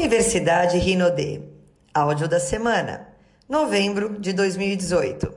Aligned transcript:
Universidade 0.00 0.78
Rinodê. 0.78 1.42
Áudio 1.92 2.26
da 2.26 2.40
semana. 2.40 3.06
Novembro 3.46 4.18
de 4.18 4.32
2018. 4.32 5.30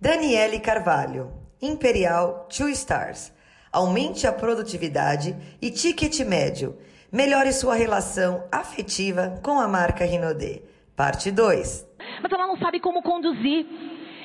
Daniele 0.00 0.58
Carvalho. 0.58 1.30
Imperial 1.60 2.48
Two 2.48 2.70
Stars. 2.70 3.30
Aumente 3.70 4.26
a 4.26 4.32
produtividade 4.32 5.36
e 5.60 5.70
ticket 5.70 6.18
médio. 6.20 6.78
Melhore 7.12 7.52
sua 7.52 7.74
relação 7.74 8.42
afetiva 8.50 9.38
com 9.42 9.60
a 9.60 9.68
marca 9.68 10.06
Rinodê. 10.06 10.62
Parte 10.96 11.30
2. 11.30 11.86
Mas 12.22 12.32
ela 12.32 12.46
não 12.46 12.56
sabe 12.56 12.80
como 12.80 13.02
conduzir. 13.02 13.66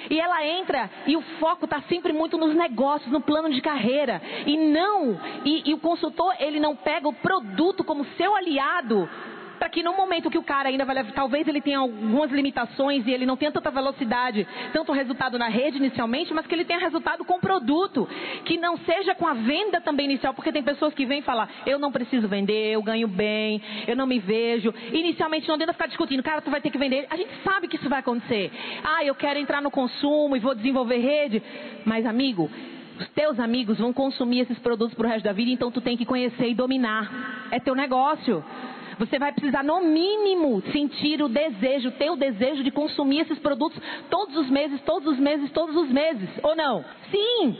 E 0.09 0.17
ela 0.17 0.45
entra 0.45 0.89
e 1.05 1.17
o 1.17 1.21
foco 1.37 1.65
está 1.65 1.81
sempre 1.89 2.13
muito 2.13 2.37
nos 2.37 2.55
negócios, 2.55 3.11
no 3.11 3.19
plano 3.19 3.53
de 3.53 3.61
carreira. 3.61 4.21
E 4.47 4.55
não, 4.71 5.19
e, 5.43 5.69
e 5.69 5.73
o 5.73 5.79
consultor, 5.79 6.33
ele 6.39 6.61
não 6.61 6.77
pega 6.77 7.09
o 7.09 7.13
produto 7.13 7.83
como 7.83 8.05
seu 8.15 8.33
aliado 8.33 9.09
para 9.61 9.69
que 9.69 9.83
no 9.83 9.95
momento 9.95 10.31
que 10.31 10.39
o 10.39 10.43
cara 10.43 10.69
ainda 10.69 10.83
vai 10.83 11.03
talvez 11.13 11.47
ele 11.47 11.61
tenha 11.61 11.77
algumas 11.77 12.31
limitações 12.31 13.05
e 13.05 13.11
ele 13.11 13.27
não 13.27 13.37
tenha 13.37 13.51
tanta 13.51 13.69
velocidade, 13.69 14.47
tanto 14.73 14.91
resultado 14.91 15.37
na 15.37 15.49
rede 15.49 15.77
inicialmente, 15.77 16.33
mas 16.33 16.47
que 16.47 16.55
ele 16.55 16.65
tenha 16.65 16.79
resultado 16.79 17.23
com 17.23 17.35
o 17.35 17.39
produto, 17.39 18.09
que 18.43 18.57
não 18.57 18.75
seja 18.79 19.13
com 19.13 19.27
a 19.27 19.35
venda 19.35 19.79
também 19.79 20.07
inicial, 20.07 20.33
porque 20.33 20.51
tem 20.51 20.63
pessoas 20.63 20.95
que 20.95 21.05
vêm 21.05 21.21
falar, 21.21 21.47
eu 21.63 21.77
não 21.77 21.91
preciso 21.91 22.27
vender, 22.27 22.71
eu 22.71 22.81
ganho 22.81 23.07
bem, 23.07 23.61
eu 23.87 23.95
não 23.95 24.07
me 24.07 24.17
vejo. 24.17 24.73
Inicialmente 24.91 25.47
não 25.47 25.59
tenta 25.59 25.73
ficar 25.73 25.85
discutindo, 25.85 26.23
cara, 26.23 26.41
tu 26.41 26.49
vai 26.49 26.59
ter 26.59 26.71
que 26.71 26.79
vender. 26.79 27.05
A 27.11 27.15
gente 27.15 27.31
sabe 27.43 27.67
que 27.67 27.75
isso 27.75 27.87
vai 27.87 27.99
acontecer. 27.99 28.51
Ah, 28.83 29.05
eu 29.05 29.13
quero 29.13 29.37
entrar 29.37 29.61
no 29.61 29.69
consumo 29.69 30.35
e 30.35 30.39
vou 30.39 30.55
desenvolver 30.55 30.97
rede. 30.97 31.43
Mas, 31.85 32.07
amigo, 32.07 32.49
os 32.99 33.07
teus 33.09 33.39
amigos 33.39 33.77
vão 33.77 33.93
consumir 33.93 34.39
esses 34.39 34.57
produtos 34.57 34.97
pro 34.97 35.07
resto 35.07 35.25
da 35.25 35.33
vida, 35.33 35.51
então 35.51 35.69
tu 35.69 35.81
tem 35.81 35.95
que 35.95 36.03
conhecer 36.03 36.49
e 36.49 36.55
dominar. 36.55 37.47
É 37.51 37.59
teu 37.59 37.75
negócio. 37.75 38.43
Você 39.01 39.17
vai 39.17 39.31
precisar, 39.31 39.63
no 39.63 39.81
mínimo, 39.81 40.61
sentir 40.71 41.23
o 41.23 41.27
desejo, 41.27 41.89
ter 41.93 42.11
o 42.11 42.15
desejo 42.15 42.63
de 42.63 42.69
consumir 42.69 43.21
esses 43.21 43.39
produtos 43.39 43.81
todos 44.11 44.37
os 44.37 44.47
meses, 44.47 44.79
todos 44.81 45.13
os 45.13 45.17
meses, 45.17 45.49
todos 45.51 45.75
os 45.75 45.89
meses. 45.89 46.29
Ou 46.43 46.55
não? 46.55 46.85
Sim! 47.09 47.57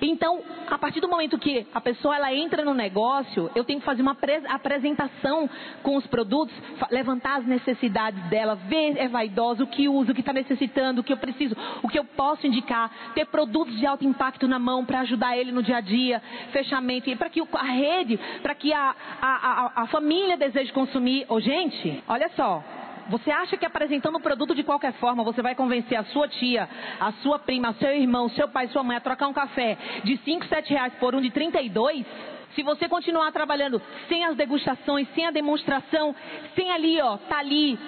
Então, 0.00 0.42
a 0.68 0.78
partir 0.78 1.00
do 1.00 1.08
momento 1.08 1.38
que 1.38 1.66
a 1.74 1.80
pessoa 1.80 2.16
ela 2.16 2.32
entra 2.32 2.64
no 2.64 2.72
negócio, 2.72 3.50
eu 3.54 3.64
tenho 3.64 3.80
que 3.80 3.84
fazer 3.84 4.02
uma 4.02 4.16
apresentação 4.48 5.48
com 5.82 5.96
os 5.96 6.06
produtos, 6.06 6.54
levantar 6.90 7.38
as 7.38 7.46
necessidades 7.46 8.22
dela, 8.30 8.54
ver 8.54 8.96
é 8.96 9.08
vaidosa, 9.08 9.64
o 9.64 9.66
que 9.66 9.88
usa, 9.88 10.12
o 10.12 10.14
que 10.14 10.20
está 10.20 10.32
necessitando, 10.32 11.00
o 11.00 11.04
que 11.04 11.12
eu 11.12 11.16
preciso, 11.16 11.56
o 11.82 11.88
que 11.88 11.98
eu 11.98 12.04
posso 12.04 12.46
indicar, 12.46 12.90
ter 13.14 13.26
produtos 13.26 13.78
de 13.78 13.86
alto 13.86 14.04
impacto 14.04 14.48
na 14.48 14.58
mão 14.58 14.84
para 14.84 15.00
ajudar 15.00 15.36
ele 15.36 15.52
no 15.52 15.62
dia 15.62 15.76
a 15.76 15.80
dia, 15.80 16.22
fechamento, 16.52 17.10
e 17.10 17.16
para 17.16 17.28
que 17.28 17.40
a 17.40 17.62
rede, 17.64 18.18
para 18.42 18.54
que 18.54 18.72
a, 18.72 18.94
a, 19.20 19.28
a, 19.30 19.82
a 19.82 19.86
família 19.88 20.36
deseje 20.36 20.72
consumir. 20.72 21.26
Oh, 21.28 21.40
gente, 21.40 22.02
olha 22.08 22.30
só, 22.36 22.62
você 23.08 23.30
acha 23.30 23.56
que 23.56 23.66
apresentando 23.66 24.16
o 24.16 24.20
produto 24.20 24.54
de 24.54 24.62
qualquer 24.62 24.92
forma, 24.94 25.24
você 25.24 25.42
vai 25.42 25.54
convencer 25.54 25.98
a 25.98 26.04
sua 26.04 26.28
tia, 26.28 26.68
a 26.98 27.12
sua 27.22 27.38
prima, 27.38 27.72
seu 27.74 27.90
irmão, 27.90 28.28
seu 28.30 28.48
pai, 28.48 28.68
sua 28.68 28.82
mãe 28.82 28.96
a 28.96 29.00
trocar 29.00 29.28
um 29.28 29.32
café 29.32 29.76
de 30.04 30.16
5, 30.18 30.46
7 30.46 30.70
reais 30.70 30.92
por 30.94 31.14
um 31.14 31.20
de 31.20 31.30
32? 31.30 32.06
Se 32.54 32.62
você 32.62 32.88
continuar 32.88 33.30
trabalhando 33.30 33.80
sem 34.08 34.24
as 34.24 34.36
degustações, 34.36 35.08
sem 35.14 35.26
a 35.26 35.30
demonstração, 35.30 36.14
sem 36.56 36.70
ali, 36.70 37.00
ó, 37.00 37.16
tá 37.16 37.38
ali, 37.38 37.78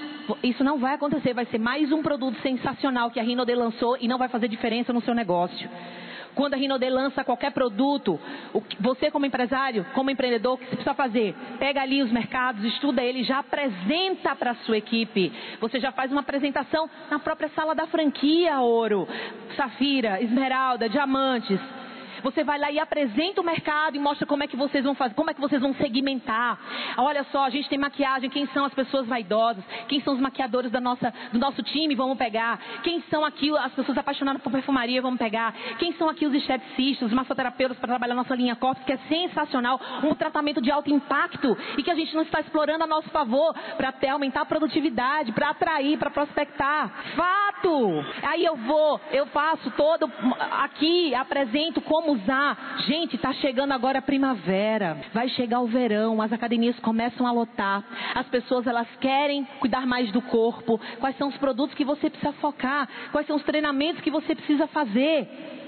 isso 0.43 0.63
não 0.63 0.79
vai 0.79 0.95
acontecer. 0.95 1.35
Vai 1.35 1.47
ser 1.47 1.59
mais 1.59 1.91
um 1.91 2.03
produto 2.03 2.41
sensacional 2.43 3.11
que 3.11 3.19
a 3.19 3.23
Rinode 3.23 3.55
lançou 3.55 3.97
e 4.01 4.07
não 4.07 4.19
vai 4.19 4.29
fazer 4.29 4.47
diferença 4.49 4.93
no 4.93 5.03
seu 5.03 5.15
negócio. 5.15 5.69
Quando 6.35 6.55
a 6.55 6.57
Rinode 6.57 6.89
lança 6.89 7.25
qualquer 7.25 7.53
produto, 7.53 8.19
você 8.81 9.11
como 9.11 9.27
empresário, 9.27 9.85
como 9.95 10.11
empreendedor, 10.11 10.55
o 10.55 10.59
que 10.59 10.65
você 10.65 10.71
precisa 10.77 10.95
fazer? 10.95 11.35
Pega 11.59 11.83
ali 11.83 12.03
os 12.03 12.11
mercados, 12.11 12.65
estuda 12.65 13.03
ele, 13.03 13.23
já 13.23 13.39
apresenta 13.39 14.35
para 14.35 14.53
a 14.53 14.55
sua 14.57 14.79
equipe. 14.79 15.33
Você 15.61 15.79
já 15.79 15.93
faz 15.93 16.11
uma 16.11 16.23
apresentação 16.23 16.89
na 17.11 17.19
própria 17.19 17.49
sala 17.51 17.75
da 17.75 17.87
franquia, 17.87 18.61
ouro, 18.61 19.07
safira, 19.57 20.23
esmeralda, 20.23 20.89
diamantes. 20.89 21.61
Você 22.23 22.45
vai 22.45 22.59
lá 22.59 22.71
e 22.71 22.79
apresenta 22.79 23.41
o 23.41 23.45
mercado 23.45 23.97
e 23.97 23.99
mostra 23.99 24.27
como 24.27 24.43
é 24.43 24.47
que 24.47 24.57
vocês 24.57 24.85
vão 24.85 24.95
fazer, 24.95 25.15
como 25.15 25.31
é 25.31 25.35
que 25.35 25.41
vocês 25.41 25.61
vão 25.61 25.75
segmentar. 25.75 26.59
Olha 26.97 27.25
só, 27.25 27.45
a 27.45 27.51
gente 27.51 27.69
tem 27.69 27.79
maquiagem, 27.79 28.31
quem 28.31 28.47
são 28.49 28.65
as 28.65 28.75
pessoas 28.75 29.07
vaidosas, 29.07 29.65
quem 29.89 30.01
são 30.01 30.15
os 30.15 30.21
maquiadores 30.21 30.71
da 30.71 30.81
nossa, 30.81 31.13
do 31.33 31.39
nosso 31.39 31.63
time, 31.63 31.95
vamos 31.95 32.17
pegar. 32.17 32.59
Quem 32.83 33.03
são 33.11 33.25
aqui 33.25 33.51
as 33.57 33.73
pessoas 33.73 33.99
apaixonadas 33.99 34.43
por 34.43 34.53
perfumaria, 34.53 35.03
vamos 35.03 35.19
pegar. 35.19 35.53
Quem 35.79 35.93
são 35.95 36.09
aqui 36.09 36.27
os 36.27 36.35
esteticistas, 36.35 37.09
os 37.09 37.15
massoterapeutas 37.15 37.79
para 37.79 37.89
trabalhar 37.89 38.15
nossa 38.15 38.35
linha 38.35 38.57
corpus, 38.57 38.85
que 38.85 38.93
é 38.93 38.99
sensacional, 39.09 39.81
um 40.05 40.15
tratamento 40.15 40.61
de 40.61 40.71
alto 40.71 40.91
impacto 40.91 41.57
e 41.77 41.83
que 41.83 41.91
a 41.91 41.95
gente 41.95 42.15
não 42.15 42.23
está 42.23 42.41
explorando 42.41 42.85
a 42.85 42.87
nosso 42.87 43.09
favor 43.11 43.55
para 43.77 43.89
até 43.89 44.11
aumentar 44.11 44.43
a 44.43 44.47
produtividade, 44.47 45.33
para 45.33 45.51
atrair, 45.51 45.99
para 45.99 46.11
prospectar. 46.11 46.89
Fato! 47.17 48.05
Aí 48.23 48.45
eu 48.45 48.57
vou, 48.57 49.01
eu 49.11 49.27
faço 49.27 49.71
todo 49.73 50.11
aqui, 50.63 51.15
apresento 51.15 51.81
como 51.81 52.12
usar. 52.13 52.77
Gente, 52.87 53.17
está 53.17 53.33
chegando 53.35 53.73
agora 53.73 53.99
a 53.99 54.03
primavera, 54.03 54.99
vai 55.13 55.29
chegar 55.31 55.61
o 55.61 55.67
verão, 55.67 56.21
as 56.21 56.33
academias 56.33 56.79
começam 56.81 57.27
a 57.27 57.33
lotar, 57.33 57.85
as 58.15 58.27
pessoas 58.29 58.67
elas 58.67 58.89
querem 59.01 59.45
cuidar 59.61 59.87
mais 59.87 60.11
do 60.13 60.23
corpo. 60.23 60.81
Quais 61.01 61.17
são 61.17 61.29
os 61.29 61.37
produtos 61.37 61.75
que 61.75 61.85
você 61.85 62.11
precisa 62.11 62.33
focar? 62.35 62.89
Quais 63.11 63.27
são 63.27 63.37
os 63.37 63.43
treinamentos 63.45 64.03
que 64.03 64.11
você 64.11 64.35
precisa 64.35 64.67
fazer? 64.67 65.62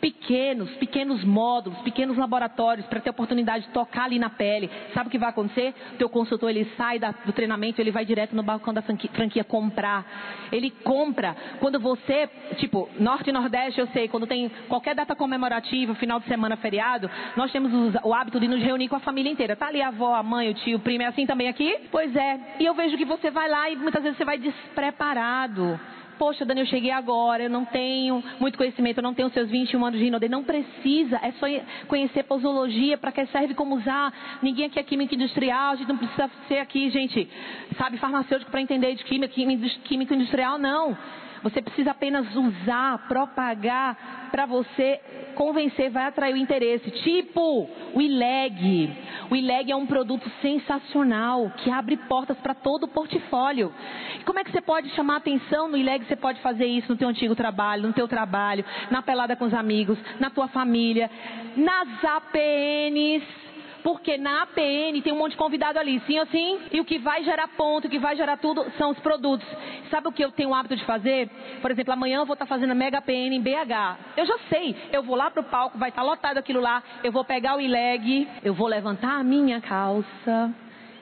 Pequenos, 0.00 0.70
pequenos 0.76 1.24
módulos, 1.24 1.78
pequenos 1.80 2.16
laboratórios 2.16 2.86
para 2.86 3.00
ter 3.00 3.10
oportunidade 3.10 3.66
de 3.66 3.70
tocar 3.72 4.04
ali 4.04 4.18
na 4.18 4.30
pele. 4.30 4.70
Sabe 4.94 5.08
o 5.08 5.10
que 5.10 5.18
vai 5.18 5.30
acontecer? 5.30 5.74
O 5.94 5.96
teu 5.96 6.08
consultor 6.08 6.50
ele 6.50 6.64
sai 6.76 6.98
da, 6.98 7.10
do 7.10 7.32
treinamento, 7.32 7.80
ele 7.80 7.90
vai 7.90 8.04
direto 8.04 8.34
no 8.34 8.42
balcão 8.42 8.72
da 8.72 8.82
franquia, 8.82 9.10
franquia, 9.12 9.44
comprar. 9.44 10.04
Ele 10.52 10.70
compra. 10.70 11.36
Quando 11.60 11.80
você, 11.80 12.28
tipo, 12.56 12.88
norte 12.98 13.30
e 13.30 13.32
nordeste, 13.32 13.80
eu 13.80 13.86
sei, 13.88 14.08
quando 14.08 14.26
tem 14.26 14.50
qualquer 14.68 14.94
data 14.94 15.14
comemorativa, 15.14 15.94
final 15.94 16.20
de 16.20 16.26
semana, 16.26 16.56
feriado, 16.56 17.10
nós 17.36 17.50
temos 17.50 17.72
o, 17.72 18.08
o 18.08 18.14
hábito 18.14 18.38
de 18.38 18.48
nos 18.48 18.62
reunir 18.62 18.88
com 18.88 18.96
a 18.96 19.00
família 19.00 19.30
inteira. 19.30 19.56
Tá 19.56 19.68
ali 19.68 19.82
a 19.82 19.88
avó, 19.88 20.14
a 20.14 20.22
mãe, 20.22 20.50
o 20.50 20.54
tio, 20.54 20.78
o 20.78 20.80
primo, 20.80 21.02
é 21.02 21.06
assim 21.06 21.26
também 21.26 21.48
aqui? 21.48 21.76
Pois 21.90 22.14
é. 22.14 22.56
E 22.60 22.64
eu 22.64 22.74
vejo 22.74 22.96
que 22.96 23.04
você 23.04 23.30
vai 23.30 23.48
lá 23.48 23.70
e 23.70 23.76
muitas 23.76 24.02
vezes 24.02 24.18
você 24.18 24.24
vai 24.24 24.38
despreparado. 24.38 25.78
Poxa, 26.18 26.44
Dani, 26.44 26.60
eu 26.60 26.66
cheguei 26.66 26.90
agora, 26.90 27.42
eu 27.42 27.50
não 27.50 27.64
tenho 27.64 28.22
muito 28.40 28.56
conhecimento, 28.56 28.98
eu 28.98 29.02
não 29.02 29.14
tenho 29.14 29.30
seus 29.30 29.50
21 29.50 29.84
anos 29.84 29.98
de 29.98 30.04
rinode. 30.04 30.28
Não 30.28 30.42
precisa, 30.42 31.18
é 31.22 31.32
só 31.32 31.46
conhecer 31.86 32.24
posologia, 32.24 32.96
para 32.96 33.12
que 33.12 33.26
serve 33.26 33.54
como 33.54 33.76
usar. 33.76 34.12
Ninguém 34.42 34.66
aqui 34.66 34.78
é 34.78 34.82
química 34.82 35.14
industrial, 35.14 35.72
a 35.72 35.76
gente 35.76 35.88
não 35.88 35.98
precisa 35.98 36.30
ser 36.48 36.58
aqui, 36.58 36.88
gente, 36.90 37.28
sabe, 37.76 37.98
farmacêutico 37.98 38.50
para 38.50 38.60
entender 38.60 38.94
de 38.94 39.04
química, 39.04 39.34
química 39.84 40.14
industrial, 40.14 40.58
não. 40.58 40.96
Você 41.42 41.62
precisa 41.62 41.90
apenas 41.90 42.26
usar, 42.34 43.06
propagar 43.08 44.28
para 44.30 44.46
você 44.46 45.00
convencer, 45.34 45.90
vai 45.90 46.06
atrair 46.06 46.34
o 46.34 46.36
interesse. 46.36 46.90
Tipo 47.02 47.68
o 47.94 48.00
ILEG. 48.00 48.92
O 49.30 49.36
ILEG 49.36 49.70
é 49.70 49.76
um 49.76 49.86
produto 49.86 50.30
sensacional 50.40 51.50
que 51.58 51.70
abre 51.70 51.96
portas 51.96 52.36
para 52.38 52.54
todo 52.54 52.84
o 52.84 52.88
portfólio. 52.88 53.72
Como 54.24 54.38
é 54.38 54.44
que 54.44 54.50
você 54.50 54.60
pode 54.60 54.88
chamar 54.90 55.16
atenção 55.16 55.68
no 55.68 55.76
ILEG? 55.76 56.04
Você 56.06 56.16
pode 56.16 56.40
fazer 56.40 56.66
isso 56.66 56.90
no 56.90 56.98
teu 56.98 57.08
antigo 57.08 57.34
trabalho, 57.34 57.86
no 57.86 57.92
teu 57.92 58.08
trabalho, 58.08 58.64
na 58.90 59.02
pelada 59.02 59.36
com 59.36 59.44
os 59.44 59.54
amigos, 59.54 59.98
na 60.18 60.30
tua 60.30 60.48
família, 60.48 61.10
nas 61.56 62.04
APNs 62.04 63.45
porque 63.86 64.16
na 64.16 64.42
APN 64.42 65.00
tem 65.00 65.12
um 65.12 65.18
monte 65.18 65.30
de 65.30 65.36
convidado 65.36 65.78
ali, 65.78 66.02
sim 66.08 66.18
ou 66.18 66.26
sim? 66.26 66.58
E 66.72 66.80
o 66.80 66.84
que 66.84 66.98
vai 66.98 67.22
gerar 67.22 67.46
ponto, 67.56 67.86
o 67.86 67.88
que 67.88 68.00
vai 68.00 68.16
gerar 68.16 68.36
tudo 68.36 68.66
são 68.76 68.90
os 68.90 68.98
produtos. 68.98 69.46
Sabe 69.92 70.08
o 70.08 70.12
que 70.12 70.24
eu 70.24 70.32
tenho 70.32 70.48
o 70.48 70.54
hábito 70.56 70.74
de 70.74 70.84
fazer? 70.84 71.30
Por 71.62 71.70
exemplo, 71.70 71.92
amanhã 71.92 72.18
eu 72.18 72.26
vou 72.26 72.32
estar 72.32 72.46
fazendo 72.46 72.72
a 72.72 72.74
Mega 72.74 72.98
APN 72.98 73.36
em 73.36 73.40
BH. 73.40 74.16
Eu 74.16 74.26
já 74.26 74.38
sei, 74.48 74.74
eu 74.90 75.04
vou 75.04 75.14
lá 75.14 75.30
pro 75.30 75.44
palco, 75.44 75.78
vai 75.78 75.90
estar 75.90 76.02
lotado 76.02 76.36
aquilo 76.36 76.60
lá, 76.60 76.82
eu 77.04 77.12
vou 77.12 77.24
pegar 77.24 77.54
o 77.56 77.60
ileg, 77.60 78.26
eu 78.42 78.54
vou 78.54 78.66
levantar 78.66 79.20
a 79.20 79.22
minha 79.22 79.60
calça, 79.60 80.52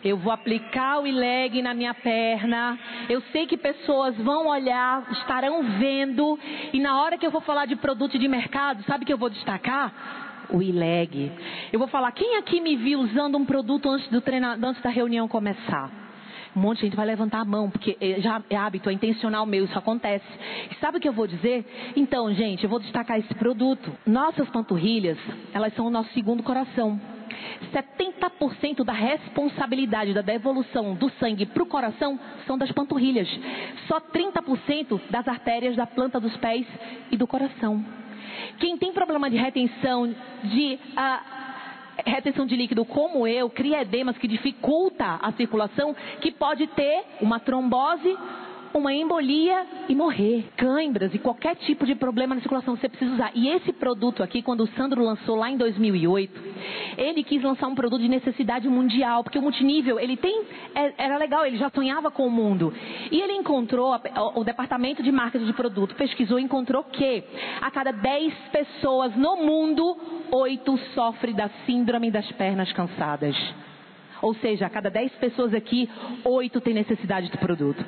eu 0.05 0.19
vou 0.19 0.31
aplicar 0.31 1.01
o 1.01 1.07
ileg 1.07 1.63
na 1.63 1.73
minha 1.73 1.95
perna. 1.95 2.79
Eu 3.09 3.23
sei 3.33 3.47
que 3.47 3.57
pessoas 3.57 4.15
vão 4.19 4.49
olhar, 4.49 5.11
estarão 5.11 5.63
vendo. 5.79 6.39
E 6.71 6.79
na 6.79 7.01
hora 7.01 7.17
que 7.17 7.27
eu 7.27 7.31
vou 7.31 7.41
falar 7.41 7.65
de 7.65 7.77
produto 7.77 8.19
de 8.19 8.29
mercado, 8.29 8.83
sabe 8.83 9.07
que 9.07 9.13
eu 9.13 9.17
vou 9.17 9.31
destacar? 9.31 10.24
O 10.51 10.63
ILEG. 10.63 11.33
Eu 11.73 11.79
vou 11.79 11.89
falar, 11.89 12.13
quem 12.13 12.37
aqui 12.37 12.61
me 12.61 12.77
viu 12.77 13.01
usando 13.01 13.37
um 13.37 13.45
produto 13.45 13.89
antes, 13.89 14.09
do 14.09 14.23
antes 14.67 14.83
da 14.83 14.91
reunião 14.91 15.29
começar? 15.29 16.05
Um 16.57 16.61
monte 16.61 16.79
de 16.79 16.87
gente 16.87 16.97
vai 16.97 17.07
levantar 17.07 17.41
a 17.41 17.45
mão, 17.45 17.69
porque 17.69 17.97
é, 18.01 18.21
já 18.21 18.41
é 18.49 18.57
hábito, 18.57 18.89
é 18.89 18.93
intencional 18.93 19.45
meu, 19.45 19.65
isso 19.65 19.77
acontece. 19.77 20.25
E 20.71 20.75
sabe 20.77 20.99
o 20.99 21.01
que 21.01 21.09
eu 21.09 21.13
vou 21.13 21.27
dizer? 21.27 21.93
Então, 21.97 22.33
gente, 22.33 22.63
eu 22.63 22.71
vou 22.71 22.79
destacar 22.79 23.19
esse 23.19 23.35
produto. 23.35 23.93
Nossas 24.07 24.49
panturrilhas, 24.51 25.19
elas 25.53 25.75
são 25.75 25.87
o 25.87 25.91
nosso 25.91 26.13
segundo 26.13 26.43
coração. 26.43 27.01
70% 27.73 28.85
da 28.85 28.93
responsabilidade 28.93 30.15
da 30.15 30.23
devolução 30.23 30.95
do 30.95 31.11
sangue 31.19 31.47
para 31.47 31.63
o 31.63 31.67
coração 31.67 32.19
são 32.47 32.57
das 32.57 32.71
panturrilhas. 32.71 33.29
Só 33.89 33.99
30% 34.01 35.01
das 35.11 35.27
artérias 35.27 35.75
da 35.75 35.87
planta 35.87 36.21
dos 36.21 36.37
pés 36.37 36.67
e 37.11 37.17
do 37.17 37.27
coração. 37.27 37.85
Quem 38.59 38.77
tem 38.77 38.93
problema 38.93 39.31
de 39.31 39.37
retenção, 39.37 40.15
de, 40.45 40.79
uh, 40.93 41.45
retenção 42.07 42.47
de 42.47 42.57
líquido 42.57 42.85
como 42.85 43.27
eu, 43.27 43.49
cria 43.51 43.83
edemas 43.83 44.17
que 44.19 44.29
dificulta 44.29 45.19
a 45.21 45.33
circulação, 45.33 45.95
que 46.21 46.31
pode 46.33 46.67
ter 46.69 47.05
uma 47.21 47.41
trombose 47.41 48.17
uma 48.75 48.93
embolia 48.93 49.65
e 49.89 49.95
morrer. 49.95 50.47
Cãibras 50.57 51.15
e 51.15 51.19
qualquer 51.19 51.55
tipo 51.57 51.87
de 51.87 51.95
problema 51.95 52.35
na 52.35 52.41
circulação 52.41 52.77
você 52.77 52.89
precisa 52.89 53.15
usar. 53.15 53.31
E 53.35 53.49
esse 53.49 53.73
produto 53.73 54.23
aqui, 54.23 54.43
quando 54.43 54.63
o 54.63 54.67
Sandro 54.69 55.03
lançou 55.03 55.37
lá 55.37 55.49
em 55.49 55.57
2008, 55.57 56.43
ele 56.99 57.23
quis 57.23 57.43
lançar 57.43 57.69
um 57.69 57.75
produto 57.75 58.03
de 58.03 58.09
necessidade 58.09 58.69
mundial, 58.69 59.23
porque 59.23 59.39
o 59.39 59.43
multinível, 59.43 59.99
ele 60.01 60.17
tem, 60.17 60.43
é, 60.75 60.93
era 60.99 61.17
legal, 61.17 61.47
ele 61.47 61.57
já 61.57 61.71
sonhava 61.71 62.11
com 62.11 62.27
o 62.27 62.31
mundo. 62.31 62.75
E 63.11 63.21
ele 63.21 63.35
encontrou, 63.35 63.95
o 64.35 64.43
departamento 64.43 65.03
de 65.03 65.13
marketing 65.13 65.47
de 65.47 65.53
produto 65.53 65.95
pesquisou 65.95 66.39
e 66.41 66.43
encontrou 66.43 66.83
que 66.85 67.23
a 67.61 67.71
cada 67.71 67.93
10 67.93 68.35
pessoas 68.51 69.15
no 69.15 69.37
mundo, 69.37 69.97
8 70.33 70.79
sofrem 70.95 71.35
da 71.35 71.49
síndrome 71.65 72.11
das 72.11 72.31
pernas 72.33 72.73
cansadas. 72.73 73.37
Ou 74.21 74.35
seja, 74.37 74.67
a 74.67 74.71
cada 74.71 74.91
10 74.91 75.13
pessoas 75.17 75.53
aqui, 75.53 75.89
8 76.25 76.61
têm 76.61 76.75
necessidade 76.75 77.31
do 77.31 77.39
produto 77.39 77.85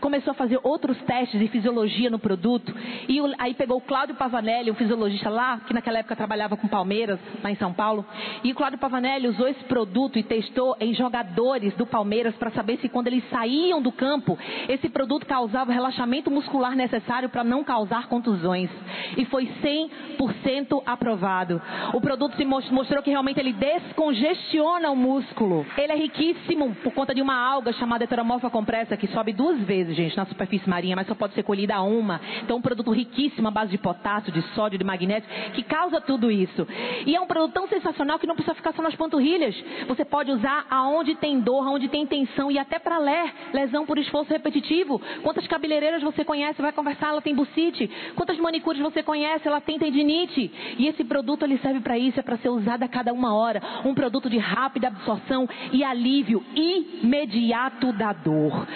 começou 0.00 0.32
a 0.32 0.34
fazer 0.34 0.58
outros 0.62 0.96
testes 1.02 1.38
de 1.38 1.48
fisiologia 1.48 2.10
no 2.10 2.18
produto. 2.18 2.74
E 3.08 3.20
aí 3.38 3.54
pegou 3.54 3.78
o 3.78 3.80
Cláudio 3.80 4.14
Pavanelli, 4.14 4.70
um 4.70 4.74
fisiologista 4.74 5.28
lá, 5.28 5.60
que 5.60 5.74
naquela 5.74 5.98
época 5.98 6.16
trabalhava 6.16 6.56
com 6.56 6.68
Palmeiras, 6.68 7.18
lá 7.42 7.50
em 7.50 7.56
São 7.56 7.72
Paulo. 7.72 8.04
E 8.42 8.52
o 8.52 8.54
Cláudio 8.54 8.78
Pavanelli 8.78 9.28
usou 9.28 9.48
esse 9.48 9.64
produto 9.64 10.18
e 10.18 10.22
testou 10.22 10.76
em 10.80 10.94
jogadores 10.94 11.74
do 11.74 11.86
Palmeiras 11.86 12.34
para 12.36 12.50
saber 12.50 12.78
se 12.78 12.88
quando 12.88 13.08
eles 13.08 13.24
saíam 13.30 13.80
do 13.80 13.92
campo, 13.92 14.38
esse 14.68 14.88
produto 14.88 15.26
causava 15.26 15.70
o 15.70 15.74
relaxamento 15.74 16.30
muscular 16.30 16.74
necessário 16.74 17.28
para 17.28 17.44
não 17.44 17.64
causar 17.64 18.08
contusões. 18.08 18.70
E 19.16 19.24
foi 19.26 19.48
100% 19.62 20.82
aprovado. 20.84 21.60
O 21.92 22.00
produto 22.00 22.36
se 22.36 22.44
mostrou 22.44 23.02
que 23.02 23.10
realmente 23.10 23.40
ele 23.40 23.52
descongestiona 23.52 24.90
o 24.90 24.96
músculo. 24.96 25.66
Ele 25.76 25.92
é 25.92 25.96
riquíssimo 25.96 26.74
por 26.76 26.92
conta 26.92 27.14
de 27.14 27.22
uma 27.22 27.36
alga 27.36 27.72
chamada 27.72 28.04
heteromorfa 28.04 28.50
compressa 28.50 28.96
que 28.96 29.06
sobe 29.08 29.32
duas 29.32 29.58
vezes 29.60 29.85
vezes, 29.86 29.96
gente, 29.96 30.16
na 30.16 30.26
superfície 30.26 30.68
marinha, 30.68 30.96
mas 30.96 31.06
só 31.06 31.14
pode 31.14 31.34
ser 31.34 31.42
colhida 31.42 31.80
uma. 31.80 32.20
Então, 32.42 32.58
um 32.58 32.62
produto 32.62 32.90
riquíssimo 32.90 33.48
à 33.48 33.50
base 33.50 33.70
de 33.70 33.78
potássio, 33.78 34.32
de 34.32 34.42
sódio, 34.54 34.78
de 34.78 34.84
magnésio, 34.84 35.28
que 35.54 35.62
causa 35.62 36.00
tudo 36.00 36.30
isso. 36.30 36.66
E 37.06 37.14
é 37.14 37.20
um 37.20 37.26
produto 37.26 37.52
tão 37.52 37.68
sensacional 37.68 38.18
que 38.18 38.26
não 38.26 38.34
precisa 38.34 38.54
ficar 38.54 38.72
só 38.72 38.82
nas 38.82 38.94
panturrilhas. 38.94 39.54
Você 39.88 40.04
pode 40.04 40.30
usar 40.30 40.66
aonde 40.70 41.14
tem 41.14 41.40
dor, 41.40 41.66
aonde 41.66 41.88
tem 41.88 42.06
tensão 42.06 42.50
e 42.50 42.58
até 42.58 42.78
para 42.78 42.98
ler, 42.98 43.32
lesão 43.52 43.86
por 43.86 43.98
esforço 43.98 44.32
repetitivo. 44.32 45.00
Quantas 45.22 45.46
cabeleireiras 45.46 46.02
você 46.02 46.24
conhece, 46.24 46.60
vai 46.60 46.72
conversar, 46.72 47.08
ela 47.08 47.22
tem 47.22 47.34
bucite. 47.34 47.90
Quantas 48.14 48.38
manicures 48.38 48.80
você 48.80 49.02
conhece, 49.02 49.46
ela 49.46 49.60
tem 49.60 49.78
tendinite. 49.78 50.50
E 50.78 50.86
esse 50.86 51.04
produto 51.04 51.44
ele 51.44 51.58
serve 51.58 51.80
para 51.80 51.98
isso, 51.98 52.18
é 52.18 52.22
para 52.22 52.38
ser 52.38 52.48
usado 52.48 52.82
a 52.82 52.88
cada 52.88 53.12
uma 53.12 53.34
hora. 53.34 53.62
Um 53.84 53.94
produto 53.94 54.28
de 54.28 54.38
rápida 54.38 54.88
absorção 54.88 55.48
e 55.72 55.84
alívio 55.84 56.42
imediato 56.54 57.92
da 57.92 58.12
dor. 58.12 58.66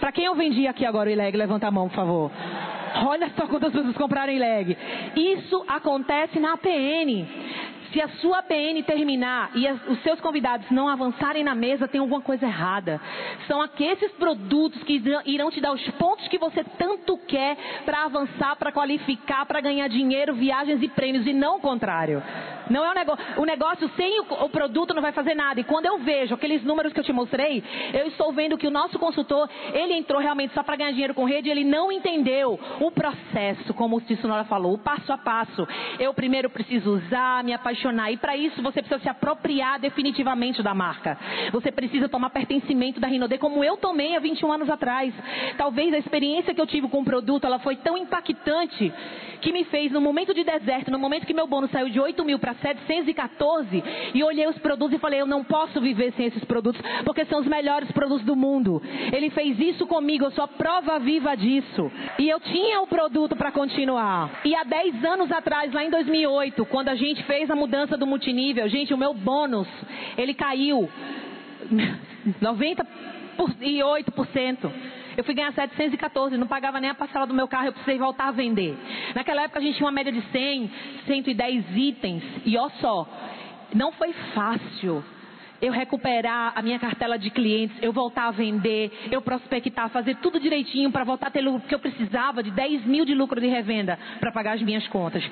Para 0.00 0.12
quem 0.12 0.24
eu 0.24 0.34
vendi 0.48 0.66
aqui 0.66 0.84
agora 0.84 1.08
o 1.08 1.12
ileg? 1.12 1.36
Levanta 1.36 1.68
a 1.68 1.70
mão, 1.70 1.88
por 1.88 1.94
favor. 1.94 2.30
Olha 3.06 3.30
só 3.36 3.46
quantas 3.46 3.72
pessoas 3.72 3.96
compraram 3.96 4.32
ileg. 4.32 4.76
Isso 5.14 5.62
acontece 5.68 6.40
na 6.40 6.54
APN. 6.54 7.26
Se 7.92 8.00
a 8.00 8.08
sua 8.20 8.42
PN 8.42 8.82
terminar 8.84 9.50
e 9.54 9.66
as, 9.66 9.80
os 9.88 10.02
seus 10.02 10.20
convidados 10.20 10.70
não 10.70 10.88
avançarem 10.88 11.42
na 11.42 11.54
mesa, 11.54 11.88
tem 11.88 12.00
alguma 12.00 12.20
coisa 12.20 12.44
errada. 12.46 13.00
São 13.46 13.62
aqueles 13.62 14.12
produtos 14.12 14.82
que 14.82 15.02
irão 15.24 15.50
te 15.50 15.60
dar 15.60 15.72
os 15.72 15.88
pontos 15.92 16.28
que 16.28 16.38
você 16.38 16.62
tanto 16.76 17.16
quer 17.26 17.56
para 17.84 18.04
avançar, 18.04 18.56
para 18.56 18.72
qualificar, 18.72 19.46
para 19.46 19.60
ganhar 19.60 19.88
dinheiro, 19.88 20.34
viagens 20.34 20.82
e 20.82 20.88
prêmios, 20.88 21.26
e 21.26 21.32
não 21.32 21.56
o 21.56 21.60
contrário. 21.60 22.22
Não 22.68 22.84
é 22.84 22.90
um 22.90 22.94
negócio. 22.94 23.24
O 23.38 23.44
negócio 23.46 23.90
sem 23.96 24.20
o, 24.20 24.24
o, 24.44 24.50
produto 24.50 24.92
não 24.92 25.00
vai 25.00 25.12
fazer 25.12 25.34
nada. 25.34 25.60
E 25.60 25.64
quando 25.64 25.86
eu 25.86 25.98
vejo 25.98 26.34
aqueles 26.34 26.62
números 26.62 26.92
que 26.92 27.00
eu 27.00 27.04
te 27.04 27.12
mostrei, 27.12 27.64
eu 27.94 28.06
estou 28.08 28.32
vendo 28.34 28.58
que 28.58 28.66
o 28.66 28.70
nosso 28.70 28.98
consultor, 28.98 29.48
ele 29.72 29.94
entrou 29.94 30.20
realmente 30.20 30.52
só 30.52 30.62
para 30.62 30.76
ganhar 30.76 30.90
dinheiro 30.90 31.14
com 31.14 31.24
rede, 31.24 31.48
ele 31.48 31.64
não 31.64 31.90
entendeu 31.90 32.60
o 32.80 32.90
processo, 32.90 33.72
como 33.72 33.96
o 33.96 34.00
Tissunora 34.00 34.44
falou, 34.44 34.74
o 34.74 34.78
passo 34.78 35.10
a 35.10 35.16
passo. 35.16 35.66
Eu 35.98 36.12
primeiro 36.12 36.50
preciso 36.50 36.96
usar, 36.96 37.42
me 37.42 37.54
apaixonar. 37.54 37.77
E 38.10 38.16
para 38.16 38.36
isso 38.36 38.62
você 38.62 38.80
precisa 38.80 39.00
se 39.00 39.08
apropriar 39.08 39.78
definitivamente 39.78 40.62
da 40.62 40.74
marca. 40.74 41.18
Você 41.52 41.70
precisa 41.70 42.08
tomar 42.08 42.30
pertencimento 42.30 43.00
da 43.00 43.06
Rinode, 43.06 43.38
como 43.38 43.62
eu 43.62 43.76
tomei 43.76 44.16
há 44.16 44.20
21 44.20 44.52
anos 44.52 44.70
atrás. 44.70 45.14
Talvez 45.56 45.92
a 45.94 45.98
experiência 45.98 46.54
que 46.54 46.60
eu 46.60 46.66
tive 46.66 46.88
com 46.88 47.00
o 47.00 47.04
produto, 47.04 47.46
ela 47.46 47.58
foi 47.58 47.76
tão 47.76 47.96
impactante 47.96 48.92
que 49.40 49.52
me 49.52 49.64
fez, 49.64 49.92
no 49.92 50.00
momento 50.00 50.34
de 50.34 50.42
deserto, 50.42 50.90
no 50.90 50.98
momento 50.98 51.26
que 51.26 51.34
meu 51.34 51.46
bônus 51.46 51.70
saiu 51.70 51.88
de 51.88 52.00
8 52.00 52.24
mil 52.24 52.38
para 52.38 52.54
714, 52.54 53.84
e 54.14 54.24
olhei 54.24 54.48
os 54.48 54.58
produtos 54.58 54.96
e 54.96 55.00
falei, 55.00 55.20
eu 55.20 55.26
não 55.26 55.44
posso 55.44 55.80
viver 55.80 56.12
sem 56.16 56.26
esses 56.26 56.44
produtos, 56.44 56.80
porque 57.04 57.24
são 57.26 57.40
os 57.40 57.46
melhores 57.46 57.90
produtos 57.92 58.24
do 58.24 58.34
mundo. 58.34 58.82
Ele 59.12 59.30
fez 59.30 59.58
isso 59.58 59.86
comigo, 59.86 60.24
eu 60.24 60.30
sou 60.32 60.44
a 60.44 60.48
prova 60.48 60.98
viva 60.98 61.36
disso. 61.36 61.90
E 62.18 62.28
eu 62.28 62.40
tinha 62.40 62.80
o 62.80 62.86
produto 62.86 63.36
para 63.36 63.52
continuar. 63.52 64.40
E 64.44 64.54
há 64.54 64.64
10 64.64 65.04
anos 65.04 65.30
atrás, 65.30 65.72
lá 65.72 65.84
em 65.84 65.90
2008, 65.90 66.64
quando 66.66 66.88
a 66.88 66.94
gente 66.94 67.22
fez 67.24 67.50
a 67.50 67.54
mudança 67.54 67.67
do 67.96 68.06
multinível, 68.06 68.68
gente, 68.68 68.94
o 68.94 68.98
meu 68.98 69.14
bônus, 69.14 69.66
ele 70.16 70.34
caiu 70.34 70.88
98%. 72.40 74.70
Eu 75.16 75.24
fui 75.24 75.34
ganhar 75.34 75.52
714, 75.52 76.36
não 76.36 76.46
pagava 76.46 76.80
nem 76.80 76.90
a 76.90 76.94
parcela 76.94 77.26
do 77.26 77.34
meu 77.34 77.48
carro, 77.48 77.66
eu 77.66 77.72
precisei 77.72 77.98
voltar 77.98 78.28
a 78.28 78.30
vender. 78.30 78.78
Naquela 79.14 79.42
época 79.42 79.58
a 79.58 79.62
gente 79.62 79.76
tinha 79.76 79.86
uma 79.86 79.92
média 79.92 80.12
de 80.12 80.22
100, 80.30 80.70
110 81.06 81.76
itens. 81.76 82.22
E 82.44 82.56
ó 82.56 82.68
só, 82.80 83.08
não 83.74 83.90
foi 83.92 84.12
fácil 84.34 85.04
eu 85.60 85.72
recuperar 85.72 86.52
a 86.54 86.62
minha 86.62 86.78
cartela 86.78 87.18
de 87.18 87.30
clientes, 87.30 87.76
eu 87.82 87.92
voltar 87.92 88.28
a 88.28 88.30
vender, 88.30 88.90
eu 89.10 89.20
prospectar, 89.20 89.88
fazer 89.90 90.16
tudo 90.16 90.38
direitinho 90.40 90.90
para 90.90 91.04
voltar 91.04 91.28
a 91.28 91.30
ter 91.30 91.40
lucro, 91.40 91.60
porque 91.60 91.74
eu 91.74 91.78
precisava 91.78 92.42
de 92.42 92.50
10 92.50 92.84
mil 92.84 93.04
de 93.04 93.14
lucro 93.14 93.40
de 93.40 93.46
revenda 93.46 93.98
para 94.20 94.32
pagar 94.32 94.54
as 94.54 94.62
minhas 94.62 94.86
contas. 94.88 95.22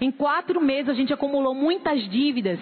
Em 0.00 0.10
quatro 0.10 0.60
meses 0.60 0.88
a 0.88 0.94
gente 0.94 1.12
acumulou 1.12 1.54
muitas 1.54 2.08
dívidas, 2.08 2.58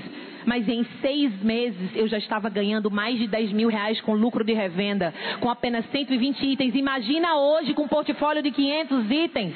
mas 0.47 0.69
em 0.69 0.85
seis 1.01 1.43
meses 1.43 1.91
eu 1.95 2.09
já 2.09 2.19
estava 2.19 2.49
ganhando 2.49 2.91
mais 2.91 3.19
de 3.19 3.27
10 3.27 3.53
mil 3.53 3.69
reais 3.69 4.01
com 4.01 4.15
lucro 4.15 4.45
de 4.45 4.53
revenda, 4.53 5.13
com 5.41 5.51
apenas 5.51 5.85
120 5.91 6.53
itens. 6.53 6.75
Imagina 6.75 7.37
hoje 7.37 7.75
com 7.75 7.83
um 7.83 7.89
portfólio 7.89 8.43
de 8.43 8.51
500 8.51 9.11
itens. 9.11 9.55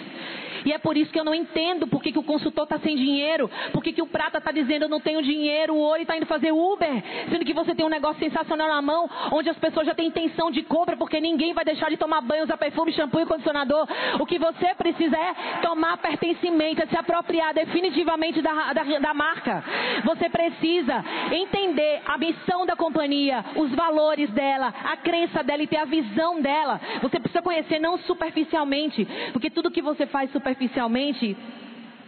E 0.65 0.73
é 0.73 0.79
por 0.79 0.97
isso 0.97 1.13
que 1.13 1.21
eu 1.21 1.25
não 1.25 1.35
entendo 1.35 1.87
por 1.87 2.03
que, 2.03 2.13
que 2.13 2.19
o 2.19 2.23
consultor 2.23 2.65
está 2.65 2.79
sem 2.79 2.97
dinheiro, 2.97 3.51
por 3.73 3.83
que, 3.83 3.93
que 3.93 4.03
o 4.03 4.07
prata 4.07 4.39
está 4.39 4.51
dizendo 4.51 4.85
eu 4.85 4.89
não 4.89 5.01
tenho 5.01 5.23
dinheiro, 5.23 5.75
o 5.75 5.79
ouro 5.79 6.01
está 6.01 6.17
indo 6.17 6.27
fazer 6.27 6.53
Uber, 6.53 7.03
sendo 7.31 7.45
que 7.45 7.53
você 7.53 7.75
tem 7.75 7.85
um 7.85 7.91
negócio 7.91 8.19
sensacional 8.19 8.69
na 8.69 8.81
mão, 8.81 9.09
onde 9.33 9.51
as 9.51 9.59
pessoas 9.59 9.87
já 9.87 9.95
têm 9.95 10.09
intenção 10.09 10.51
de 10.51 10.63
compra, 10.63 10.97
porque 10.97 11.21
ninguém 11.21 11.53
vai 11.53 11.65
deixar 11.65 11.91
de 11.91 11.97
tomar 11.97 12.21
banho, 12.21 12.45
usar 12.45 12.57
perfume, 12.57 12.93
shampoo 12.93 13.21
e 13.21 13.27
condicionador. 13.27 13.87
O 14.19 14.27
que 14.27 14.39
você 14.39 14.75
precisa 14.75 15.17
é 15.17 15.35
tomar 15.61 15.99
pertencimento, 15.99 16.83
é 16.83 16.87
se 16.87 16.97
apropriar 16.97 17.53
definitivamente 17.53 18.41
da, 18.41 18.73
da, 18.73 18.83
da 18.83 19.15
marca. 19.15 19.63
Você 20.05 20.29
precisa 20.29 21.05
entender 21.31 22.03
a 22.07 22.17
missão 22.17 22.65
da 22.65 22.77
companhia, 22.77 23.45
os 23.57 23.71
valores 23.73 24.31
dela, 24.31 24.73
a 24.85 24.97
crença 24.97 25.43
dela 25.43 25.63
e 25.63 25.67
ter 25.67 25.77
a 25.77 25.85
visão 25.85 26.41
dela. 26.41 26.81
Você 27.03 27.21
precisa 27.21 27.43
conhecer 27.43 27.79
não 27.79 27.99
superficialmente, 27.99 29.07
porque 29.33 29.51
tudo 29.51 29.71
que 29.71 29.83
você 29.83 30.07
faz 30.07 30.31
superficialmente 30.31 30.54
superficialmente, 30.55 31.37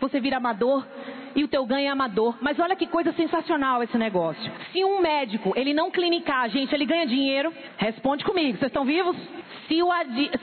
você 0.01 0.21
vira 0.21 0.37
amador 0.37 0.87
e 1.35 1.45
o 1.45 1.49
teu 1.49 1.67
ganho 1.67 1.87
é 1.87 1.91
amador. 1.91 2.37
Mas 2.41 2.59
olha 2.59 2.77
que 2.77 2.87
coisa 2.87 3.13
sensacional 3.13 3.83
esse 3.83 3.99
negócio. 3.99 4.51
Se 4.73 4.85
um 4.85 5.01
médico, 5.01 5.53
ele 5.57 5.75
não 5.75 5.91
clinicar, 5.91 6.49
gente, 6.49 6.75
ele 6.75 6.87
ganha 6.87 7.07
dinheiro, 7.07 7.53
responde 7.77 8.25
comigo, 8.25 8.59
vocês 8.59 8.71
estão 8.71 8.85
vivos? 8.85 9.17
Se 9.69 9.83
o, 9.83 9.89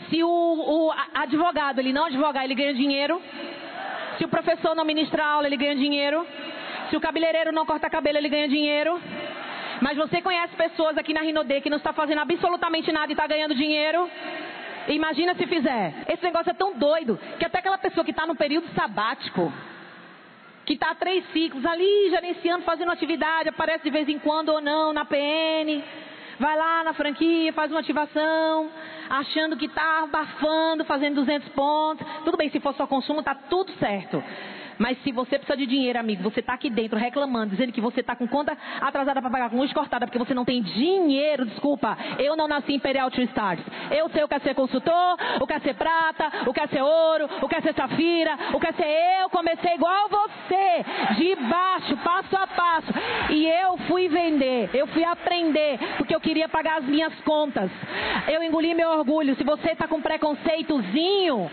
se 0.09 0.23
o, 0.23 0.29
o 0.29 0.93
advogado, 1.15 1.79
ele 1.79 1.93
não 1.93 2.05
advogar, 2.05 2.43
ele 2.43 2.55
ganha 2.55 2.73
dinheiro. 2.73 3.21
Se 4.17 4.25
o 4.25 4.27
professor 4.27 4.75
não 4.75 4.85
ministrar 4.85 5.27
aula, 5.27 5.47
ele 5.47 5.57
ganha 5.57 5.75
dinheiro. 5.75 6.25
Se 6.89 6.97
o 6.97 7.01
cabeleireiro 7.01 7.51
não 7.51 7.65
cortar 7.65 7.89
cabelo, 7.89 8.17
ele 8.17 8.29
ganha 8.29 8.47
dinheiro. 8.47 8.99
Mas 9.81 9.97
você 9.97 10.21
conhece 10.21 10.55
pessoas 10.55 10.97
aqui 10.97 11.13
na 11.13 11.21
Rinode 11.21 11.61
que 11.61 11.69
não 11.69 11.77
está 11.77 11.91
fazendo 11.91 12.19
absolutamente 12.19 12.91
nada 12.91 13.11
e 13.11 13.13
está 13.13 13.25
ganhando 13.25 13.55
dinheiro? 13.55 14.09
Imagina 14.87 15.35
se 15.35 15.45
fizer. 15.47 16.05
Esse 16.07 16.23
negócio 16.23 16.49
é 16.49 16.53
tão 16.53 16.77
doido 16.77 17.19
que 17.39 17.45
até 17.45 17.59
aquela 17.59 17.77
pessoa 17.77 18.03
que 18.03 18.11
está 18.11 18.25
no 18.25 18.35
período 18.35 18.67
sabático, 18.75 19.51
que 20.65 20.73
está 20.73 20.93
três 20.95 21.25
ciclos 21.31 21.65
ali 21.65 22.09
gerenciando, 22.09 22.63
fazendo 22.63 22.91
atividade, 22.91 23.49
aparece 23.49 23.83
de 23.83 23.89
vez 23.89 24.07
em 24.09 24.19
quando 24.19 24.49
ou 24.49 24.61
não 24.61 24.93
na 24.93 25.05
PN, 25.05 25.83
vai 26.39 26.57
lá 26.57 26.83
na 26.83 26.93
franquia, 26.93 27.53
faz 27.53 27.71
uma 27.71 27.79
ativação, 27.79 28.69
achando 29.09 29.57
que 29.57 29.65
está 29.65 30.03
abafando, 30.03 30.85
fazendo 30.85 31.15
200 31.15 31.49
pontos. 31.49 32.05
Tudo 32.23 32.37
bem, 32.37 32.49
se 32.49 32.59
for 32.59 32.73
só 32.75 32.87
consumo, 32.87 33.19
está 33.19 33.35
tudo 33.35 33.71
certo. 33.73 34.23
Mas 34.77 35.01
se 35.03 35.11
você 35.11 35.37
precisa 35.37 35.57
de 35.57 35.65
dinheiro, 35.65 35.99
amigo, 35.99 36.23
você 36.23 36.39
está 36.39 36.53
aqui 36.53 36.69
dentro 36.69 36.97
reclamando, 36.97 37.51
dizendo 37.51 37.71
que 37.71 37.81
você 37.81 38.01
está 38.01 38.15
com 38.15 38.27
conta 38.27 38.57
atrasada 38.81 39.21
para 39.21 39.29
pagar, 39.29 39.49
com 39.49 39.57
luz 39.57 39.71
cortada, 39.73 40.05
porque 40.05 40.19
você 40.19 40.33
não 40.33 40.45
tem 40.45 40.61
dinheiro, 40.61 41.45
desculpa. 41.45 41.97
Eu 42.19 42.35
não 42.35 42.47
nasci 42.47 42.73
Imperial 42.73 43.09
Two 43.11 43.23
Stars. 43.25 43.61
Eu 43.91 44.09
sei 44.09 44.23
o 44.23 44.27
que 44.27 44.35
é 44.35 44.39
ser 44.39 44.55
consultor, 44.55 45.17
o 45.41 45.47
que 45.47 45.53
é 45.53 45.59
ser 45.59 45.75
prata, 45.75 46.31
o 46.47 46.53
que 46.53 46.61
é 46.61 46.67
ser 46.67 46.81
ouro, 46.81 47.29
o 47.41 47.47
que 47.47 47.55
é 47.55 47.61
ser 47.61 47.73
safira, 47.73 48.37
o 48.53 48.59
que 48.59 48.67
é 48.67 48.73
ser 48.73 49.21
eu. 49.21 49.29
Comecei 49.29 49.73
igual 49.75 50.09
você, 50.09 50.85
de 51.17 51.35
baixo, 51.35 51.97
passo 51.97 52.35
a 52.35 52.47
passo. 52.47 52.93
E 53.29 53.45
eu 53.47 53.77
fui 53.87 54.07
vender, 54.07 54.69
eu 54.73 54.87
fui 54.87 55.03
aprender, 55.03 55.79
porque 55.97 56.15
eu 56.15 56.19
queria 56.19 56.47
pagar 56.49 56.79
as 56.79 56.85
minhas 56.85 57.13
contas. 57.21 57.69
Eu 58.27 58.43
engoli 58.43 58.73
meu 58.73 58.89
orgulho. 58.89 59.35
Se 59.35 59.43
você 59.43 59.71
está 59.71 59.87
com 59.87 60.01
preconceitozinho, 60.01 61.49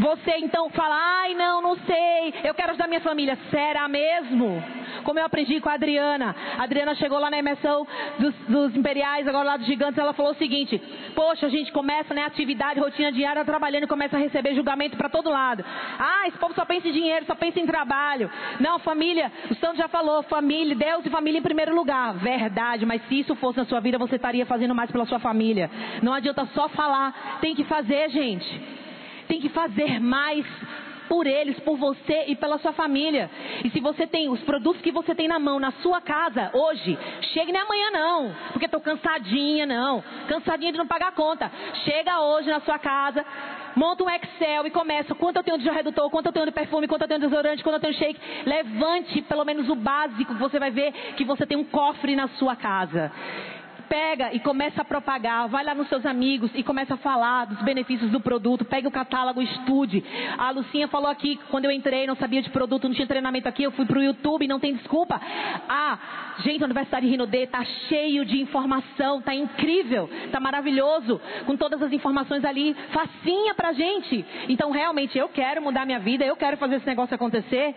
você 0.00 0.36
então 0.38 0.70
fala, 0.70 0.96
ai 0.96 1.34
não, 1.34 1.60
não 1.60 1.76
sei, 1.76 2.34
eu 2.44 2.54
quero 2.54 2.70
ajudar 2.70 2.88
minha 2.88 3.00
família. 3.00 3.38
Será 3.50 3.88
mesmo? 3.88 4.62
Como 5.04 5.18
eu 5.18 5.24
aprendi 5.24 5.60
com 5.60 5.68
a 5.68 5.74
Adriana. 5.74 6.34
A 6.58 6.62
Adriana 6.62 6.94
chegou 6.94 7.18
lá 7.18 7.30
na 7.30 7.38
imersão 7.38 7.86
dos, 8.18 8.34
dos 8.48 8.76
imperiais, 8.76 9.26
agora 9.26 9.44
lá 9.44 9.56
dos 9.56 9.66
gigantes, 9.66 9.98
ela 9.98 10.12
falou 10.12 10.32
o 10.32 10.36
seguinte: 10.36 10.80
Poxa, 11.14 11.46
a 11.46 11.48
gente 11.48 11.72
começa, 11.72 12.14
né, 12.14 12.24
atividade, 12.24 12.80
rotina 12.80 13.12
diária, 13.12 13.44
trabalhando 13.44 13.84
e 13.84 13.88
começa 13.88 14.16
a 14.16 14.20
receber 14.20 14.54
julgamento 14.54 14.96
para 14.96 15.08
todo 15.08 15.30
lado. 15.30 15.64
Ah, 15.98 16.28
esse 16.28 16.38
povo 16.38 16.54
só 16.54 16.64
pensa 16.64 16.88
em 16.88 16.92
dinheiro, 16.92 17.26
só 17.26 17.34
pensa 17.34 17.60
em 17.60 17.66
trabalho. 17.66 18.30
Não, 18.60 18.78
família, 18.78 19.30
o 19.50 19.54
Santo 19.56 19.76
já 19.76 19.88
falou, 19.88 20.22
família, 20.22 20.74
Deus 20.74 21.04
e 21.04 21.10
família 21.10 21.38
em 21.38 21.42
primeiro 21.42 21.74
lugar. 21.74 22.14
Verdade, 22.14 22.86
mas 22.86 23.02
se 23.08 23.20
isso 23.20 23.34
fosse 23.36 23.58
na 23.58 23.64
sua 23.64 23.80
vida, 23.80 23.98
você 23.98 24.16
estaria 24.16 24.46
fazendo 24.46 24.74
mais 24.74 24.90
pela 24.90 25.06
sua 25.06 25.18
família. 25.18 25.70
Não 26.02 26.12
adianta 26.12 26.46
só 26.54 26.68
falar, 26.68 27.38
tem 27.40 27.54
que 27.54 27.64
fazer, 27.64 28.10
gente 28.10 28.81
tem 29.32 29.40
que 29.40 29.48
fazer 29.48 29.98
mais 29.98 30.44
por 31.08 31.26
eles, 31.26 31.58
por 31.60 31.78
você 31.78 32.24
e 32.28 32.36
pela 32.36 32.58
sua 32.58 32.74
família. 32.74 33.30
E 33.64 33.70
se 33.70 33.80
você 33.80 34.06
tem 34.06 34.28
os 34.28 34.40
produtos 34.42 34.82
que 34.82 34.92
você 34.92 35.14
tem 35.14 35.26
na 35.26 35.38
mão, 35.38 35.58
na 35.58 35.72
sua 35.82 36.02
casa, 36.02 36.50
hoje, 36.52 36.98
chegue 37.32 37.50
nem 37.50 37.62
amanhã 37.62 37.90
não, 37.90 38.34
porque 38.50 38.66
estou 38.66 38.78
cansadinha, 38.78 39.64
não. 39.64 40.04
Cansadinha 40.28 40.70
de 40.72 40.76
não 40.76 40.86
pagar 40.86 41.08
a 41.08 41.12
conta. 41.12 41.50
Chega 41.82 42.20
hoje 42.20 42.50
na 42.50 42.60
sua 42.60 42.78
casa, 42.78 43.24
monta 43.74 44.04
um 44.04 44.10
Excel 44.10 44.66
e 44.66 44.70
começa. 44.70 45.14
Quanto 45.14 45.38
eu 45.38 45.42
tenho 45.42 45.56
de 45.56 45.70
redutor, 45.70 46.10
quanto 46.10 46.26
eu 46.26 46.32
tenho 46.32 46.46
de 46.46 46.52
perfume, 46.52 46.86
quanto 46.86 47.02
eu 47.02 47.08
tenho 47.08 47.20
de 47.20 47.26
desodorante, 47.26 47.62
quanto 47.62 47.76
eu 47.76 47.80
tenho 47.80 47.94
de 47.94 47.98
shake. 47.98 48.20
Levante 48.44 49.22
pelo 49.22 49.46
menos 49.46 49.66
o 49.70 49.74
básico, 49.74 50.34
você 50.34 50.58
vai 50.58 50.70
ver 50.70 50.92
que 51.16 51.24
você 51.24 51.46
tem 51.46 51.56
um 51.56 51.64
cofre 51.64 52.14
na 52.14 52.28
sua 52.28 52.54
casa 52.54 53.10
pega 53.82 54.32
e 54.32 54.40
começa 54.40 54.82
a 54.82 54.84
propagar, 54.84 55.48
vai 55.48 55.64
lá 55.64 55.74
nos 55.74 55.88
seus 55.88 56.06
amigos 56.06 56.50
e 56.54 56.62
começa 56.62 56.94
a 56.94 56.96
falar 56.96 57.46
dos 57.46 57.60
benefícios 57.62 58.10
do 58.10 58.20
produto, 58.20 58.64
pega 58.64 58.88
o 58.88 58.90
catálogo, 58.90 59.42
estude. 59.42 60.02
A 60.38 60.50
Lucinha 60.50 60.88
falou 60.88 61.10
aqui, 61.10 61.38
quando 61.50 61.66
eu 61.66 61.70
entrei, 61.70 62.06
não 62.06 62.16
sabia 62.16 62.42
de 62.42 62.50
produto, 62.50 62.88
não 62.88 62.94
tinha 62.94 63.06
treinamento 63.06 63.48
aqui, 63.48 63.62
eu 63.62 63.72
fui 63.72 63.84
para 63.84 63.98
o 63.98 64.02
YouTube, 64.02 64.46
não 64.46 64.60
tem 64.60 64.74
desculpa. 64.74 65.20
Ah, 65.68 65.98
gente, 66.44 66.62
a 66.62 66.66
Universidade 66.66 67.06
Rinodê 67.06 67.44
está 67.44 67.64
cheio 67.88 68.24
de 68.24 68.40
informação, 68.40 69.18
está 69.18 69.34
incrível, 69.34 70.08
está 70.24 70.40
maravilhoso, 70.40 71.20
com 71.46 71.56
todas 71.56 71.82
as 71.82 71.92
informações 71.92 72.44
ali, 72.44 72.74
facinha 72.92 73.54
pra 73.54 73.72
gente. 73.72 74.24
Então, 74.48 74.70
realmente, 74.70 75.18
eu 75.18 75.28
quero 75.28 75.60
mudar 75.60 75.84
minha 75.84 75.98
vida, 75.98 76.24
eu 76.24 76.36
quero 76.36 76.56
fazer 76.56 76.76
esse 76.76 76.86
negócio 76.86 77.14
acontecer. 77.14 77.74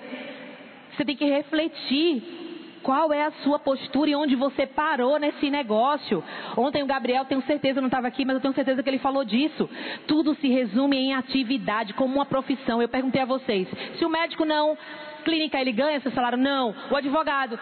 Você 0.96 1.04
tem 1.04 1.16
que 1.16 1.26
refletir 1.26 2.45
qual 2.86 3.12
é 3.12 3.24
a 3.26 3.32
sua 3.44 3.58
postura 3.58 4.12
e 4.12 4.16
onde 4.16 4.36
você 4.36 4.68
parou 4.68 5.18
nesse 5.18 5.50
negócio? 5.50 6.24
Ontem 6.56 6.84
o 6.84 6.86
Gabriel, 6.86 7.26
tenho 7.26 7.42
certeza, 7.42 7.82
não 7.82 7.88
estava 7.88 8.08
aqui, 8.08 8.24
mas 8.24 8.36
eu 8.36 8.42
tenho 8.42 8.54
certeza 8.54 8.84
que 8.84 8.88
ele 8.88 9.00
falou 9.00 9.26
disso. 9.26 9.68
Tudo 10.06 10.36
se 10.36 10.48
resume 10.48 10.96
em 10.96 11.16
atividade, 11.16 11.96
como 11.96 12.14
uma 12.14 12.28
profissão. 12.28 12.80
Eu 12.80 12.88
perguntei 12.88 13.24
a 13.24 13.26
vocês: 13.26 13.68
se 13.98 14.06
o 14.06 14.10
médico 14.10 14.46
não, 14.46 14.78
clínica, 15.24 15.60
ele 15.60 15.72
ganha 15.72 16.00
seu 16.00 16.12
salário? 16.12 16.38
Não. 16.38 16.76
O 16.92 16.96
advogado? 16.96 17.60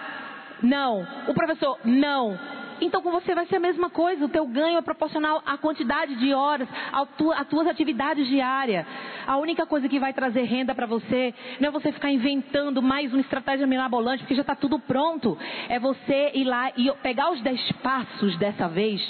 Não. 0.62 1.08
O 1.30 1.34
professor? 1.34 1.80
Não. 1.86 2.38
Então 2.84 3.02
com 3.02 3.12
você 3.12 3.34
vai 3.34 3.46
ser 3.46 3.56
a 3.56 3.60
mesma 3.62 3.90
coisa. 3.90 4.26
O 4.26 4.30
teu 4.30 4.46
ganho 4.46 4.78
é 4.78 4.82
proporcional 4.82 5.42
à 5.46 5.58
quantidade 5.58 6.16
de 6.16 6.34
horas, 6.34 6.68
às 6.92 7.48
tuas 7.48 7.66
atividades 7.66 8.28
diárias. 8.28 8.86
A 9.26 9.38
única 9.38 9.66
coisa 9.66 9.88
que 9.88 10.00
vai 10.00 10.12
trazer 10.12 10.44
renda 10.44 10.76
para 10.76 10.86
você 10.86 11.34
não 11.62 11.70
é 11.70 11.72
você 11.72 11.94
ficar 11.94 12.12
inventando 12.12 12.82
mais 12.82 13.14
uma 13.14 13.22
estratégia 13.22 13.66
mirabolante, 13.66 14.24
porque 14.24 14.36
já 14.36 14.42
está 14.42 14.54
tudo 14.54 14.78
pronto. 14.80 15.38
É 15.70 15.80
você 15.80 16.32
ir 16.34 16.44
lá 16.44 16.74
e 16.76 16.92
pegar 17.02 17.32
os 17.32 17.42
dez 17.42 17.72
passos 17.82 18.36
dessa 18.38 18.68
vez, 18.68 19.02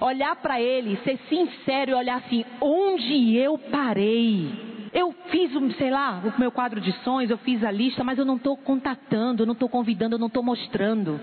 olhar 0.00 0.34
para 0.36 0.58
ele, 0.58 0.98
ser 1.04 1.18
sincero 1.28 1.90
e 1.90 1.94
olhar 1.94 2.16
assim: 2.16 2.46
onde 2.62 3.36
eu 3.36 3.58
parei? 3.58 4.72
Eu 4.94 5.14
fiz, 5.28 5.50
sei 5.76 5.90
lá, 5.90 6.22
o 6.24 6.40
meu 6.40 6.50
quadro 6.50 6.80
de 6.80 6.92
sonhos, 7.02 7.30
eu 7.30 7.38
fiz 7.38 7.62
a 7.62 7.70
lista, 7.70 8.02
mas 8.02 8.18
eu 8.18 8.24
não 8.24 8.36
estou 8.36 8.56
contatando, 8.56 9.42
eu 9.42 9.46
não 9.46 9.54
estou 9.54 9.68
convidando, 9.68 10.14
eu 10.16 10.18
não 10.18 10.26
estou 10.28 10.42
mostrando. 10.42 11.20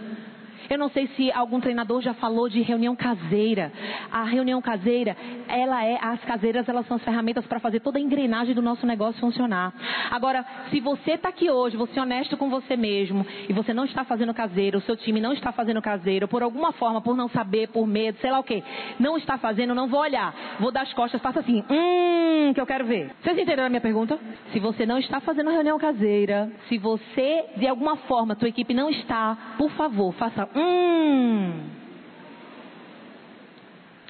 Eu 0.70 0.78
não 0.78 0.90
sei 0.90 1.08
se 1.16 1.32
algum 1.32 1.60
treinador 1.60 2.02
já 2.02 2.14
falou 2.14 2.48
de 2.48 2.62
reunião 2.62 2.96
caseira. 2.96 3.72
A 4.12 4.24
reunião 4.24 4.62
caseira, 4.62 5.18
ela 5.48 5.84
é, 5.84 5.98
as 6.00 6.24
caseiras, 6.26 6.70
elas 6.70 6.86
são 6.88 6.98
as 6.98 7.04
ferramentas 7.04 7.46
para 7.48 7.60
fazer 7.60 7.80
toda 7.80 7.98
a 7.98 8.02
engrenagem 8.02 8.54
do 8.54 8.62
nosso 8.62 8.86
negócio 8.86 9.20
funcionar. 9.20 9.74
Agora, 10.12 10.46
se 10.70 10.80
você 10.80 11.12
está 11.14 11.30
aqui 11.30 11.50
hoje, 11.50 11.76
você 11.76 11.98
é 11.98 12.02
honesto 12.02 12.38
com 12.38 12.50
você 12.50 12.78
mesmo, 12.78 13.26
e 13.48 13.54
você 13.54 13.74
não 13.74 13.86
está 13.86 14.04
fazendo 14.04 14.34
caseiro, 14.34 14.78
o 14.78 14.82
seu 14.82 14.96
time 14.96 15.20
não 15.20 15.34
está 15.34 15.52
fazendo 15.52 15.82
caseiro, 15.82 16.28
por 16.28 16.44
alguma 16.44 16.72
forma, 16.74 17.02
por 17.02 17.16
não 17.16 17.30
saber, 17.30 17.70
por 17.70 17.88
medo, 17.88 18.20
sei 18.20 18.30
lá 18.30 18.40
o 18.40 18.44
que, 18.44 18.64
não 19.00 19.18
está 19.18 19.38
fazendo, 19.38 19.74
não 19.74 19.88
vou 19.88 20.02
olhar. 20.02 20.36
Vou 20.60 20.72
dar 20.72 20.82
as 20.82 20.94
costas, 20.94 21.22
faça 21.22 21.40
assim, 21.40 21.64
hum, 21.70 22.54
que 22.54 22.62
eu 22.62 22.66
quero 22.68 22.86
ver. 22.86 23.12
Vocês 23.22 23.36
entenderam 23.36 23.66
a 23.66 23.70
minha 23.70 23.82
pergunta? 23.82 24.20
Se 24.52 24.60
você 24.60 24.86
não 24.86 25.00
está 25.00 25.20
fazendo 25.20 25.50
reunião 25.50 25.80
caseira, 25.80 26.52
se 26.68 26.78
você, 26.78 27.46
de 27.58 27.68
alguma 27.68 27.96
forma, 27.98 28.36
tua 28.36 28.50
equipe 28.50 28.74
não 28.74 28.90
está, 28.90 29.56
por 29.58 29.72
favor, 29.72 30.14
faça 30.14 30.48
Hum. 30.60 31.54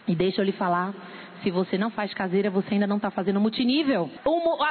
E 0.08 0.15
deixa 0.15 0.41
eu 0.41 0.46
lhe 0.46 0.51
falar, 0.51 0.94
se 1.44 1.51
você 1.51 1.77
não 1.77 1.91
faz 1.91 2.12
caseira, 2.13 2.50
você 2.50 2.74
ainda 2.74 2.88
não 2.88 2.98
está 2.98 3.12
fazendo 3.12 3.39
multinível. 3.39 4.10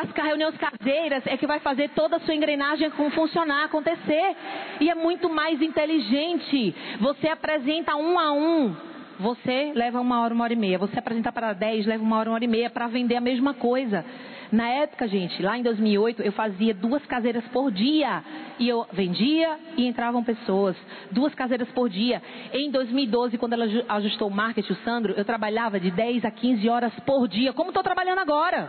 As 0.00 0.10
reuniões 0.10 0.56
caseiras 0.56 1.22
é 1.26 1.36
que 1.36 1.46
vai 1.46 1.60
fazer 1.60 1.90
toda 1.90 2.16
a 2.16 2.20
sua 2.20 2.34
engrenagem 2.34 2.90
funcionar, 2.90 3.64
acontecer. 3.64 4.36
E 4.80 4.90
é 4.90 4.94
muito 4.94 5.30
mais 5.30 5.62
inteligente. 5.62 6.74
Você 7.00 7.28
apresenta 7.28 7.94
um 7.96 8.18
a 8.18 8.32
um. 8.32 8.74
Você 9.20 9.72
leva 9.74 10.00
uma 10.00 10.20
hora, 10.20 10.34
uma 10.34 10.44
hora 10.44 10.52
e 10.52 10.56
meia. 10.56 10.78
Você 10.78 10.98
apresenta 10.98 11.32
para 11.32 11.52
dez, 11.52 11.86
leva 11.86 12.02
uma 12.02 12.18
hora, 12.18 12.30
uma 12.30 12.34
hora 12.34 12.44
e 12.44 12.48
meia 12.48 12.68
para 12.68 12.86
vender 12.88 13.16
a 13.16 13.20
mesma 13.20 13.54
coisa. 13.54 14.04
Na 14.50 14.68
época, 14.68 15.06
gente, 15.06 15.42
lá 15.42 15.58
em 15.58 15.62
2008, 15.62 16.22
eu 16.22 16.32
fazia 16.32 16.72
duas 16.72 17.04
caseiras 17.06 17.44
por 17.52 17.70
dia. 17.70 18.22
E 18.58 18.68
eu 18.68 18.86
vendia 18.92 19.56
e 19.76 19.86
entravam 19.86 20.24
pessoas. 20.24 20.76
Duas 21.12 21.34
caseiras 21.34 21.68
por 21.70 21.88
dia. 21.88 22.22
Em 22.52 22.70
2012, 22.70 23.38
quando 23.38 23.52
ela 23.52 23.66
ajustou 23.90 24.28
o 24.28 24.30
marketing, 24.30 24.72
o 24.72 24.76
Sandro, 24.76 25.14
eu 25.16 25.24
trabalhava 25.24 25.78
de 25.78 25.90
10 25.90 26.24
a 26.24 26.30
15 26.30 26.68
horas 26.68 26.92
por 27.06 27.28
dia, 27.28 27.52
como 27.52 27.70
estou 27.70 27.82
trabalhando 27.82 28.18
agora. 28.18 28.68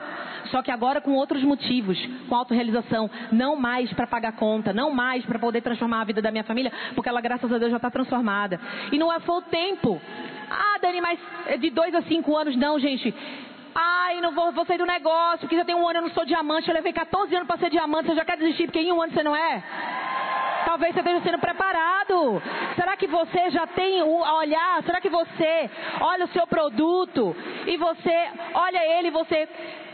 Só 0.51 0.61
que 0.61 0.71
agora 0.71 1.01
com 1.01 1.13
outros 1.13 1.43
motivos, 1.43 1.97
com 2.27 2.35
autorrealização. 2.35 3.09
Não 3.31 3.55
mais 3.55 3.91
para 3.93 4.05
pagar 4.05 4.33
conta, 4.33 4.73
não 4.73 4.91
mais 4.91 5.25
para 5.25 5.39
poder 5.39 5.61
transformar 5.61 6.01
a 6.01 6.05
vida 6.05 6.21
da 6.21 6.31
minha 6.31 6.43
família, 6.43 6.71
porque 6.93 7.09
ela, 7.09 7.21
graças 7.21 7.51
a 7.51 7.57
Deus, 7.57 7.71
já 7.71 7.77
está 7.77 7.89
transformada. 7.89 8.59
E 8.91 8.97
não 8.97 9.11
é 9.11 9.19
foi 9.21 9.37
o 9.37 9.41
tempo. 9.41 9.99
Ah, 10.49 10.77
Dani, 10.81 11.01
mas 11.01 11.19
é 11.47 11.57
de 11.57 11.69
dois 11.69 11.93
a 11.93 12.01
cinco 12.03 12.35
anos, 12.35 12.55
não, 12.55 12.79
gente. 12.79 13.13
Ai, 13.73 14.19
não 14.21 14.31
vou, 14.31 14.51
vou 14.51 14.65
sair 14.65 14.77
do 14.77 14.85
negócio, 14.85 15.39
porque 15.39 15.55
já 15.55 15.65
tem 15.65 15.75
um 15.75 15.87
ano 15.87 15.99
eu 15.99 16.03
não 16.03 16.09
sou 16.11 16.25
diamante, 16.25 16.67
eu 16.67 16.73
levei 16.73 16.91
14 16.91 17.35
anos 17.35 17.47
para 17.47 17.57
ser 17.57 17.69
diamante, 17.69 18.07
você 18.07 18.15
já 18.15 18.25
quer 18.25 18.37
desistir 18.37 18.65
porque 18.65 18.79
em 18.79 18.91
um 18.91 19.01
ano 19.01 19.13
você 19.13 19.23
não 19.23 19.35
é? 19.35 19.63
Talvez 20.65 20.93
você 20.93 20.99
esteja 20.99 21.21
sendo 21.21 21.39
preparado. 21.39 22.41
Será 22.75 22.95
que 22.95 23.07
você 23.07 23.49
já 23.49 23.65
tem 23.65 24.03
o 24.03 24.21
olhar? 24.37 24.83
Será 24.83 25.01
que 25.01 25.09
você 25.09 25.69
olha 25.99 26.25
o 26.25 26.27
seu 26.29 26.45
produto 26.45 27.35
e 27.65 27.75
você 27.77 28.27
olha 28.53 28.99
ele 28.99 29.07
e 29.07 29.11
você 29.11 29.47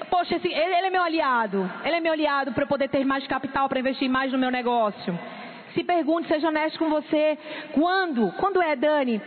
Poxa, 0.10 0.36
esse, 0.36 0.48
ele, 0.48 0.76
ele 0.76 0.88
é 0.88 0.90
meu 0.90 1.04
aliado. 1.04 1.70
Ele 1.84 1.96
é 1.96 2.00
meu 2.00 2.14
aliado 2.14 2.52
para 2.52 2.64
eu 2.64 2.68
poder 2.68 2.90
ter 2.90 3.04
mais 3.06 3.26
capital 3.28 3.68
para 3.68 3.80
investir 3.80 4.10
mais 4.10 4.32
no 4.32 4.38
meu 4.38 4.52
negócio. 4.52 5.18
Se 5.74 5.84
pergunte, 5.84 6.28
seja 6.28 6.48
honesto 6.48 6.80
com 6.80 6.90
você. 6.90 7.38
Quando? 7.74 8.32
Quando 8.34 8.62
é, 8.62 8.76
Dani? 8.76 9.22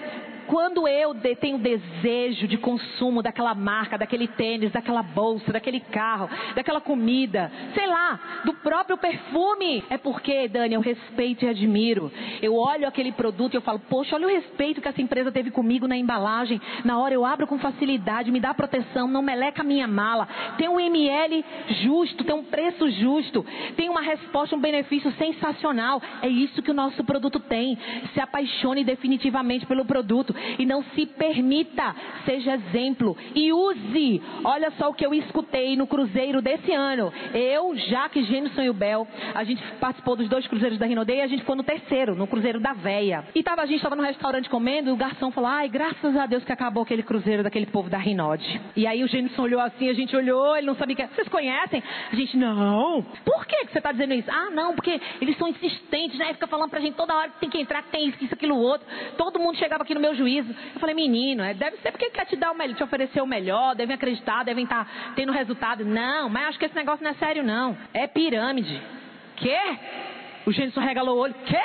Quando 0.49 0.89
eu 0.89 1.15
tenho 1.41 1.59
desejo 1.59 2.49
de 2.49 2.57
consumo 2.57 3.23
daquela 3.23 3.55
marca, 3.55 3.99
daquele 3.99 4.27
tênis, 4.27 4.73
daquela 4.73 5.03
bolsa, 5.03 5.53
daquele 5.53 5.79
carro, 5.79 6.29
daquela 6.55 6.81
comida, 6.81 7.53
sei 7.75 7.87
lá, 7.87 8.19
do 8.47 8.55
próprio 8.55 8.97
perfume, 8.97 9.85
é 9.91 9.99
porque, 9.99 10.49
Dani, 10.49 10.75
eu 10.75 10.81
respeito 10.81 11.45
e 11.45 11.49
admiro. 11.49 12.11
Eu 12.41 12.55
olho 12.55 12.89
aquele 12.89 13.13
produto 13.13 13.53
e 13.53 13.57
eu 13.59 13.61
falo, 13.61 13.79
poxa, 13.79 14.17
olha 14.17 14.27
o 14.27 14.31
respeito 14.31 14.81
que 14.81 14.89
essa 14.89 15.03
empresa 15.03 15.31
teve 15.31 15.51
comigo 15.51 15.87
na 15.87 15.99
embalagem. 15.99 16.59
Na 16.83 16.99
hora 16.99 17.13
eu 17.13 17.27
abro 17.27 17.47
com 17.47 17.59
facilidade, 17.59 18.31
me 18.31 18.41
dá 18.41 18.55
proteção, 18.55 19.07
não 19.07 19.21
meleca 19.21 19.61
a 19.61 19.65
minha 19.65 19.87
mala. 19.87 20.27
Tem 20.57 20.67
um 20.67 20.81
ML 20.81 21.45
justo, 21.83 22.25
tem 22.25 22.35
um 22.35 22.45
preço 22.45 22.89
justo, 22.91 23.45
tem 23.77 23.91
uma 23.91 24.01
resposta, 24.01 24.57
um 24.57 24.61
benefício 24.61 25.13
sensacional. 25.13 26.01
É 26.23 26.29
isso 26.29 26.63
que 26.63 26.71
o 26.71 26.75
nosso 26.75 27.05
produto 27.05 27.39
tem. 27.39 27.77
Se 28.15 28.21
apaixone 28.21 28.83
definitivamente 28.83 29.67
pelo 29.67 29.85
produto. 29.85 30.35
E 30.59 30.67
não 30.67 30.83
se 30.95 31.07
permita, 31.07 31.95
seja 32.25 32.55
exemplo 32.55 33.17
e 33.35 33.53
use. 33.53 34.23
Olha 34.45 34.71
só 34.73 34.91
o 34.91 34.95
que 34.95 35.05
eu 35.05 35.15
escutei 35.15 35.77
no 35.77 35.87
cruzeiro 35.87 36.41
desse 36.43 36.73
ano. 36.73 37.13
Eu, 37.35 37.77
Jaque, 37.77 38.23
Gênison 38.25 38.63
e 38.63 38.71
o 38.71 38.75
Bel, 38.75 39.07
a 39.35 39.45
gente 39.45 39.63
participou 39.81 40.17
dos 40.17 40.29
dois 40.29 40.47
cruzeiros 40.47 40.79
da 40.79 40.87
Rinodei 40.87 41.19
e 41.19 41.23
a 41.23 41.27
gente 41.27 41.41
ficou 41.41 41.57
no 41.57 41.63
terceiro, 41.63 42.15
no 42.15 42.27
cruzeiro 42.27 42.61
da 42.61 42.73
Véia. 42.73 43.25
E 43.35 43.43
tava, 43.43 43.63
a 43.63 43.67
gente 43.67 43.77
estava 43.77 43.97
no 43.97 44.03
restaurante 44.03 44.49
comendo 44.49 44.91
e 44.91 44.93
o 44.93 44.97
garçom 44.97 45.31
falou: 45.31 45.51
ai, 45.51 45.69
graças 45.69 46.17
a 46.17 46.27
Deus 46.27 46.45
que 46.45 46.53
acabou 46.53 46.83
aquele 46.83 47.03
cruzeiro 47.03 47.43
daquele 47.43 47.67
povo 47.67 47.89
da 47.91 47.99
Rinode. 47.99 48.61
E 48.77 48.87
aí 48.87 49.03
o 49.03 49.09
Gênison 49.09 49.43
olhou 49.43 49.61
assim, 49.61 49.89
a 49.89 49.95
gente 49.95 50.15
olhou, 50.17 50.57
ele 50.57 50.67
não 50.67 50.77
sabia 50.77 50.97
que. 50.97 51.07
Vocês 51.15 51.29
conhecem? 51.29 51.83
A 52.13 52.15
gente, 52.15 52.37
não. 52.37 53.03
Por 53.25 53.47
que, 53.47 53.67
que 53.67 53.73
você 53.73 53.79
está 53.79 53.93
dizendo 53.93 54.15
isso? 54.15 54.31
Ah, 54.31 54.51
não, 54.51 54.75
porque 54.75 55.01
eles 55.21 55.37
são 55.37 55.49
insistentes, 55.49 56.19
né? 56.19 56.33
Fica 56.35 56.47
falando 56.47 56.71
pra 56.71 56.81
gente 56.81 56.95
toda 56.95 57.15
hora 57.15 57.31
que 57.31 57.41
tem 57.41 57.51
que 57.51 57.59
entrar, 57.59 57.83
que 57.83 57.91
tem 57.91 58.09
isso, 58.09 58.25
isso, 58.25 58.35
aquilo, 58.35 58.57
outro. 58.57 58.87
Todo 59.17 59.39
mundo 59.39 59.57
chegava 59.57 59.83
aqui 59.83 59.95
no 59.95 60.01
meu 60.01 60.15
juízo. 60.15 60.28
Eu 60.37 60.81
falei, 60.81 60.95
menino, 60.95 61.43
é, 61.43 61.55
deve 61.55 61.79
ser 61.79 61.91
porque 61.91 62.11
quer 62.11 62.27
te 62.27 62.37
dar 62.37 62.53
o 62.53 62.55
melhor, 62.55 62.77
te 62.77 62.83
oferecer 62.83 63.21
o 63.21 63.27
melhor, 63.27 63.75
devem 63.75 63.95
acreditar, 63.95 64.45
devem 64.45 64.65
estar 64.65 64.85
tá 64.85 65.13
tendo 65.15 65.33
resultado. 65.33 65.85
Não, 65.85 66.29
mas 66.29 66.49
acho 66.49 66.59
que 66.59 66.67
esse 66.67 66.75
negócio 66.75 67.03
não 67.03 67.11
é 67.11 67.15
sério, 67.15 67.43
não. 67.43 67.77
É 67.93 68.07
pirâmide. 68.07 68.81
Quê? 69.37 69.59
O 70.47 70.53
Gênesis 70.53 70.77
regalou 70.83 71.17
o 71.17 71.21
olho. 71.21 71.35
Quê? 71.45 71.61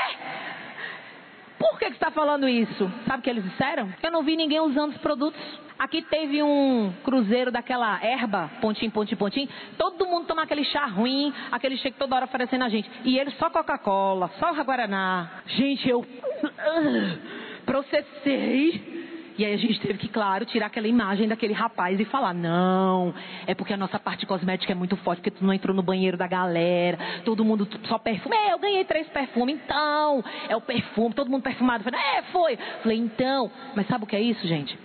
Por 1.63 1.79
que, 1.79 1.86
você 1.86 1.93
está 1.93 2.12
falando 2.12 2.48
isso? 2.48 2.91
Sabe 3.08 3.20
o 3.20 3.22
que 3.22 3.29
eles 3.29 3.43
disseram? 3.43 3.89
Eu 4.03 4.12
não 4.12 4.22
vi 4.22 4.36
ninguém 4.36 4.60
usando 4.60 4.91
os 4.91 4.98
produtos. 4.98 5.39
Aqui 5.79 6.01
teve 6.01 6.43
um 6.43 6.93
cruzeiro 7.03 7.51
daquela 7.51 8.03
erva, 8.03 8.51
pontinho, 8.60 8.91
pontinho, 8.91 9.17
pontinho. 9.17 9.48
Todo 9.77 10.05
mundo 10.05 10.27
toma 10.27 10.43
aquele 10.43 10.65
chá 10.65 10.86
ruim, 10.86 11.34
aquele 11.51 11.77
chá 11.77 11.89
que 11.89 11.98
toda 11.98 12.15
hora 12.15 12.25
oferecendo 12.25 12.65
a 12.65 12.70
gente. 12.70 12.89
E 13.05 13.17
eles 13.17 13.34
só 13.38 13.50
Coca-Cola, 13.50 14.29
só 14.39 14.51
Guaraná. 14.62 15.41
Gente, 15.48 15.88
eu 15.88 16.05
processei 17.65 19.03
e 19.38 19.43
aí 19.43 19.53
a 19.53 19.58
gente 19.58 19.79
teve 19.79 19.98
que, 19.98 20.08
claro, 20.08 20.46
tirar 20.46 20.67
aquela 20.67 20.88
imagem 20.88 21.27
daquele 21.27 21.53
rapaz 21.53 22.00
e 22.00 22.05
falar: 22.05 22.34
não, 22.34 23.13
é 23.48 23.55
porque 23.55 23.74
a 23.74 23.77
nossa 23.77 23.98
parte 23.98 24.25
cosmética 24.25 24.72
é 24.72 24.75
muito 24.75 24.96
forte, 24.98 25.20
porque 25.20 25.32
tu 25.32 25.43
não 25.43 25.53
entrou 25.53 25.75
no 25.75 25.82
banheiro 25.82 26.15
da 26.15 26.27
galera, 26.27 26.98
todo 27.25 27.43
mundo 27.43 27.67
só 27.88 27.98
perfume. 27.98 28.36
É, 28.36 28.53
eu 28.53 28.60
ganhei 28.60 28.86
três 28.86 29.08
perfumes, 29.08 29.55
então, 29.55 30.24
é 30.48 30.55
o 30.55 30.62
perfume, 30.62 31.15
todo 31.15 31.32
mundo 31.32 31.41
perfumado. 31.41 31.84
Falei, 31.84 32.00
é, 32.00 32.22
foi. 32.32 32.58
Falei, 32.84 32.98
então, 32.98 33.51
mas 33.75 33.88
sabe 33.88 34.03
o 34.03 34.08
que 34.08 34.15
é 34.15 34.22
isso, 34.22 34.46
gente? 34.48 34.77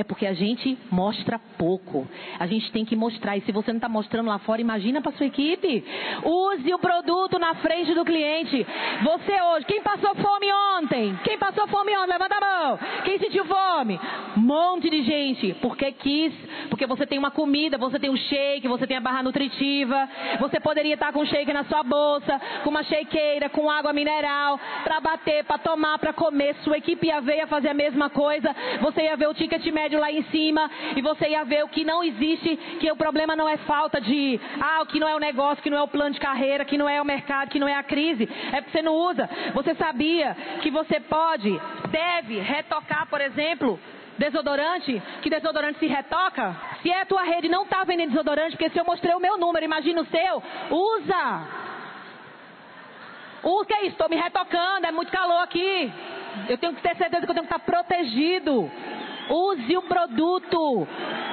É 0.00 0.02
porque 0.02 0.26
a 0.26 0.32
gente 0.32 0.78
mostra 0.90 1.38
pouco. 1.58 2.08
A 2.38 2.46
gente 2.46 2.72
tem 2.72 2.86
que 2.86 2.96
mostrar. 2.96 3.36
E 3.36 3.42
se 3.42 3.52
você 3.52 3.70
não 3.70 3.76
está 3.76 3.88
mostrando 3.88 4.28
lá 4.28 4.38
fora, 4.38 4.58
imagina 4.58 5.02
para 5.02 5.12
sua 5.12 5.26
equipe. 5.26 5.84
Use 6.24 6.72
o 6.72 6.78
produto 6.78 7.38
na 7.38 7.54
frente 7.56 7.94
do 7.94 8.02
cliente. 8.02 8.66
Você 9.02 9.42
hoje, 9.42 9.66
quem 9.66 9.82
passou 9.82 10.14
fome 10.14 10.46
ontem? 10.78 11.20
Quem 11.22 11.36
passou 11.36 11.66
fome 11.68 11.94
ontem? 11.98 12.12
Levanta 12.12 12.34
a 12.34 12.40
mão. 12.40 12.78
Quem 13.04 13.18
sentiu 13.18 13.44
fome? 13.44 14.00
Um 14.38 14.40
monte 14.40 14.88
de 14.88 15.02
gente. 15.02 15.52
Porque 15.60 15.92
quis. 15.92 16.32
Porque 16.70 16.86
você 16.86 17.06
tem 17.06 17.18
uma 17.18 17.30
comida, 17.30 17.76
você 17.76 17.98
tem 17.98 18.08
um 18.08 18.16
shake, 18.16 18.66
você 18.68 18.86
tem 18.86 18.96
a 18.96 19.02
barra 19.02 19.22
nutritiva. 19.22 20.08
Você 20.38 20.58
poderia 20.60 20.94
estar 20.94 21.12
com 21.12 21.20
um 21.20 21.26
shake 21.26 21.52
na 21.52 21.64
sua 21.64 21.82
bolsa, 21.82 22.40
com 22.64 22.70
uma 22.70 22.84
shakeira, 22.84 23.50
com 23.50 23.70
água 23.70 23.92
mineral, 23.92 24.58
para 24.82 24.98
bater, 24.98 25.44
para 25.44 25.58
tomar, 25.58 25.98
para 25.98 26.14
comer. 26.14 26.54
Sua 26.64 26.78
equipe 26.78 27.06
ia 27.06 27.20
ver, 27.20 27.36
ia 27.36 27.46
fazer 27.46 27.68
a 27.68 27.74
mesma 27.74 28.08
coisa. 28.08 28.56
Você 28.80 29.02
ia 29.02 29.14
ver 29.14 29.28
o 29.28 29.34
ticket 29.34 29.66
médio 29.66 29.89
prédio 29.90 30.00
lá 30.00 30.12
em 30.12 30.22
cima 30.24 30.70
e 30.96 31.02
você 31.02 31.28
ia 31.28 31.44
ver 31.44 31.64
o 31.64 31.68
que 31.68 31.84
não 31.84 32.02
existe, 32.04 32.56
que 32.78 32.90
o 32.90 32.96
problema 32.96 33.34
não 33.34 33.48
é 33.48 33.56
falta 33.58 34.00
de, 34.00 34.40
ah, 34.60 34.82
o 34.82 34.86
que 34.86 35.00
não 35.00 35.08
é 35.08 35.14
o 35.14 35.18
negócio, 35.18 35.62
que 35.62 35.70
não 35.70 35.78
é 35.78 35.82
o 35.82 35.88
plano 35.88 36.14
de 36.14 36.20
carreira, 36.20 36.64
que 36.64 36.78
não 36.78 36.88
é 36.88 37.00
o 37.02 37.04
mercado, 37.04 37.50
que 37.50 37.58
não 37.58 37.66
é 37.66 37.74
a 37.74 37.82
crise, 37.82 38.28
é 38.52 38.60
porque 38.60 38.70
você 38.70 38.82
não 38.82 38.94
usa. 38.94 39.28
Você 39.52 39.74
sabia 39.74 40.36
que 40.62 40.70
você 40.70 41.00
pode, 41.00 41.60
deve 41.90 42.38
retocar, 42.38 43.06
por 43.08 43.20
exemplo, 43.20 43.80
desodorante, 44.16 45.02
que 45.22 45.30
desodorante 45.30 45.78
se 45.80 45.86
retoca? 45.86 46.56
Se 46.82 46.90
é 46.90 47.00
a 47.00 47.06
tua 47.06 47.24
rede 47.24 47.48
não 47.48 47.64
está 47.64 47.82
vendendo 47.82 48.10
desodorante, 48.10 48.56
porque 48.56 48.70
se 48.70 48.78
eu 48.78 48.84
mostrei 48.84 49.14
o 49.14 49.20
meu 49.20 49.36
número, 49.36 49.64
imagina 49.64 50.02
o 50.02 50.06
seu, 50.06 50.42
usa. 50.70 51.60
O 53.42 53.64
que 53.64 53.74
é 53.74 53.80
isso? 53.86 53.92
Estou 53.92 54.08
me 54.08 54.16
retocando, 54.16 54.86
é 54.86 54.92
muito 54.92 55.10
calor 55.10 55.42
aqui. 55.42 55.92
Eu 56.48 56.58
tenho 56.58 56.74
que 56.74 56.82
ter 56.82 56.94
certeza 56.96 57.24
que 57.24 57.30
eu 57.30 57.34
tenho 57.34 57.46
que 57.46 57.54
estar 57.54 57.58
protegido. 57.58 58.70
Use 59.30 59.76
o 59.76 59.82
produto. 59.82 60.86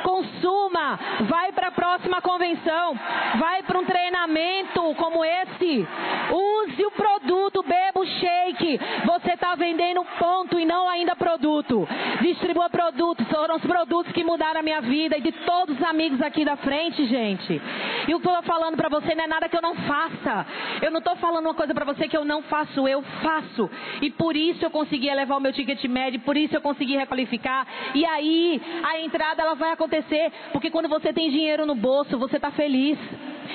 Consuma. 0.04 1.00
Vai 1.28 1.52
para 1.52 1.68
a 1.68 1.72
próxima 1.72 2.22
convenção. 2.22 2.98
Vai 3.40 3.64
para 3.64 3.80
um 3.80 3.86
treinamento 3.86 4.96
como 4.96 5.26
esse. 5.26 5.88
Use 6.32 6.86
o 6.86 6.92
produto. 6.92 7.64
Beba 7.64 8.00
o 8.00 8.06
shake. 8.06 8.80
Você 9.06 9.37
vendendo 9.58 10.06
ponto 10.18 10.60
e 10.60 10.66
não 10.66 10.88
ainda 10.88 11.16
produto. 11.16 11.88
Distribua 12.22 12.70
produtos. 12.70 13.28
Foram 13.28 13.56
os 13.56 13.62
produtos 13.62 14.12
que 14.14 14.24
mudaram 14.24 14.60
a 14.60 14.64
minha 14.64 14.82
vida 14.82 15.18
e 15.18 15.22
de 15.22 15.32
todos 15.32 15.78
os 15.78 15.84
amigos 15.84 16.22
aqui 16.22 16.46
da 16.46 16.56
frente, 16.58 17.06
gente. 17.06 17.62
E 18.08 18.16
o 18.16 18.20
que 18.20 18.28
eu 18.28 18.32
estou 18.32 18.44
falando 18.44 18.78
para 18.78 18.90
você 18.90 19.14
não 19.16 19.24
é 19.24 19.28
nada 19.28 19.50
que 19.50 19.58
eu 19.58 19.62
não 19.62 19.76
faça. 19.76 20.46
Eu 20.82 20.92
não 20.92 21.00
estou 21.00 21.16
falando 21.18 21.46
uma 21.46 21.54
coisa 21.54 21.74
para 21.74 21.86
você 21.86 22.08
que 22.08 22.16
eu 22.16 22.24
não 22.24 22.42
faço. 22.44 22.88
Eu 22.88 23.02
faço. 23.22 23.70
E 24.02 24.10
por 24.12 24.36
isso 24.36 24.64
eu 24.64 24.70
consegui 24.70 25.10
elevar 25.10 25.38
o 25.38 25.42
meu 25.42 25.52
ticket 25.52 25.84
médio. 25.86 26.20
Por 26.22 26.38
isso 26.38 26.56
eu 26.56 26.62
consegui 26.62 26.96
requalificar. 26.96 27.68
E 27.94 28.06
aí 28.06 28.62
a 28.84 29.00
entrada 29.00 29.42
ela 29.42 29.56
vai 29.56 29.72
acontecer, 29.72 30.32
porque 30.52 30.70
quando 30.70 30.88
você 30.88 31.12
tem 31.12 31.30
dinheiro 31.30 31.66
no 31.66 31.76
bolso, 31.76 32.18
você 32.18 32.38
está 32.38 32.52
feliz. 32.52 32.98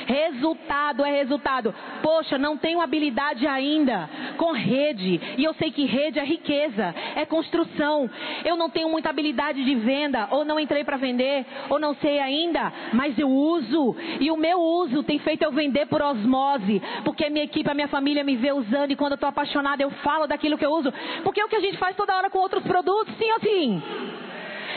Resultado 0.06 1.04
é 1.04 1.10
resultado. 1.10 1.74
Poxa, 2.02 2.38
não 2.38 2.56
tenho 2.56 2.80
habilidade 2.80 3.46
ainda 3.46 4.08
com 4.36 4.52
rede. 4.52 5.20
E 5.36 5.44
eu 5.44 5.54
sei 5.54 5.70
que 5.70 5.84
rede 5.84 6.18
é 6.18 6.24
riqueza, 6.24 6.94
é 7.16 7.24
construção. 7.24 8.08
Eu 8.44 8.56
não 8.56 8.70
tenho 8.70 8.88
muita 8.88 9.10
habilidade 9.10 9.64
de 9.64 9.74
venda, 9.74 10.28
ou 10.30 10.44
não 10.44 10.58
entrei 10.58 10.84
para 10.84 10.96
vender, 10.96 11.44
ou 11.68 11.78
não 11.78 11.94
sei 11.96 12.18
ainda, 12.18 12.72
mas 12.92 13.18
eu 13.18 13.30
uso. 13.30 13.96
E 14.20 14.30
o 14.30 14.36
meu 14.36 14.60
uso 14.60 15.02
tem 15.02 15.18
feito 15.18 15.42
eu 15.42 15.52
vender 15.52 15.86
por 15.86 16.02
osmose, 16.02 16.82
porque 17.04 17.24
a 17.24 17.30
minha 17.30 17.44
equipe, 17.44 17.70
a 17.70 17.74
minha 17.74 17.88
família 17.88 18.24
me 18.24 18.36
vê 18.36 18.52
usando 18.52 18.90
e 18.90 18.96
quando 18.96 19.12
eu 19.12 19.16
estou 19.16 19.28
apaixonada 19.28 19.82
eu 19.82 19.90
falo 19.90 20.26
daquilo 20.26 20.58
que 20.58 20.66
eu 20.66 20.70
uso. 20.72 20.92
Porque 21.22 21.40
é 21.40 21.44
o 21.44 21.48
que 21.48 21.56
a 21.56 21.60
gente 21.60 21.78
faz 21.78 21.96
toda 21.96 22.16
hora 22.16 22.30
com 22.30 22.38
outros 22.38 22.62
produtos, 22.64 23.14
sim 23.16 23.30
ou 23.32 23.40
sim? 23.40 23.82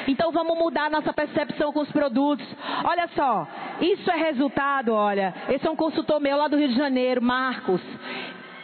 Então 0.07 0.31
vamos 0.31 0.57
mudar 0.57 0.89
nossa 0.89 1.13
percepção 1.13 1.71
com 1.71 1.81
os 1.81 1.91
produtos. 1.91 2.45
Olha 2.83 3.07
só, 3.15 3.47
isso 3.81 4.09
é 4.09 4.15
resultado, 4.15 4.93
olha. 4.93 5.33
Esse 5.49 5.67
é 5.67 5.71
um 5.71 5.75
consultor 5.75 6.19
meu 6.19 6.37
lá 6.37 6.47
do 6.47 6.57
Rio 6.57 6.69
de 6.69 6.75
Janeiro, 6.75 7.21
Marcos 7.21 7.81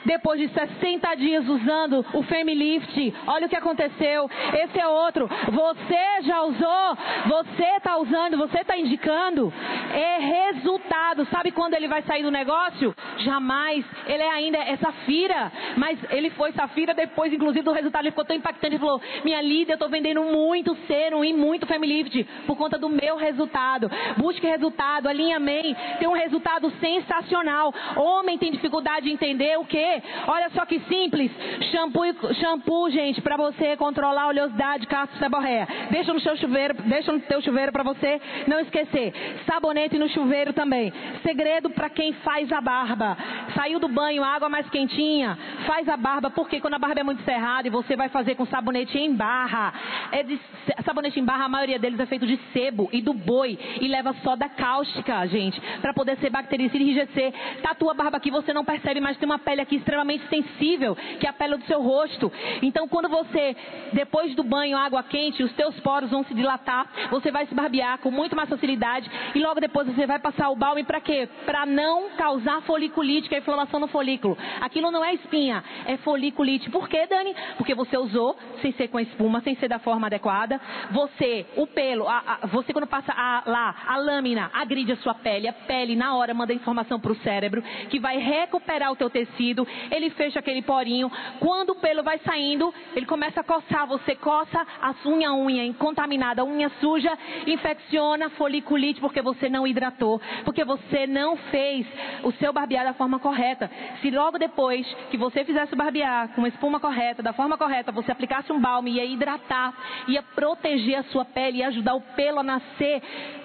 depois 0.05 0.39
de 0.39 0.49
60 0.49 1.15
dias 1.15 1.47
usando 1.47 2.05
o 2.13 2.23
Femilift, 2.23 3.13
olha 3.27 3.45
o 3.45 3.49
que 3.49 3.55
aconteceu. 3.55 4.29
Esse 4.53 4.79
é 4.79 4.87
outro. 4.87 5.27
Você 5.27 6.21
já 6.23 6.41
usou? 6.43 6.97
Você 7.27 7.63
está 7.77 7.97
usando? 7.97 8.37
Você 8.37 8.59
está 8.59 8.77
indicando? 8.77 9.53
É 9.93 10.19
resultado. 10.19 11.25
Sabe 11.27 11.51
quando 11.51 11.73
ele 11.73 11.87
vai 11.87 12.01
sair 12.03 12.23
do 12.23 12.31
negócio? 12.31 12.95
Jamais. 13.19 13.85
Ele 14.07 14.23
é 14.23 14.29
ainda 14.29 14.57
é 14.57 14.75
safira, 14.77 15.51
mas 15.77 15.99
ele 16.09 16.29
foi 16.31 16.51
safira 16.53 16.93
depois, 16.93 17.31
inclusive, 17.31 17.63
do 17.63 17.71
resultado. 17.71 18.03
Ele 18.03 18.11
ficou 18.11 18.25
tão 18.25 18.35
impactante. 18.35 18.75
Ele 18.75 18.79
falou: 18.79 19.01
Minha 19.23 19.41
líder, 19.41 19.73
eu 19.73 19.75
estou 19.75 19.89
vendendo 19.89 20.23
muito 20.23 20.75
serum 20.87 21.23
e 21.23 21.33
muito 21.33 21.67
Femilift 21.67 22.23
por 22.47 22.57
conta 22.57 22.77
do 22.77 22.89
meu 22.89 23.17
resultado. 23.17 23.89
Busque 24.17 24.47
resultado, 24.47 25.07
alinhamento. 25.07 25.51
Tem 25.99 26.07
um 26.07 26.13
resultado 26.13 26.71
sensacional. 26.79 27.73
Homem 27.95 28.37
tem 28.37 28.51
dificuldade 28.51 29.05
de 29.05 29.11
entender 29.11 29.57
o 29.57 29.65
que 29.65 29.90
Olha 30.27 30.49
só 30.51 30.65
que 30.65 30.79
simples. 30.81 31.31
Shampoo, 31.71 32.33
shampoo 32.35 32.89
gente, 32.89 33.21
para 33.21 33.37
você 33.37 33.75
controlar 33.77 34.23
a 34.23 34.27
oleosidade, 34.27 34.87
casco 34.87 35.17
seborréia. 35.17 35.67
Deixa 35.89 36.13
no 36.13 36.19
seu 36.19 36.35
chuveiro, 36.37 36.75
deixa 36.83 37.11
no 37.11 37.19
teu 37.21 37.41
chuveiro 37.41 37.71
para 37.71 37.83
você 37.83 38.21
não 38.47 38.59
esquecer. 38.59 39.13
Sabonete 39.45 39.97
no 39.97 40.07
chuveiro 40.09 40.53
também. 40.53 40.93
Segredo 41.23 41.69
para 41.69 41.89
quem 41.89 42.13
faz 42.13 42.51
a 42.51 42.61
barba. 42.61 43.17
Saiu 43.55 43.79
do 43.79 43.87
banho, 43.87 44.23
água 44.23 44.49
mais 44.49 44.69
quentinha, 44.69 45.37
faz 45.65 45.87
a 45.89 45.97
barba, 45.97 46.29
porque 46.29 46.59
quando 46.59 46.75
a 46.75 46.79
barba 46.79 47.01
é 47.01 47.03
muito 47.03 47.23
cerrada 47.23 47.67
e 47.67 47.71
você 47.71 47.95
vai 47.95 48.09
fazer 48.09 48.35
com 48.35 48.45
sabonete 48.45 48.97
em 48.97 49.13
barra, 49.13 49.73
é 50.11 50.23
de, 50.23 50.39
sabonete 50.85 51.19
em 51.19 51.25
barra, 51.25 51.45
a 51.45 51.49
maioria 51.49 51.79
deles 51.79 51.99
é 51.99 52.05
feito 52.05 52.25
de 52.25 52.39
sebo 52.53 52.89
e 52.91 53.01
do 53.01 53.13
boi 53.13 53.57
e 53.79 53.87
leva 53.87 54.13
soda 54.23 54.47
cáustica, 54.49 55.25
gente, 55.27 55.59
para 55.81 55.93
poder 55.93 56.17
ser 56.17 56.29
bactericida 56.29 56.77
e 56.77 56.83
enrijecer. 56.83 57.33
Tatua 57.61 57.91
a 57.91 57.95
barba 57.95 58.17
aqui, 58.17 58.31
você 58.31 58.53
não 58.53 58.63
percebe, 58.63 59.01
mas 59.01 59.17
tem 59.17 59.25
uma 59.25 59.39
pele 59.39 59.61
aqui 59.61 59.80
extremamente 59.81 60.27
sensível, 60.27 60.95
que 61.19 61.27
é 61.27 61.29
a 61.29 61.33
pele 61.33 61.57
do 61.57 61.65
seu 61.65 61.81
rosto. 61.81 62.31
Então, 62.61 62.87
quando 62.87 63.09
você, 63.09 63.55
depois 63.93 64.33
do 64.35 64.43
banho, 64.43 64.77
água 64.77 65.03
quente, 65.03 65.43
os 65.43 65.51
teus 65.53 65.77
poros 65.81 66.09
vão 66.09 66.23
se 66.23 66.33
dilatar, 66.33 66.87
você 67.09 67.31
vai 67.31 67.45
se 67.45 67.53
barbear 67.53 67.97
com 67.99 68.09
muito 68.09 68.35
mais 68.35 68.49
facilidade 68.49 69.09
e 69.35 69.39
logo 69.39 69.59
depois 69.59 69.87
você 69.87 70.05
vai 70.05 70.19
passar 70.19 70.49
o 70.49 70.55
balme 70.55 70.83
para 70.83 71.01
quê? 71.01 71.27
Para 71.45 71.65
não 71.65 72.09
causar 72.11 72.61
foliculite, 72.61 73.27
que 73.27 73.35
é 73.35 73.39
a 73.39 73.41
inflamação 73.41 73.79
no 73.79 73.87
folículo. 73.87 74.37
Aquilo 74.61 74.91
não 74.91 75.03
é 75.03 75.13
espinha, 75.13 75.63
é 75.85 75.97
foliculite. 75.97 76.69
Por 76.69 76.87
quê, 76.87 77.05
Dani? 77.07 77.35
Porque 77.57 77.75
você 77.75 77.97
usou 77.97 78.37
sem 78.61 78.71
ser 78.73 78.87
com 78.87 78.97
a 78.97 79.01
espuma, 79.01 79.41
sem 79.41 79.55
ser 79.55 79.67
da 79.67 79.79
forma 79.79 80.07
adequada. 80.07 80.59
Você, 80.91 81.45
o 81.57 81.67
pelo, 81.67 82.07
a, 82.07 82.39
a, 82.41 82.47
você 82.47 82.71
quando 82.71 82.87
passa 82.87 83.11
a, 83.11 83.43
lá, 83.45 83.75
a 83.87 83.97
lâmina 83.97 84.49
agride 84.53 84.91
a 84.91 84.97
sua 84.97 85.15
pele, 85.15 85.47
a 85.47 85.53
pele 85.53 85.95
na 85.95 86.15
hora 86.15 86.33
manda 86.33 86.53
informação 86.53 86.99
para 86.99 87.11
o 87.11 87.15
cérebro, 87.17 87.61
que 87.89 87.99
vai 87.99 88.17
recuperar 88.17 88.91
o 88.91 88.95
teu 88.95 89.09
tecido 89.09 89.67
ele 89.89 90.09
fecha 90.11 90.39
aquele 90.39 90.61
porinho. 90.61 91.11
Quando 91.39 91.71
o 91.71 91.75
pelo 91.75 92.03
vai 92.03 92.19
saindo, 92.19 92.73
ele 92.95 93.05
começa 93.05 93.41
a 93.41 93.43
coçar. 93.43 93.87
Você 93.87 94.15
coça 94.15 94.65
a 94.81 94.93
unha, 95.05 95.33
unha 95.33 95.73
contaminada, 95.73 96.43
unha 96.43 96.69
suja, 96.79 97.17
infecciona, 97.47 98.29
foliculite, 98.31 98.99
porque 98.99 99.21
você 99.21 99.49
não 99.49 99.65
hidratou, 99.65 100.21
porque 100.43 100.63
você 100.63 101.07
não 101.07 101.35
fez 101.35 101.85
o 102.23 102.31
seu 102.33 102.53
barbear 102.53 102.85
da 102.85 102.93
forma 102.93 103.19
correta. 103.19 103.69
Se 104.01 104.09
logo 104.11 104.37
depois 104.37 104.85
que 105.09 105.17
você 105.17 105.43
fizesse 105.43 105.73
o 105.73 105.77
barbear 105.77 106.29
com 106.29 106.45
a 106.45 106.47
espuma 106.47 106.79
correta, 106.79 107.23
da 107.23 107.33
forma 107.33 107.57
correta, 107.57 107.91
você 107.91 108.11
aplicasse 108.11 108.51
um 108.51 108.59
balme, 108.59 108.91
ia 108.91 109.05
hidratar, 109.05 109.73
ia 110.07 110.21
proteger 110.21 110.99
a 110.99 111.03
sua 111.03 111.25
pele, 111.25 111.59
ia 111.59 111.67
ajudar 111.67 111.95
o 111.95 112.01
pelo 112.01 112.39
a 112.39 112.43
nascer 112.43 113.01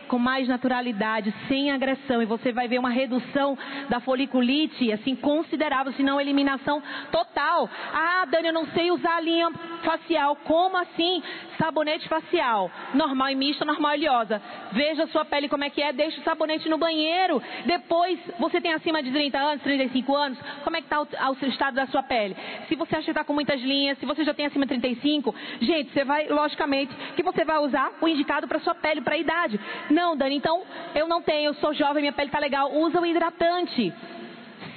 com 0.06 0.18
mais 0.18 0.48
naturalidade, 0.48 1.34
sem 1.48 1.70
agressão, 1.70 2.22
e 2.22 2.26
você 2.26 2.52
vai 2.52 2.68
ver 2.68 2.78
uma 2.78 2.90
redução 2.90 3.56
da 3.88 4.00
foliculite, 4.00 4.92
assim, 4.92 5.14
considerável, 5.14 5.92
se 5.92 6.02
não 6.02 6.20
eliminação 6.20 6.82
total. 7.10 7.68
Ah, 7.92 8.24
Dani, 8.30 8.48
eu 8.48 8.54
não 8.54 8.66
sei 8.68 8.90
usar 8.90 9.16
a 9.16 9.20
linha 9.20 9.50
facial. 9.82 10.36
Como 10.36 10.76
assim? 10.76 11.22
Sabonete 11.58 12.08
facial, 12.08 12.70
normal 12.94 13.30
e 13.30 13.34
mista, 13.34 13.64
normal 13.64 13.96
e 13.96 14.06
oleosa. 14.06 14.40
Veja 14.72 15.04
a 15.04 15.06
sua 15.08 15.24
pele 15.24 15.48
como 15.48 15.64
é 15.64 15.70
que 15.70 15.82
é, 15.82 15.92
deixa 15.92 16.20
o 16.20 16.24
sabonete 16.24 16.68
no 16.68 16.78
banheiro. 16.78 17.42
Depois, 17.64 18.18
você 18.38 18.60
tem 18.60 18.72
acima 18.72 19.02
de 19.02 19.10
30 19.10 19.38
anos, 19.38 19.62
35 19.62 20.14
anos, 20.14 20.38
como 20.64 20.76
é 20.76 20.80
que 20.80 20.86
está 20.86 21.00
o, 21.00 21.06
o 21.30 21.46
estado 21.46 21.74
da 21.74 21.86
sua 21.86 22.02
pele? 22.02 22.36
Se 22.68 22.74
você 22.74 22.96
acha 22.96 23.04
que 23.04 23.10
está 23.10 23.24
com 23.24 23.32
muitas 23.32 23.60
linhas, 23.60 23.98
se 23.98 24.06
você 24.06 24.24
já 24.24 24.32
tem 24.32 24.46
acima 24.46 24.64
de 24.64 24.68
35, 24.70 25.34
gente, 25.60 25.92
você 25.92 26.04
vai, 26.04 26.28
logicamente, 26.28 26.94
que 27.14 27.22
você 27.22 27.44
vai 27.44 27.58
usar 27.58 27.92
o 28.00 28.08
indicado 28.08 28.46
para 28.46 28.60
sua 28.60 28.74
pele, 28.74 29.00
para 29.00 29.14
a 29.14 29.18
idade. 29.18 29.60
Não, 29.96 30.14
Dani, 30.14 30.36
então 30.36 30.62
eu 30.94 31.08
não 31.08 31.22
tenho, 31.22 31.48
eu 31.48 31.54
sou 31.54 31.72
jovem, 31.72 32.02
minha 32.02 32.12
pele 32.12 32.28
está 32.28 32.38
legal. 32.38 32.70
Usa 32.70 33.00
o 33.00 33.06
hidratante 33.06 33.94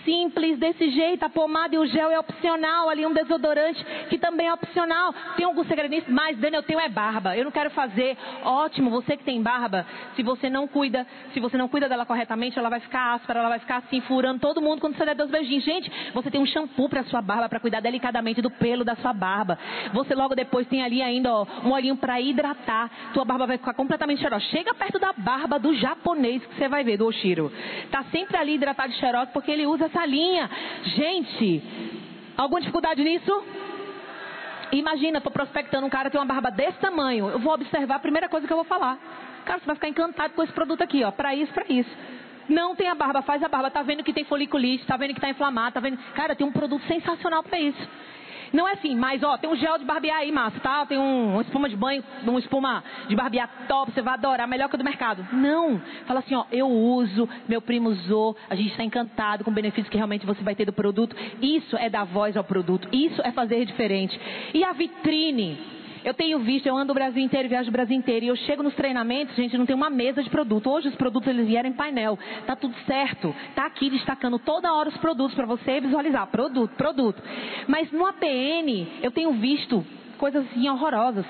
simples 0.09 0.57
desse 0.57 0.89
jeito. 0.89 1.23
A 1.23 1.29
pomada 1.29 1.75
e 1.75 1.77
o 1.77 1.85
gel 1.85 2.09
é 2.09 2.19
opcional, 2.19 2.89
ali 2.89 3.05
um 3.05 3.13
desodorante 3.13 3.83
que 4.09 4.17
também 4.17 4.47
é 4.47 4.53
opcional. 4.53 5.13
Tem 5.37 5.45
algum 5.45 5.63
segredo 5.65 5.91
nisso? 5.91 6.07
Mas, 6.09 6.35
Dani, 6.39 6.55
eu 6.55 6.63
tenho 6.63 6.79
é 6.79 6.89
barba. 6.89 7.37
Eu 7.37 7.43
não 7.43 7.51
quero 7.51 7.69
fazer. 7.69 8.17
Ótimo, 8.43 8.89
você 8.89 9.15
que 9.15 9.23
tem 9.23 9.41
barba, 9.41 9.85
se 10.15 10.23
você 10.23 10.49
não 10.49 10.67
cuida, 10.67 11.05
se 11.33 11.39
você 11.39 11.57
não 11.57 11.67
cuida 11.67 11.87
dela 11.87 12.05
corretamente, 12.05 12.57
ela 12.57 12.69
vai 12.69 12.79
ficar 12.79 13.13
áspera, 13.13 13.39
ela 13.39 13.49
vai 13.49 13.59
ficar 13.59 13.77
assim, 13.77 14.01
furando 14.01 14.39
todo 14.39 14.61
mundo 14.61 14.81
quando 14.81 14.97
você 14.97 15.05
der 15.05 15.15
dois 15.15 15.29
beijinhos. 15.29 15.63
Gente, 15.63 15.91
você 16.13 16.31
tem 16.31 16.41
um 16.41 16.45
shampoo 16.45 16.89
para 16.89 17.03
sua 17.03 17.21
barba, 17.21 17.47
para 17.47 17.59
cuidar 17.59 17.79
delicadamente 17.79 18.41
do 18.41 18.49
pelo 18.49 18.83
da 18.83 18.95
sua 18.95 19.13
barba. 19.13 19.59
Você 19.93 20.15
logo 20.15 20.33
depois 20.33 20.67
tem 20.67 20.81
ali 20.81 21.01
ainda 21.03 21.31
ó, 21.31 21.45
um 21.63 21.71
olhinho 21.71 21.97
para 21.97 22.19
hidratar. 22.19 22.89
Tua 23.13 23.25
barba 23.25 23.45
vai 23.45 23.57
ficar 23.57 23.73
completamente 23.73 24.21
cheirosa. 24.21 24.43
Chega 24.45 24.73
perto 24.73 24.97
da 24.97 25.13
barba 25.13 25.59
do 25.59 25.75
japonês 25.75 26.43
que 26.45 26.55
você 26.55 26.67
vai 26.67 26.83
ver, 26.83 26.97
do 26.97 27.05
Oshiro. 27.05 27.51
Tá 27.91 28.03
sempre 28.05 28.37
ali 28.37 28.55
hidratado 28.55 28.91
e 28.91 28.95
cheiroso 28.95 29.31
porque 29.31 29.51
ele 29.51 29.67
usa 29.67 29.85
essa 29.85 29.98
linha. 30.05 30.49
Gente, 30.83 31.63
alguma 32.37 32.59
dificuldade 32.59 33.03
nisso? 33.03 33.43
Imagina, 34.71 35.17
estou 35.17 35.31
prospectando 35.31 35.87
um 35.87 35.89
cara 35.89 36.09
que 36.09 36.11
tem 36.11 36.21
uma 36.21 36.31
barba 36.31 36.51
desse 36.51 36.77
tamanho. 36.79 37.29
Eu 37.29 37.39
vou 37.39 37.53
observar 37.53 37.95
a 37.95 37.99
primeira 37.99 38.29
coisa 38.29 38.45
que 38.45 38.53
eu 38.53 38.57
vou 38.57 38.65
falar. 38.65 38.97
Cara, 39.45 39.59
você 39.59 39.65
vai 39.65 39.75
ficar 39.75 39.89
encantado 39.89 40.33
com 40.33 40.43
esse 40.43 40.53
produto 40.53 40.81
aqui, 40.81 41.03
ó. 41.03 41.11
Para 41.11 41.33
isso, 41.33 41.51
para 41.53 41.65
isso. 41.69 41.89
Não 42.47 42.75
tem 42.75 42.87
a 42.87 42.95
barba, 42.95 43.21
faz 43.21 43.41
a 43.43 43.47
barba. 43.47 43.71
Tá 43.71 43.81
vendo 43.81 44.03
que 44.03 44.13
tem 44.13 44.23
foliculite, 44.23 44.85
tá 44.85 44.95
vendo 44.95 45.13
que 45.13 45.21
tá 45.21 45.29
inflamado, 45.29 45.73
tá 45.73 45.79
vendo. 45.79 45.97
Cara, 46.13 46.35
tem 46.35 46.45
um 46.45 46.51
produto 46.51 46.85
sensacional 46.87 47.41
para 47.43 47.59
isso. 47.59 47.89
Não 48.53 48.67
é 48.67 48.73
assim, 48.73 48.95
mas 48.95 49.23
ó, 49.23 49.37
tem 49.37 49.49
um 49.49 49.55
gel 49.55 49.77
de 49.77 49.85
barbear 49.85 50.19
aí, 50.19 50.31
massa, 50.31 50.59
tá? 50.59 50.85
Tem 50.85 50.97
um, 50.97 51.33
uma 51.33 51.41
espuma 51.41 51.69
de 51.69 51.75
banho, 51.75 52.03
uma 52.23 52.39
espuma 52.39 52.83
de 53.07 53.15
barbear 53.15 53.49
top, 53.67 53.91
você 53.91 54.01
vai 54.01 54.15
adorar, 54.15 54.47
melhor 54.47 54.69
que 54.69 54.75
a 54.75 54.77
do 54.77 54.83
mercado. 54.83 55.25
Não. 55.31 55.79
Fala 56.05 56.19
assim, 56.19 56.35
ó, 56.35 56.45
eu 56.51 56.67
uso, 56.67 57.27
meu 57.47 57.61
primo 57.61 57.89
usou, 57.89 58.35
a 58.49 58.55
gente 58.55 58.71
está 58.71 58.83
encantado 58.83 59.43
com 59.43 59.51
o 59.51 59.53
benefício 59.53 59.89
que 59.89 59.97
realmente 59.97 60.25
você 60.25 60.43
vai 60.43 60.55
ter 60.55 60.65
do 60.65 60.73
produto. 60.73 61.15
Isso 61.41 61.77
é 61.77 61.89
dar 61.89 62.05
voz 62.05 62.35
ao 62.35 62.43
produto, 62.43 62.87
isso 62.91 63.21
é 63.23 63.31
fazer 63.31 63.65
diferente. 63.65 64.19
E 64.53 64.63
a 64.63 64.71
vitrine? 64.73 65.78
Eu 66.03 66.13
tenho 66.13 66.39
visto, 66.39 66.65
eu 66.65 66.77
ando 66.77 66.91
o 66.91 66.95
Brasil 66.95 67.21
inteiro, 67.21 67.49
viajo 67.49 67.69
o 67.69 67.71
Brasil 67.71 67.95
inteiro, 67.95 68.25
e 68.25 68.27
eu 68.27 68.35
chego 68.35 68.63
nos 68.63 68.75
treinamentos, 68.75 69.35
gente, 69.35 69.57
não 69.57 69.65
tem 69.65 69.75
uma 69.75 69.89
mesa 69.89 70.23
de 70.23 70.29
produto. 70.29 70.69
Hoje 70.69 70.87
os 70.87 70.95
produtos 70.95 71.27
eles 71.27 71.47
vieram 71.47 71.69
em 71.69 71.73
painel. 71.73 72.17
Tá 72.45 72.55
tudo 72.55 72.75
certo. 72.85 73.35
Tá 73.55 73.65
aqui 73.65 73.89
destacando 73.89 74.39
toda 74.39 74.73
hora 74.73 74.89
os 74.89 74.97
produtos 74.97 75.35
para 75.35 75.45
você 75.45 75.79
visualizar. 75.79 76.27
Produto, 76.27 76.75
produto. 76.75 77.21
Mas 77.67 77.91
no 77.91 78.05
APN, 78.05 78.87
eu 79.01 79.11
tenho 79.11 79.33
visto 79.33 79.85
coisas 80.17 80.45
assim 80.45 80.69
horrorosas 80.69 81.25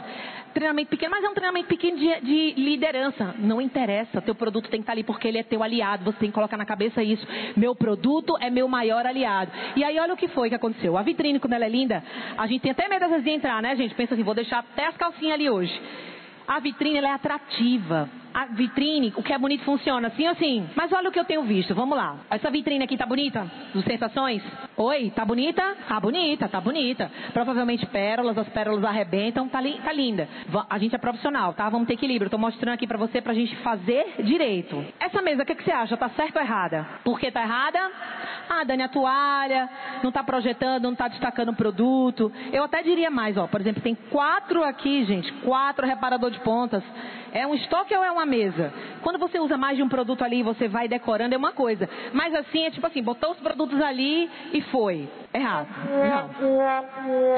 treinamento 0.53 0.89
pequeno, 0.89 1.11
mas 1.11 1.23
é 1.23 1.29
um 1.29 1.33
treinamento 1.33 1.67
pequeno 1.67 1.97
de, 1.97 2.21
de, 2.21 2.53
liderança. 2.61 3.35
Não 3.37 3.61
interessa, 3.61 4.21
teu 4.21 4.35
produto 4.35 4.69
tem 4.69 4.79
que 4.79 4.83
estar 4.83 4.93
ali 4.93 5.03
porque 5.03 5.27
ele 5.27 5.37
é 5.37 5.43
teu 5.43 5.63
aliado. 5.63 6.03
Você 6.05 6.19
tem 6.19 6.29
que 6.29 6.35
colocar 6.35 6.57
na 6.57 6.65
cabeça 6.65 7.01
isso. 7.03 7.25
Meu 7.55 7.75
produto 7.75 8.37
é 8.39 8.49
meu 8.49 8.67
maior 8.67 9.05
aliado. 9.05 9.51
E 9.75 9.83
aí 9.83 9.99
olha 9.99 10.13
o 10.13 10.17
que 10.17 10.27
foi 10.27 10.49
que 10.49 10.55
aconteceu. 10.55 10.97
A 10.97 11.01
vitrine, 11.01 11.39
quando 11.39 11.53
ela 11.53 11.65
é 11.65 11.69
linda, 11.69 12.03
a 12.37 12.47
gente 12.47 12.61
tem 12.61 12.71
até 12.71 12.87
medo 12.87 13.03
às 13.03 13.09
vezes 13.11 13.25
de 13.25 13.31
entrar, 13.31 13.61
né, 13.61 13.75
gente? 13.75 13.95
Pensa 13.95 14.13
assim, 14.13 14.23
vou 14.23 14.35
deixar 14.35 14.59
até 14.59 14.87
as 14.87 14.97
calcinhas 14.97 15.33
ali 15.35 15.49
hoje. 15.49 15.81
A 16.47 16.59
vitrine 16.59 16.97
ela 16.97 17.09
é 17.09 17.13
atrativa 17.13 18.09
a 18.33 18.45
vitrine, 18.45 19.13
o 19.15 19.23
que 19.23 19.33
é 19.33 19.37
bonito 19.37 19.63
funciona 19.63 20.07
assim 20.07 20.27
assim. 20.27 20.69
Mas 20.75 20.91
olha 20.91 21.09
o 21.09 21.11
que 21.11 21.19
eu 21.19 21.25
tenho 21.25 21.43
visto, 21.43 21.73
vamos 21.73 21.97
lá. 21.97 22.17
Essa 22.29 22.51
vitrine 22.51 22.83
aqui 22.83 22.97
tá 22.97 23.05
bonita? 23.05 23.49
Dos 23.73 23.83
sensações? 23.83 24.41
Oi, 24.81 25.11
tá 25.13 25.25
bonita? 25.25 25.75
Tá 25.89 25.99
bonita, 25.99 26.47
tá 26.47 26.61
bonita. 26.61 27.11
Provavelmente 27.33 27.85
pérolas, 27.87 28.37
as 28.37 28.47
pérolas 28.47 28.81
arrebentam, 28.85 29.49
tá, 29.49 29.59
li, 29.59 29.77
tá 29.83 29.91
linda. 29.91 30.25
A 30.69 30.77
gente 30.77 30.95
é 30.95 30.97
profissional, 30.97 31.53
tá? 31.53 31.67
Vamos 31.67 31.85
ter 31.85 31.95
equilíbrio. 31.95 32.31
Tô 32.31 32.37
mostrando 32.37 32.75
aqui 32.75 32.87
pra 32.87 32.97
você 32.97 33.19
pra 33.19 33.33
gente 33.33 33.53
fazer 33.57 34.23
direito. 34.23 34.81
Essa 34.97 35.21
mesa, 35.21 35.43
o 35.43 35.45
que, 35.45 35.53
que 35.53 35.65
você 35.65 35.71
acha? 35.73 35.97
Tá 35.97 36.07
certa 36.11 36.39
ou 36.39 36.45
errada? 36.45 36.87
Por 37.03 37.19
que 37.19 37.29
tá 37.29 37.41
errada? 37.41 37.77
Ah, 38.49 38.63
Dani, 38.63 38.83
a 38.83 38.87
toalha, 38.87 39.69
não 40.01 40.13
tá 40.13 40.23
projetando, 40.23 40.83
não 40.83 40.95
tá 40.95 41.09
destacando 41.09 41.49
o 41.49 41.55
produto. 41.55 42.31
Eu 42.53 42.63
até 42.63 42.81
diria 42.81 43.11
mais, 43.11 43.35
ó. 43.35 43.47
Por 43.47 43.59
exemplo, 43.59 43.83
tem 43.83 43.95
quatro 44.09 44.63
aqui, 44.63 45.03
gente, 45.03 45.29
quatro 45.43 45.85
reparador 45.85 46.31
de 46.31 46.39
pontas. 46.39 46.81
É 47.31 47.45
um 47.45 47.53
estoque 47.53 47.93
ou 47.93 48.03
é 48.03 48.09
uma 48.09 48.25
mesa? 48.25 48.73
Quando 49.01 49.19
você 49.19 49.39
usa 49.39 49.55
mais 49.57 49.77
de 49.77 49.83
um 49.83 49.89
produto 49.89 50.23
ali 50.23 50.41
você 50.41 50.67
vai 50.67 50.87
decorando, 50.87 51.35
é 51.35 51.37
uma 51.37 51.51
coisa. 51.51 51.87
Mas 52.13 52.33
assim, 52.33 52.65
é 52.65 52.71
tipo 52.71 52.87
assim, 52.87 53.03
botou 53.03 53.31
os 53.31 53.39
produtos 53.39 53.79
ali 53.81 54.29
e 54.51 54.61
foi. 54.71 55.07
Errado. 55.33 55.67
Errado. 56.03 56.33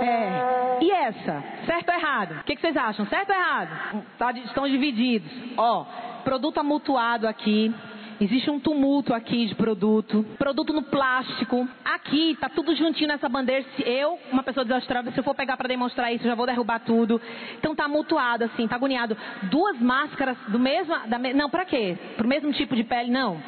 É. 0.01 0.77
E 0.81 0.91
essa? 0.91 1.43
Certo 1.65 1.89
ou 1.89 1.95
errado? 1.95 2.39
O 2.39 2.43
que, 2.43 2.55
que 2.55 2.61
vocês 2.61 2.77
acham? 2.77 3.05
Certo 3.07 3.29
ou 3.29 3.35
errado? 3.35 4.05
Tá, 4.17 4.31
estão 4.31 4.67
divididos. 4.67 5.31
Ó, 5.57 5.85
produto 6.23 6.59
amutuado 6.59 7.27
aqui. 7.27 7.73
Existe 8.21 8.51
um 8.51 8.59
tumulto 8.59 9.15
aqui 9.15 9.47
de 9.47 9.55
produto, 9.55 10.23
produto 10.37 10.71
no 10.71 10.83
plástico. 10.83 11.67
Aqui 11.83 12.37
tá 12.39 12.47
tudo 12.49 12.75
juntinho 12.75 13.07
nessa 13.07 13.27
bandeira. 13.27 13.65
Se 13.75 13.81
eu, 13.81 14.19
uma 14.31 14.43
pessoa 14.43 14.63
desastrada, 14.63 15.11
se 15.11 15.19
eu 15.19 15.23
for 15.23 15.33
pegar 15.33 15.57
para 15.57 15.67
demonstrar 15.67 16.13
isso, 16.13 16.23
eu 16.25 16.29
já 16.29 16.35
vou 16.35 16.45
derrubar 16.45 16.81
tudo. 16.81 17.19
Então 17.57 17.73
tá 17.73 17.87
mutuado 17.87 18.43
assim, 18.43 18.67
tá 18.67 18.75
agoniado. 18.75 19.17
Duas 19.49 19.79
máscaras 19.79 20.37
do 20.49 20.59
mesmo, 20.59 20.95
da, 21.07 21.17
não, 21.17 21.49
para 21.49 21.65
quê? 21.65 21.97
Pro 22.15 22.27
mesmo 22.27 22.53
tipo 22.53 22.75
de 22.75 22.83
pele, 22.83 23.09
não. 23.09 23.41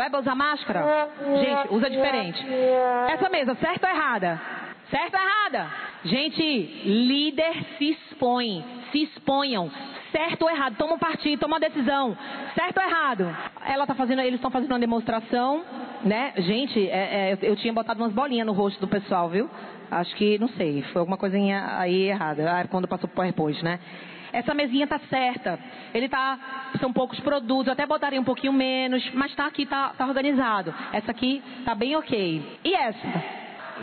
Vai 0.00 0.18
usar 0.18 0.34
máscara? 0.34 1.10
Gente, 1.40 1.74
usa 1.74 1.90
diferente. 1.90 2.42
Essa 3.10 3.28
mesa, 3.28 3.54
certo 3.56 3.84
ou 3.84 3.90
errada? 3.90 4.40
Certo 4.88 5.14
ou 5.14 5.20
errada? 5.20 5.70
Gente, 6.04 6.42
líder 6.86 7.52
se 7.76 7.90
expõe. 7.90 8.64
Se 8.90 9.02
exponham 9.02 9.70
certo 10.10 10.42
ou 10.42 10.50
errado, 10.50 10.76
toma 10.76 10.94
um 10.94 10.98
partido, 10.98 11.40
toma 11.40 11.56
uma 11.56 11.60
decisão, 11.60 12.16
certo 12.54 12.78
ou 12.78 12.82
errado. 12.82 13.36
Ela 13.66 13.86
tá 13.86 13.94
fazendo, 13.94 14.20
eles 14.22 14.36
estão 14.36 14.50
fazendo 14.50 14.72
uma 14.72 14.78
demonstração, 14.78 15.62
né? 16.02 16.32
Gente, 16.38 16.88
é, 16.88 17.32
é, 17.32 17.38
eu 17.42 17.54
tinha 17.56 17.72
botado 17.72 18.02
umas 18.02 18.12
bolinhas 18.12 18.46
no 18.46 18.52
rosto 18.52 18.80
do 18.80 18.88
pessoal, 18.88 19.28
viu? 19.28 19.48
Acho 19.90 20.16
que, 20.16 20.38
não 20.38 20.48
sei, 20.48 20.82
foi 20.92 21.00
alguma 21.00 21.18
coisinha 21.18 21.78
aí 21.78 22.08
errada, 22.08 22.50
ah, 22.50 22.66
quando 22.68 22.88
passou 22.88 23.06
pro 23.06 23.16
PowerPoint, 23.16 23.62
né? 23.62 23.78
Essa 24.32 24.54
mesinha 24.54 24.86
tá 24.86 24.98
certa. 25.10 25.58
Ele 25.92 26.08
tá, 26.08 26.38
são 26.78 26.92
poucos 26.92 27.18
produtos, 27.20 27.66
eu 27.66 27.72
até 27.72 27.86
botaria 27.86 28.20
um 28.20 28.24
pouquinho 28.24 28.52
menos, 28.52 29.08
mas 29.14 29.34
tá 29.34 29.46
aqui, 29.46 29.66
tá, 29.66 29.90
tá 29.96 30.06
organizado. 30.06 30.74
Essa 30.92 31.10
aqui 31.10 31.42
tá 31.64 31.74
bem 31.74 31.96
ok. 31.96 32.58
E 32.64 32.74
essa? 32.74 33.39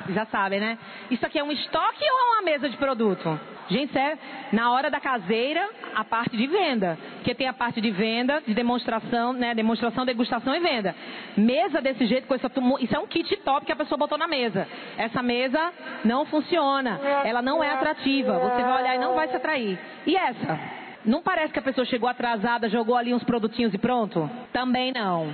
Já 0.09 0.25
sabem, 0.27 0.59
né? 0.59 0.77
Isso 1.11 1.25
aqui 1.25 1.39
é 1.39 1.43
um 1.43 1.51
estoque 1.51 2.03
ou 2.03 2.19
é 2.19 2.23
uma 2.33 2.41
mesa 2.43 2.69
de 2.69 2.77
produto? 2.77 3.39
Gente, 3.69 3.89
isso 3.89 3.97
é 3.97 4.17
na 4.53 4.71
hora 4.71 4.89
da 4.89 4.99
caseira, 4.99 5.69
a 5.93 6.03
parte 6.03 6.37
de 6.37 6.47
venda. 6.47 6.97
Porque 7.15 7.35
tem 7.35 7.47
a 7.47 7.53
parte 7.53 7.81
de 7.81 7.91
venda, 7.91 8.41
de 8.45 8.53
demonstração, 8.53 9.33
né? 9.33 9.53
Demonstração, 9.53 10.05
degustação 10.05 10.55
e 10.55 10.59
venda. 10.59 10.95
Mesa 11.35 11.81
desse 11.81 12.05
jeito, 12.05 12.27
com 12.27 12.35
essa 12.35 12.49
isso 12.79 12.95
é 12.95 12.99
um 12.99 13.07
kit 13.07 13.35
top 13.37 13.65
que 13.65 13.71
a 13.71 13.75
pessoa 13.75 13.97
botou 13.97 14.17
na 14.17 14.27
mesa. 14.27 14.67
Essa 14.97 15.21
mesa 15.21 15.73
não 16.05 16.25
funciona. 16.25 16.99
Ela 17.25 17.41
não 17.41 17.63
é 17.63 17.69
atrativa. 17.69 18.37
Você 18.39 18.63
vai 18.63 18.81
olhar 18.81 18.95
e 18.95 18.99
não 18.99 19.15
vai 19.15 19.27
se 19.27 19.35
atrair. 19.35 19.77
E 20.05 20.15
essa? 20.15 20.59
Não 21.05 21.21
parece 21.21 21.53
que 21.53 21.59
a 21.59 21.61
pessoa 21.61 21.85
chegou 21.85 22.09
atrasada, 22.09 22.69
jogou 22.69 22.95
ali 22.95 23.13
uns 23.13 23.23
produtinhos 23.23 23.73
e 23.73 23.77
pronto? 23.77 24.29
Também 24.51 24.91
não. 24.91 25.33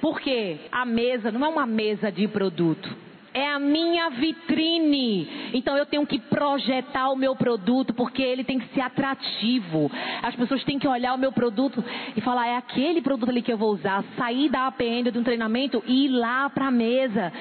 Porque 0.00 0.58
a 0.70 0.84
mesa 0.84 1.30
não 1.30 1.44
é 1.46 1.48
uma 1.48 1.66
mesa 1.66 2.10
de 2.10 2.26
produto 2.26 3.11
é 3.34 3.50
a 3.50 3.58
minha 3.58 4.10
vitrine. 4.10 5.50
Então 5.54 5.76
eu 5.76 5.86
tenho 5.86 6.06
que 6.06 6.18
projetar 6.18 7.10
o 7.10 7.16
meu 7.16 7.34
produto 7.34 7.94
porque 7.94 8.22
ele 8.22 8.44
tem 8.44 8.58
que 8.58 8.72
ser 8.74 8.80
atrativo. 8.80 9.90
As 10.22 10.34
pessoas 10.34 10.62
têm 10.64 10.78
que 10.78 10.88
olhar 10.88 11.14
o 11.14 11.18
meu 11.18 11.32
produto 11.32 11.82
e 12.16 12.20
falar: 12.20 12.48
é 12.48 12.56
aquele 12.56 13.00
produto 13.00 13.30
ali 13.30 13.42
que 13.42 13.52
eu 13.52 13.58
vou 13.58 13.72
usar. 13.72 14.04
Sair 14.16 14.48
da 14.48 14.66
APN 14.66 15.10
de 15.10 15.18
um 15.18 15.24
treinamento 15.24 15.82
e 15.86 16.06
ir 16.06 16.08
lá 16.08 16.48
para 16.50 16.66
a 16.66 16.70
mesa, 16.70 17.32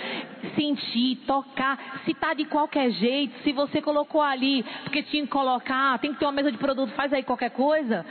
sentir, 0.56 1.18
tocar. 1.28 2.02
Se 2.06 2.14
tá 2.14 2.34
de 2.34 2.46
qualquer 2.46 2.92
jeito, 2.92 3.34
se 3.44 3.52
você 3.52 3.82
colocou 3.82 4.22
ali 4.22 4.64
porque 4.84 5.04
tinha 5.04 5.24
que 5.24 5.30
colocar, 5.30 6.00
tem 6.00 6.14
que 6.14 6.20
ter 6.20 6.26
uma 6.26 6.32
mesa 6.32 6.52
de 6.52 6.58
produto, 6.58 6.92
faz 6.94 7.12
aí 7.14 7.24
qualquer 7.24 7.52
coisa 7.52 8.06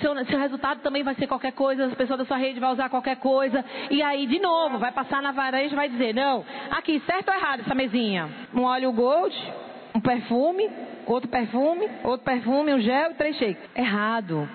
seu, 0.00 0.24
seu 0.26 0.38
resultado 0.38 0.80
também 0.80 1.02
vai 1.02 1.14
ser 1.14 1.26
qualquer 1.26 1.52
coisa, 1.52 1.86
as 1.86 1.94
pessoas 1.94 2.18
da 2.18 2.24
sua 2.24 2.36
rede 2.36 2.60
vão 2.60 2.72
usar 2.72 2.88
qualquer 2.88 3.16
coisa. 3.16 3.64
E 3.90 4.02
aí, 4.02 4.26
de 4.26 4.38
novo, 4.38 4.78
vai 4.78 4.92
passar 4.92 5.22
na 5.22 5.32
varejo 5.32 5.74
e 5.74 5.76
vai 5.76 5.88
dizer, 5.88 6.14
não, 6.14 6.44
aqui, 6.70 7.00
certo 7.06 7.28
ou 7.28 7.34
errado 7.34 7.60
essa 7.60 7.74
mesinha? 7.74 8.28
Um 8.54 8.62
óleo 8.62 8.92
gold, 8.92 9.36
um 9.94 10.00
perfume, 10.00 10.68
outro 11.06 11.28
perfume, 11.28 11.88
outro 12.04 12.24
perfume, 12.24 12.74
um 12.74 12.80
gel 12.80 13.12
e 13.12 13.14
três 13.14 13.36
shakes. 13.36 13.62
Errado. 13.76 14.48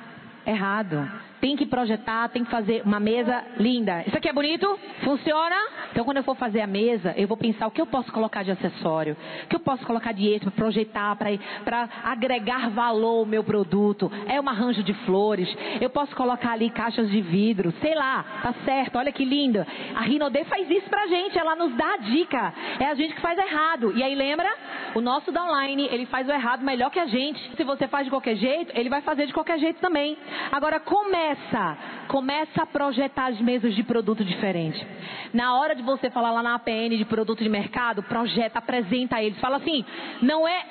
Errado 0.45 1.25
tem 1.45 1.55
que 1.55 1.67
projetar, 1.67 2.27
tem 2.29 2.43
que 2.43 2.49
fazer 2.49 2.81
uma 2.83 2.99
mesa 2.99 3.43
linda. 3.57 4.03
Isso 4.07 4.17
aqui 4.17 4.27
é 4.27 4.33
bonito? 4.33 4.79
Funciona? 5.03 5.55
Então, 5.91 6.03
quando 6.03 6.17
eu 6.17 6.23
for 6.23 6.35
fazer 6.35 6.59
a 6.59 6.65
mesa, 6.65 7.13
eu 7.15 7.27
vou 7.27 7.37
pensar 7.37 7.67
o 7.67 7.71
que 7.71 7.79
eu 7.79 7.85
posso 7.85 8.11
colocar 8.11 8.41
de 8.41 8.49
acessório, 8.49 9.15
o 9.43 9.47
que 9.47 9.55
eu 9.55 9.59
posso 9.59 9.85
colocar 9.85 10.11
de 10.11 10.27
extra 10.27 10.49
projetar, 10.49 11.15
para 11.15 11.87
agregar 12.03 12.71
valor 12.71 13.19
ao 13.19 13.25
meu 13.27 13.43
produto. 13.43 14.11
É 14.25 14.41
um 14.41 14.49
arranjo 14.49 14.81
de 14.81 14.95
flores. 15.05 15.47
Eu 15.79 15.91
posso 15.91 16.15
colocar 16.15 16.53
ali 16.53 16.71
caixas 16.71 17.11
de 17.11 17.21
vidro, 17.21 17.71
sei 17.79 17.93
lá, 17.93 18.25
tá 18.41 18.51
certo, 18.65 18.97
olha 18.97 19.11
que 19.11 19.23
linda. 19.23 19.67
A 19.95 20.01
Rinode 20.01 20.43
faz 20.45 20.67
isso 20.67 20.89
pra 20.89 21.05
gente, 21.05 21.37
ela 21.37 21.55
nos 21.55 21.75
dá 21.75 21.93
a 21.93 21.97
dica. 21.97 22.53
É 22.79 22.85
a 22.87 22.95
gente 22.95 23.13
que 23.13 23.21
faz 23.21 23.37
errado. 23.37 23.95
E 23.95 24.01
aí 24.01 24.15
lembra? 24.15 24.51
O 24.95 25.01
nosso 25.01 25.31
downline, 25.31 25.89
ele 25.91 26.07
faz 26.07 26.27
o 26.27 26.31
errado 26.31 26.63
melhor 26.63 26.89
que 26.89 26.99
a 26.99 27.05
gente. 27.05 27.39
Se 27.55 27.63
você 27.63 27.87
faz 27.87 28.05
de 28.05 28.09
qualquer 28.09 28.35
jeito, 28.35 28.71
ele 28.75 28.89
vai 28.89 29.01
fazer 29.01 29.27
de 29.27 29.33
qualquer 29.33 29.59
jeito 29.59 29.79
também. 29.79 30.17
Agora 30.51 30.79
comece 30.79 31.34
começa, 31.35 31.77
começa 32.07 32.63
a 32.63 32.65
projetar 32.65 33.27
as 33.27 33.39
mesas 33.41 33.75
de 33.75 33.83
produto 33.83 34.23
diferente. 34.23 34.85
Na 35.33 35.57
hora 35.57 35.75
de 35.75 35.81
você 35.83 36.09
falar 36.09 36.31
lá 36.31 36.41
na 36.41 36.55
APN 36.55 36.97
de 36.97 37.05
produto 37.05 37.43
de 37.43 37.49
mercado, 37.49 38.01
projeta, 38.03 38.59
apresenta 38.59 39.21
eles. 39.21 39.39
Fala 39.39 39.57
assim, 39.57 39.83
não 40.21 40.47
é 40.47 40.63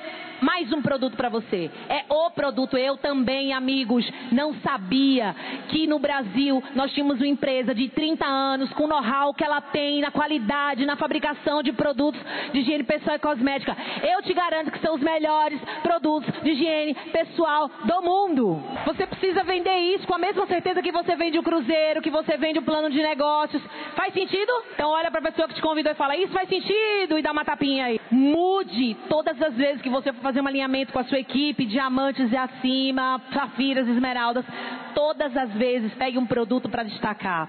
mais 0.44 0.70
um 0.72 0.82
produto 0.82 1.16
para 1.16 1.30
você. 1.30 1.70
É 1.88 2.04
o 2.08 2.30
produto. 2.30 2.76
Eu 2.76 2.98
também, 2.98 3.54
amigos, 3.54 4.06
não 4.30 4.54
sabia 4.60 5.34
que 5.68 5.86
no 5.86 5.98
Brasil 5.98 6.62
nós 6.74 6.92
tínhamos 6.92 7.16
uma 7.16 7.26
empresa 7.26 7.74
de 7.74 7.88
30 7.88 8.26
anos 8.26 8.70
com 8.74 8.86
know-how 8.86 9.32
que 9.32 9.42
ela 9.42 9.62
tem 9.62 10.02
na 10.02 10.10
qualidade, 10.10 10.84
na 10.84 10.96
fabricação 10.96 11.62
de 11.62 11.72
produtos 11.72 12.20
de 12.52 12.60
higiene 12.60 12.84
pessoal 12.84 13.16
e 13.16 13.18
cosmética. 13.18 13.74
Eu 14.02 14.22
te 14.22 14.34
garanto 14.34 14.70
que 14.70 14.80
são 14.80 14.94
os 14.94 15.00
melhores 15.00 15.58
produtos 15.82 16.30
de 16.42 16.50
higiene 16.50 16.94
pessoal 17.10 17.70
do 17.84 18.02
mundo. 18.02 18.62
Você 18.84 19.06
precisa 19.06 19.42
vender 19.44 19.78
isso 19.94 20.06
com 20.06 20.14
a 20.14 20.18
mesma 20.18 20.46
certeza 20.46 20.82
que 20.82 20.92
você 20.92 21.16
vende 21.16 21.38
o 21.38 21.42
cruzeiro, 21.42 22.02
que 22.02 22.10
você 22.10 22.36
vende 22.36 22.58
o 22.58 22.62
plano 22.62 22.90
de 22.90 23.02
negócios. 23.02 23.62
Faz 23.96 24.12
sentido? 24.12 24.52
Então 24.74 24.90
olha 24.90 25.10
para 25.10 25.20
a 25.20 25.32
pessoa 25.32 25.48
que 25.48 25.54
te 25.54 25.62
convidou 25.62 25.92
e 25.92 25.96
fala: 25.96 26.16
Isso 26.16 26.32
faz 26.34 26.48
sentido? 26.48 27.18
E 27.18 27.22
dá 27.22 27.32
uma 27.32 27.44
tapinha 27.44 27.86
aí. 27.86 28.00
Mude 28.10 28.94
todas 29.08 29.40
as 29.40 29.54
vezes 29.54 29.80
que 29.80 29.88
você 29.88 30.12
for 30.12 30.20
fazer 30.20 30.33
um 30.40 30.46
alinhamento 30.46 30.92
com 30.92 30.98
a 30.98 31.04
sua 31.04 31.18
equipe, 31.18 31.64
diamantes 31.66 32.30
e 32.30 32.36
acima, 32.36 33.20
safiras, 33.32 33.86
esmeraldas. 33.88 34.44
Todas 34.94 35.36
as 35.36 35.50
vezes 35.54 35.92
pegue 35.94 36.18
um 36.18 36.26
produto 36.26 36.68
para 36.68 36.82
destacar. 36.82 37.48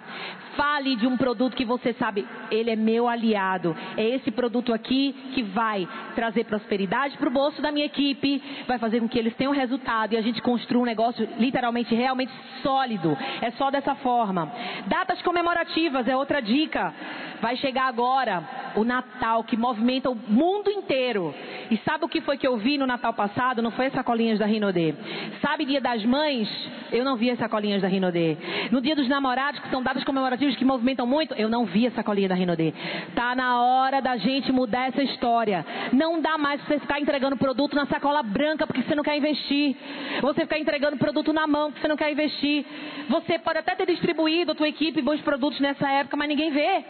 Fale 0.55 0.95
de 0.95 1.05
um 1.05 1.17
produto 1.17 1.55
que 1.55 1.65
você 1.65 1.93
sabe, 1.93 2.27
ele 2.49 2.71
é 2.71 2.75
meu 2.75 3.07
aliado. 3.07 3.75
É 3.97 4.07
esse 4.07 4.31
produto 4.31 4.73
aqui 4.73 5.13
que 5.33 5.43
vai 5.43 5.87
trazer 6.15 6.45
prosperidade 6.45 7.17
para 7.17 7.27
o 7.27 7.31
bolso 7.31 7.61
da 7.61 7.71
minha 7.71 7.85
equipe, 7.85 8.41
vai 8.67 8.79
fazer 8.79 8.99
com 8.99 9.07
que 9.07 9.19
eles 9.19 9.35
tenham 9.35 9.53
resultado 9.53 10.13
e 10.13 10.17
a 10.17 10.21
gente 10.21 10.41
construa 10.41 10.81
um 10.81 10.85
negócio 10.85 11.27
literalmente, 11.37 11.93
realmente 11.93 12.31
sólido. 12.61 13.17
É 13.41 13.51
só 13.51 13.69
dessa 13.69 13.95
forma. 13.95 14.51
Datas 14.87 15.21
comemorativas 15.21 16.07
é 16.07 16.15
outra 16.15 16.41
dica. 16.41 16.93
Vai 17.41 17.57
chegar 17.57 17.87
agora 17.87 18.43
o 18.75 18.83
Natal 18.83 19.43
que 19.43 19.57
movimenta 19.57 20.09
o 20.09 20.15
mundo 20.15 20.69
inteiro. 20.69 21.33
E 21.69 21.77
sabe 21.77 22.05
o 22.05 22.09
que 22.09 22.21
foi 22.21 22.37
que 22.37 22.47
eu 22.47 22.57
vi 22.57 22.77
no 22.77 22.87
Natal 22.87 23.13
passado? 23.13 23.61
Não 23.61 23.71
foi 23.71 23.87
as 23.87 23.93
sacolinhas 23.93 24.39
da 24.39 24.45
Rinodê. 24.45 24.93
Sabe 25.41 25.65
Dia 25.65 25.81
das 25.81 26.03
Mães? 26.05 26.49
Eu 26.91 27.03
não 27.03 27.15
vi 27.15 27.29
as 27.35 27.39
sacolinhas 27.39 27.81
da 27.81 27.87
Rinodê. 27.87 28.37
No 28.71 28.81
Dia 28.81 28.95
dos 28.95 29.07
Namorados, 29.07 29.59
que 29.61 29.69
são 29.69 29.83
datas 29.83 30.03
comemorativas 30.03 30.55
que 30.55 30.65
movimentam 30.65 31.05
muito, 31.05 31.33
eu 31.35 31.47
não 31.47 31.65
vi 31.65 31.87
a 31.87 31.91
sacolinha 31.91 32.27
da 32.27 32.35
Rinodê. 32.35 32.73
Tá 33.13 33.35
na 33.35 33.61
hora 33.61 34.01
da 34.01 34.17
gente 34.17 34.51
mudar 34.51 34.87
essa 34.87 35.03
história. 35.03 35.65
Não 35.93 36.19
dá 36.19 36.37
mais 36.37 36.61
você 36.61 36.79
ficar 36.79 36.99
entregando 36.99 37.37
produto 37.37 37.75
na 37.75 37.85
sacola 37.85 38.23
branca 38.23 38.65
porque 38.65 38.81
você 38.81 38.95
não 38.95 39.03
quer 39.03 39.17
investir. 39.17 39.75
Você 40.21 40.41
ficar 40.41 40.59
entregando 40.59 40.97
produto 40.97 41.31
na 41.31 41.45
mão 41.45 41.69
porque 41.69 41.81
você 41.81 41.87
não 41.87 41.97
quer 41.97 42.11
investir. 42.11 42.65
Você 43.09 43.37
pode 43.39 43.59
até 43.59 43.75
ter 43.75 43.85
distribuído 43.85 44.53
a 44.53 44.55
tua 44.55 44.67
equipe 44.67 45.01
bons 45.01 45.21
produtos 45.21 45.59
nessa 45.59 45.87
época, 45.89 46.17
mas 46.17 46.27
ninguém 46.27 46.51
vê 46.51 46.83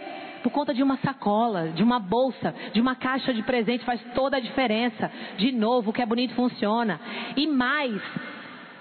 por 0.46 0.52
conta 0.52 0.76
de 0.76 0.84
uma 0.84 0.98
sacola, 0.98 1.70
de 1.70 1.82
uma 1.82 2.00
bolsa, 2.00 2.54
de 2.72 2.80
uma 2.80 2.96
caixa 2.96 3.34
de 3.34 3.42
presente, 3.42 3.84
faz 3.84 4.00
toda 4.14 4.38
a 4.38 4.40
diferença. 4.40 5.12
De 5.38 5.52
novo, 5.52 5.90
o 5.90 5.94
que 5.94 6.04
é 6.04 6.06
bonito 6.06 6.36
funciona. 6.36 7.02
E 7.36 7.48
mais, 7.48 8.00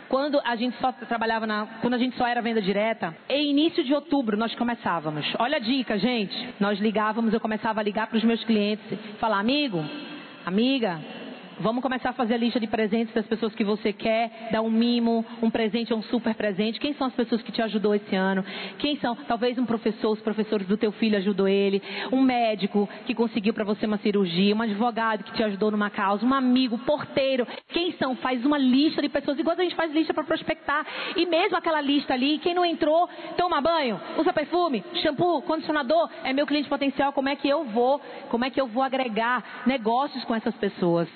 quando 0.09 0.40
a 0.45 0.57
gente 0.57 0.77
só 0.81 0.93
trabalhava 0.93 1.47
na, 1.47 1.67
quando 1.81 1.95
a 1.95 1.99
gente 1.99 2.17
só 2.17 2.27
era 2.27 2.40
venda 2.43 2.61
direta, 2.61 3.17
em 3.29 3.51
início 3.51 3.83
de 3.85 3.95
outubro 3.95 4.37
nós 4.37 4.55
começávamos. 4.55 5.27
Olha 5.38 5.57
a 5.57 5.61
dica, 5.61 5.99
gente. 5.99 6.55
Nós 6.61 6.79
ligávamos, 6.79 7.33
eu 7.33 7.40
começava 7.40 7.81
a 7.81 7.83
ligar 7.83 8.07
para 8.07 8.19
os 8.19 8.25
meus 8.25 8.43
clientes, 8.45 8.85
falar, 9.19 9.38
amigo, 9.38 9.85
amiga, 10.45 11.01
Vamos 11.61 11.83
começar 11.83 12.11
a 12.11 12.12
fazer 12.12 12.35
a 12.35 12.37
lista 12.37 12.59
de 12.59 12.67
presentes 12.67 13.14
das 13.14 13.27
pessoas 13.27 13.55
que 13.55 13.62
você 13.62 13.93
quer, 13.93 14.49
dar 14.51 14.61
um 14.61 14.71
mimo, 14.71 15.25
um 15.40 15.49
presente 15.51 15.93
ou 15.93 16.01
um 16.01 16.03
super 16.03 16.35
presente. 16.35 16.81
Quem 16.81 16.95
são 16.95 17.07
as 17.07 17.14
pessoas 17.14 17.43
que 17.43 17.53
te 17.53 17.62
ajudou 17.62 17.95
esse 17.95 18.14
ano? 18.17 18.45
Quem 18.79 18.97
são? 18.97 19.14
Talvez 19.14 19.57
um 19.57 19.64
professor, 19.64 20.12
os 20.12 20.21
professores 20.21 20.67
do 20.67 20.77
teu 20.77 20.90
filho 20.93 21.17
ajudou 21.17 21.47
ele, 21.47 21.81
um 22.11 22.23
médico 22.23 22.88
que 23.07 23.14
conseguiu 23.14 23.55
para 23.55 23.64
você 23.64 23.87
uma 23.87 23.99
cirurgia, 23.99 24.55
um 24.55 24.62
advogado 24.62 25.23
que 25.23 25.33
te 25.33 25.45
ajudou 25.45 25.71
numa 25.71 25.90
causa, 25.90 26.27
um 26.27 26.35
amigo, 26.35 26.77
porteiro. 26.79 27.47
Quem 27.69 27.93
são? 27.93 28.17
Faz 28.17 28.45
uma 28.45 28.59
lista 28.59 29.01
de 29.01 29.09
pessoas, 29.09 29.38
igual 29.38 29.57
a 29.57 29.62
gente 29.62 29.77
faz 29.77 29.93
lista 29.93 30.12
para 30.12 30.25
prospectar. 30.25 30.85
E 31.17 31.25
mesmo 31.25 31.57
aquela 31.57 31.81
lista 31.81 32.14
ali, 32.14 32.38
quem 32.38 32.55
não 32.55 32.64
entrou, 32.64 33.09
toma 33.37 33.61
banho, 33.61 34.01
usa 34.19 34.33
perfume, 34.33 34.85
shampoo, 35.03 35.43
condicionador, 35.43 36.11
é 36.25 36.33
meu 36.33 36.47
cliente 36.47 36.69
potencial, 36.69 37.12
como 37.12 37.29
é 37.29 37.37
que 37.37 37.49
eu 37.49 37.64
vou, 37.64 38.01
como 38.29 38.45
é 38.45 38.51
que 38.51 38.61
eu 38.61 38.67
vou 38.67 38.83
agregar 38.83 39.62
negócios 39.67 40.25
com 40.25 40.35
essas 40.35 40.55
pessoas? 40.57 41.09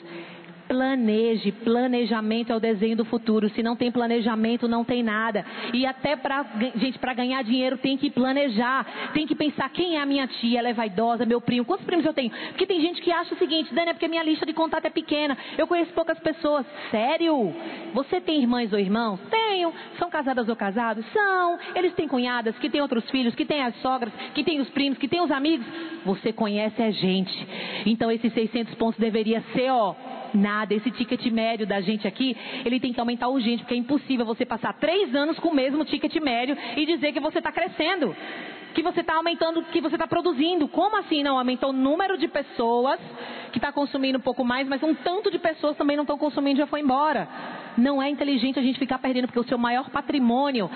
Planeje, 0.68 1.50
planejamento 1.50 2.52
é 2.52 2.56
o 2.56 2.60
desenho 2.60 2.96
do 2.96 3.04
futuro. 3.04 3.48
Se 3.50 3.62
não 3.62 3.74
tem 3.74 3.90
planejamento, 3.90 4.68
não 4.68 4.84
tem 4.84 5.02
nada. 5.02 5.44
E 5.72 5.86
até 5.86 6.14
para 6.14 6.44
gente, 6.76 6.98
para 6.98 7.14
ganhar 7.14 7.42
dinheiro 7.42 7.78
tem 7.78 7.96
que 7.96 8.10
planejar, 8.10 8.86
tem 9.14 9.26
que 9.26 9.34
pensar 9.34 9.70
quem 9.70 9.96
é 9.96 10.00
a 10.00 10.06
minha 10.06 10.26
tia, 10.26 10.58
ela 10.58 10.68
é 10.68 10.74
vaidosa, 10.74 11.24
meu 11.24 11.40
primo, 11.40 11.64
quantos 11.64 11.86
primos 11.86 12.04
eu 12.04 12.12
tenho? 12.12 12.30
Porque 12.30 12.66
tem 12.66 12.80
gente 12.80 13.00
que 13.00 13.10
acha 13.10 13.34
o 13.34 13.38
seguinte, 13.38 13.72
Dani, 13.74 13.90
é 13.90 13.92
porque 13.94 14.08
minha 14.08 14.22
lista 14.22 14.44
de 14.44 14.52
contato 14.52 14.84
é 14.84 14.90
pequena. 14.90 15.36
Eu 15.56 15.66
conheço 15.66 15.92
poucas 15.92 16.18
pessoas. 16.18 16.66
Sério? 16.90 17.54
Você 17.94 18.20
tem 18.20 18.40
irmãs 18.40 18.72
ou 18.72 18.78
irmãos? 18.78 19.18
Tenho. 19.30 19.72
São 19.98 20.10
casadas 20.10 20.48
ou 20.48 20.56
casados? 20.56 21.04
São. 21.12 21.58
Eles 21.74 21.94
têm 21.94 22.06
cunhadas, 22.06 22.58
que 22.58 22.68
têm 22.68 22.82
outros 22.82 23.08
filhos, 23.10 23.34
que 23.34 23.44
têm 23.44 23.62
as 23.62 23.74
sogras, 23.80 24.12
que 24.34 24.44
têm 24.44 24.60
os 24.60 24.68
primos, 24.70 24.98
que 24.98 25.08
têm 25.08 25.22
os 25.22 25.30
amigos. 25.30 25.66
Você 26.04 26.32
conhece 26.32 26.82
a 26.82 26.90
gente. 26.90 27.48
Então 27.86 28.10
esses 28.10 28.32
600 28.34 28.74
pontos 28.74 29.00
deveria 29.00 29.42
ser, 29.54 29.70
ó, 29.70 29.94
nada. 30.34 30.74
Esse 30.74 30.90
ticket 30.90 31.24
médio 31.26 31.66
da 31.66 31.80
gente 31.80 32.06
aqui, 32.06 32.36
ele 32.64 32.80
tem 32.80 32.92
que 32.92 33.00
aumentar 33.00 33.28
urgente, 33.28 33.62
porque 33.62 33.74
é 33.74 33.78
impossível 33.78 34.24
você 34.24 34.44
passar 34.44 34.74
três 34.74 35.14
anos 35.14 35.38
com 35.38 35.48
o 35.48 35.54
mesmo 35.54 35.84
ticket 35.84 36.14
médio 36.16 36.56
e 36.76 36.86
dizer 36.86 37.12
que 37.12 37.20
você 37.20 37.38
está 37.38 37.52
crescendo, 37.52 38.14
que 38.74 38.82
você 38.82 39.00
está 39.00 39.14
aumentando, 39.14 39.62
que 39.64 39.80
você 39.80 39.96
está 39.96 40.06
produzindo. 40.06 40.68
Como 40.68 40.96
assim 40.96 41.22
não? 41.22 41.38
Aumentou 41.38 41.70
o 41.70 41.72
número 41.72 42.16
de 42.16 42.28
pessoas 42.28 42.98
que 43.52 43.58
está 43.58 43.72
consumindo 43.72 44.18
um 44.18 44.22
pouco 44.22 44.44
mais, 44.44 44.68
mas 44.68 44.82
um 44.82 44.94
tanto 44.94 45.30
de 45.30 45.38
pessoas 45.38 45.76
também 45.76 45.96
não 45.96 46.04
estão 46.04 46.18
consumindo 46.18 46.58
e 46.58 46.60
já 46.60 46.66
foi 46.66 46.80
embora. 46.80 47.28
Não 47.76 48.02
é 48.02 48.10
inteligente 48.10 48.58
a 48.58 48.62
gente 48.62 48.78
ficar 48.78 48.98
perdendo, 48.98 49.26
porque 49.26 49.40
o 49.40 49.48
seu 49.48 49.58
maior 49.58 49.88
patrimônio 49.90 50.70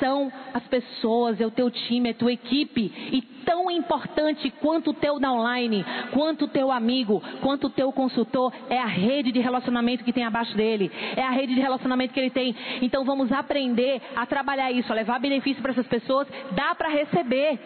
são 0.00 0.32
as 0.52 0.62
pessoas, 0.64 1.40
é 1.40 1.46
o 1.46 1.50
teu 1.50 1.70
time, 1.70 2.08
é 2.08 2.12
a 2.12 2.14
tua 2.14 2.32
equipe. 2.32 2.92
E 3.12 3.22
tão 3.44 3.70
importante 3.70 4.50
quanto 4.60 4.90
o 4.90 4.94
teu 4.94 5.18
downline, 5.20 5.84
quanto 6.12 6.46
o 6.46 6.48
teu 6.48 6.72
amigo, 6.72 7.22
quanto 7.40 7.66
o 7.68 7.70
teu 7.70 7.92
consultor, 7.92 8.52
é 8.68 8.78
a 8.78 8.86
rede 8.90 9.32
de 9.32 9.40
relacionamento 9.40 10.04
que 10.04 10.12
tem 10.12 10.24
abaixo 10.24 10.56
dele. 10.56 10.90
É 11.16 11.22
a 11.22 11.30
rede 11.30 11.54
de 11.54 11.60
relacionamento 11.60 12.12
que 12.12 12.20
ele 12.20 12.30
tem. 12.30 12.54
Então 12.82 13.04
vamos 13.04 13.32
aprender 13.32 14.00
a 14.14 14.26
trabalhar 14.26 14.70
isso, 14.70 14.92
a 14.92 14.94
levar 14.94 15.18
benefício 15.18 15.62
para 15.62 15.72
essas 15.72 15.86
pessoas. 15.86 16.28
Dá 16.52 16.74
para 16.74 16.88
receber. 16.88 17.58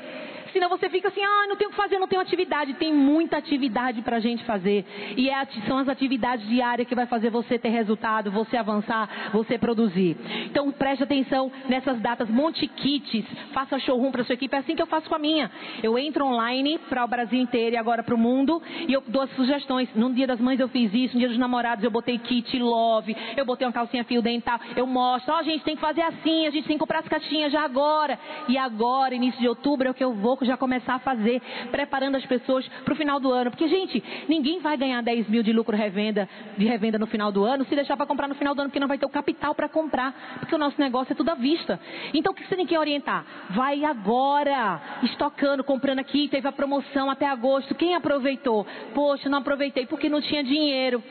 Senão 0.54 0.68
você 0.68 0.88
fica 0.88 1.08
assim, 1.08 1.22
ah, 1.22 1.46
não 1.48 1.56
tenho 1.56 1.68
o 1.68 1.72
que 1.72 1.76
fazer, 1.76 1.98
não 1.98 2.06
tenho 2.06 2.22
atividade. 2.22 2.74
Tem 2.74 2.94
muita 2.94 3.36
atividade 3.36 4.00
para 4.02 4.16
a 4.16 4.20
gente 4.20 4.44
fazer. 4.44 4.86
E 5.16 5.28
é, 5.28 5.44
são 5.66 5.78
as 5.78 5.88
atividades 5.88 6.48
diárias 6.48 6.88
que 6.88 6.94
vai 6.94 7.06
fazer 7.06 7.28
você 7.28 7.58
ter 7.58 7.70
resultado, 7.70 8.30
você 8.30 8.56
avançar, 8.56 9.30
você 9.32 9.58
produzir. 9.58 10.16
Então 10.46 10.70
preste 10.70 11.02
atenção 11.02 11.50
nessas 11.68 12.00
datas, 12.00 12.30
monte 12.30 12.66
kits, 12.68 13.26
faça 13.52 13.78
showroom 13.80 14.12
para 14.12 14.24
sua 14.24 14.34
equipe. 14.34 14.54
É 14.54 14.60
assim 14.60 14.76
que 14.76 14.82
eu 14.82 14.86
faço 14.86 15.08
com 15.08 15.16
a 15.16 15.18
minha. 15.18 15.50
Eu 15.82 15.98
entro 15.98 16.24
online 16.24 16.78
para 16.88 17.04
o 17.04 17.08
Brasil 17.08 17.40
inteiro 17.40 17.74
e 17.74 17.78
agora 17.78 18.02
para 18.02 18.14
o 18.14 18.18
mundo 18.18 18.62
e 18.86 18.92
eu 18.92 19.02
dou 19.08 19.22
as 19.22 19.30
sugestões. 19.34 19.88
No 19.94 20.12
dia 20.12 20.26
das 20.26 20.40
mães 20.40 20.60
eu 20.60 20.68
fiz 20.68 20.94
isso, 20.94 21.14
no 21.14 21.18
dia 21.18 21.28
dos 21.28 21.38
namorados 21.38 21.82
eu 21.82 21.90
botei 21.90 22.16
kit 22.18 22.56
love, 22.58 23.16
eu 23.36 23.44
botei 23.44 23.66
uma 23.66 23.72
calcinha 23.72 24.04
fio 24.04 24.22
dental, 24.22 24.60
eu 24.76 24.86
mostro, 24.86 25.34
ó, 25.34 25.40
oh, 25.40 25.42
gente 25.42 25.64
tem 25.64 25.74
que 25.74 25.80
fazer 25.80 26.02
assim, 26.02 26.46
a 26.46 26.50
gente 26.50 26.66
tem 26.66 26.76
que 26.76 26.80
comprar 26.80 27.00
as 27.00 27.08
caixinhas 27.08 27.50
já 27.50 27.62
agora. 27.62 28.18
E 28.48 28.56
agora, 28.56 29.14
início 29.14 29.40
de 29.40 29.48
outubro, 29.48 29.88
é 29.88 29.90
o 29.90 29.94
que 29.94 30.04
eu 30.04 30.12
vou 30.14 30.36
já 30.44 30.56
começar 30.56 30.94
a 30.94 30.98
fazer, 30.98 31.40
preparando 31.70 32.16
as 32.16 32.26
pessoas 32.26 32.66
para 32.84 32.92
o 32.92 32.96
final 32.96 33.20
do 33.20 33.30
ano. 33.30 33.50
Porque, 33.50 33.68
gente, 33.68 34.02
ninguém 34.28 34.60
vai 34.60 34.76
ganhar 34.76 35.02
10 35.02 35.28
mil 35.28 35.42
de 35.42 35.52
lucro 35.52 35.76
revenda, 35.76 36.28
de 36.56 36.64
revenda 36.64 36.98
no 36.98 37.06
final 37.06 37.30
do 37.30 37.44
ano 37.44 37.64
se 37.64 37.74
deixar 37.74 37.96
para 37.96 38.06
comprar 38.06 38.28
no 38.28 38.34
final 38.34 38.54
do 38.54 38.60
ano, 38.60 38.70
porque 38.70 38.80
não 38.80 38.88
vai 38.88 38.98
ter 38.98 39.06
o 39.06 39.10
capital 39.10 39.54
para 39.54 39.68
comprar, 39.68 40.38
porque 40.38 40.54
o 40.54 40.58
nosso 40.58 40.80
negócio 40.80 41.12
é 41.12 41.16
tudo 41.16 41.30
à 41.30 41.34
vista. 41.34 41.80
Então, 42.12 42.32
o 42.32 42.34
que 42.34 42.46
você 42.46 42.56
tem 42.56 42.66
que 42.66 42.76
orientar? 42.76 43.24
Vai 43.50 43.84
agora, 43.84 44.80
estocando, 45.02 45.64
comprando 45.64 45.98
aqui, 45.98 46.28
teve 46.28 46.46
a 46.46 46.52
promoção 46.52 47.10
até 47.10 47.26
agosto. 47.26 47.74
Quem 47.74 47.94
aproveitou? 47.94 48.66
Poxa, 48.94 49.28
não 49.28 49.38
aproveitei 49.38 49.86
porque 49.86 50.08
não 50.08 50.20
tinha 50.20 50.42
dinheiro 50.42 51.02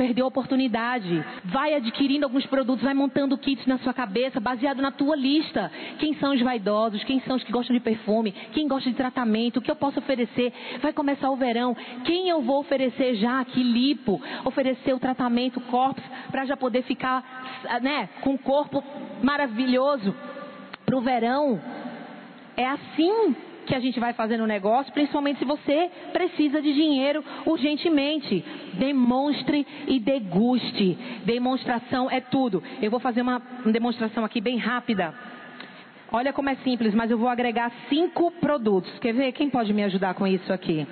perdeu 0.00 0.24
a 0.24 0.28
oportunidade. 0.28 1.22
Vai 1.44 1.74
adquirindo 1.74 2.24
alguns 2.24 2.46
produtos, 2.46 2.82
vai 2.82 2.94
montando 2.94 3.36
kits 3.36 3.66
na 3.66 3.76
sua 3.80 3.92
cabeça, 3.92 4.40
baseado 4.40 4.80
na 4.80 4.90
tua 4.90 5.14
lista. 5.14 5.70
Quem 5.98 6.14
são 6.14 6.32
os 6.32 6.40
vaidosos? 6.40 7.04
Quem 7.04 7.20
são 7.20 7.36
os 7.36 7.44
que 7.44 7.52
gostam 7.52 7.76
de 7.76 7.80
perfume? 7.80 8.32
Quem 8.52 8.66
gosta 8.66 8.88
de 8.88 8.96
tratamento? 8.96 9.58
O 9.58 9.60
que 9.60 9.70
eu 9.70 9.76
posso 9.76 9.98
oferecer? 9.98 10.54
Vai 10.80 10.94
começar 10.94 11.28
o 11.30 11.36
verão. 11.36 11.76
Quem 12.04 12.30
eu 12.30 12.40
vou 12.40 12.60
oferecer 12.60 13.16
já 13.16 13.40
aqui 13.40 13.62
lipo? 13.62 14.18
Oferecer 14.42 14.94
o 14.94 14.98
tratamento 14.98 15.60
corpos 15.60 16.02
para 16.30 16.46
já 16.46 16.56
poder 16.56 16.82
ficar, 16.84 17.60
né, 17.82 18.08
com 18.22 18.30
um 18.30 18.38
corpo 18.38 18.82
maravilhoso 19.22 20.16
para 20.86 20.96
o 20.96 21.02
verão. 21.02 21.60
É 22.56 22.66
assim 22.66 23.36
que 23.70 23.74
a 23.76 23.80
gente 23.80 24.00
vai 24.00 24.12
fazer 24.12 24.36
no 24.36 24.48
negócio, 24.48 24.92
principalmente 24.92 25.38
se 25.38 25.44
você 25.44 25.88
precisa 26.12 26.60
de 26.60 26.74
dinheiro 26.74 27.24
urgentemente. 27.46 28.44
Demonstre 28.74 29.64
e 29.86 30.00
deguste. 30.00 30.98
Demonstração 31.24 32.10
é 32.10 32.20
tudo. 32.20 32.60
Eu 32.82 32.90
vou 32.90 32.98
fazer 32.98 33.22
uma 33.22 33.40
demonstração 33.66 34.24
aqui 34.24 34.40
bem 34.40 34.58
rápida. 34.58 35.14
Olha 36.10 36.32
como 36.32 36.50
é 36.50 36.56
simples, 36.56 36.92
mas 36.92 37.12
eu 37.12 37.16
vou 37.16 37.28
agregar 37.28 37.70
cinco 37.88 38.32
produtos. 38.32 38.92
Quer 38.98 39.14
ver? 39.14 39.30
Quem 39.30 39.48
pode 39.48 39.72
me 39.72 39.84
ajudar 39.84 40.14
com 40.14 40.26
isso 40.26 40.52
aqui? 40.52 40.84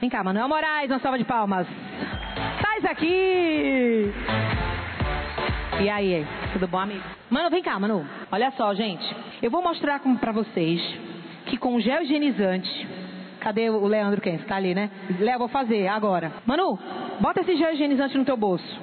Vem 0.00 0.10
cá, 0.10 0.24
Manuel 0.24 0.48
Moraes, 0.48 0.90
uma 0.90 0.98
salva 0.98 1.16
de 1.16 1.24
palmas. 1.24 1.68
Faz 2.60 2.84
aqui! 2.86 4.12
E 5.80 5.88
aí, 5.88 6.26
tudo 6.52 6.66
bom, 6.66 6.78
amigo? 6.78 7.04
Mano, 7.30 7.50
vem 7.50 7.62
cá, 7.62 7.78
Manu. 7.78 8.04
Olha 8.32 8.50
só, 8.56 8.74
gente. 8.74 9.04
Eu 9.40 9.50
vou 9.50 9.62
mostrar 9.62 10.00
para 10.00 10.32
vocês 10.32 11.13
que 11.54 11.58
com 11.58 11.78
gel 11.80 12.02
higienizante. 12.02 12.88
Cadê 13.38 13.70
o 13.70 13.86
Leandro 13.86 14.20
quem? 14.20 14.34
Está 14.36 14.56
ali, 14.56 14.74
né? 14.74 14.90
Léo, 15.20 15.38
vou 15.38 15.48
fazer 15.48 15.86
agora. 15.86 16.32
Manu, 16.44 16.78
bota 17.20 17.40
esse 17.42 17.56
gel 17.56 17.72
higienizante 17.72 18.18
no 18.18 18.24
teu 18.24 18.36
bolso. 18.36 18.80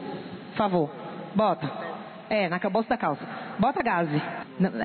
Por 0.52 0.58
favor. 0.58 0.90
Bota. 1.36 1.70
É, 2.30 2.48
na 2.48 2.60
bolsa 2.60 2.90
da 2.90 2.98
calça. 2.98 3.28
Bota 3.60 3.84
gaze. 3.84 4.22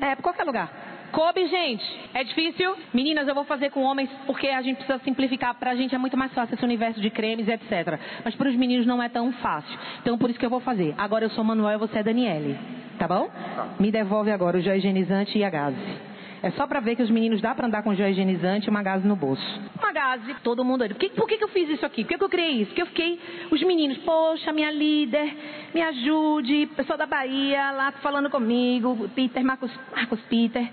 É, 0.01 0.15
por 0.15 0.23
qualquer 0.23 0.43
lugar. 0.43 0.69
Coube, 1.11 1.47
gente. 1.47 1.85
É 2.13 2.23
difícil? 2.25 2.75
Meninas, 2.93 3.25
eu 3.27 3.33
vou 3.33 3.45
fazer 3.45 3.69
com 3.69 3.81
homens 3.83 4.09
porque 4.25 4.47
a 4.47 4.61
gente 4.61 4.77
precisa 4.77 4.99
simplificar. 5.05 5.55
Pra 5.55 5.75
gente 5.75 5.95
é 5.95 5.97
muito 5.97 6.17
mais 6.17 6.33
fácil 6.33 6.55
esse 6.55 6.65
universo 6.65 6.99
de 6.99 7.09
cremes, 7.09 7.47
etc. 7.47 7.97
Mas 8.25 8.35
para 8.35 8.49
os 8.49 8.55
meninos 8.55 8.85
não 8.85 9.01
é 9.01 9.07
tão 9.07 9.31
fácil. 9.33 9.79
Então 10.01 10.17
por 10.17 10.29
isso 10.29 10.39
que 10.39 10.45
eu 10.45 10.49
vou 10.49 10.59
fazer. 10.59 10.93
Agora 10.97 11.23
eu 11.23 11.29
sou 11.29 11.43
Manuel 11.43 11.75
e 11.75 11.79
você 11.79 11.99
é 11.99 12.03
Daniele. 12.03 12.57
Tá 12.99 13.07
bom? 13.07 13.29
Tá. 13.29 13.67
Me 13.79 13.91
devolve 13.91 14.31
agora 14.31 14.57
o 14.57 14.61
gel 14.61 14.75
higienizante 14.75 15.37
e 15.37 15.43
a 15.45 15.49
gaze. 15.49 16.06
É 16.41 16.51
só 16.51 16.67
para 16.67 16.79
ver 16.79 16.95
que 16.95 17.01
os 17.01 17.09
meninos 17.09 17.41
dá 17.41 17.55
para 17.55 17.65
andar 17.65 17.81
com 17.81 17.95
gel 17.95 18.09
higienizante 18.09 18.67
e 18.67 18.69
uma 18.69 18.83
gase 18.83 19.07
no 19.07 19.15
bolso. 19.15 19.43
Uma 19.77 19.91
gase, 19.91 20.35
todo 20.43 20.63
mundo. 20.63 20.87
Por 20.87 20.95
que, 20.95 21.09
por 21.09 21.27
que, 21.27 21.37
que 21.37 21.43
eu 21.43 21.47
fiz 21.47 21.69
isso 21.69 21.85
aqui? 21.85 22.03
Por 22.03 22.09
que, 22.09 22.17
que 22.17 22.23
eu 22.23 22.29
criei 22.29 22.61
isso? 22.61 22.67
Porque 22.67 22.81
eu 22.81 22.87
fiquei, 22.87 23.19
os 23.49 23.61
meninos, 23.63 23.97
poxa, 23.99 24.51
minha 24.51 24.71
líder, 24.71 25.35
me 25.73 25.81
ajude, 25.81 26.67
pessoal 26.75 26.97
da 26.97 27.07
Bahia 27.07 27.71
lá 27.71 27.91
falando 28.03 28.29
comigo, 28.29 29.09
Peter, 29.15 29.43
Marcos, 29.43 29.71
Marcos 29.95 30.19
Peter, 30.29 30.67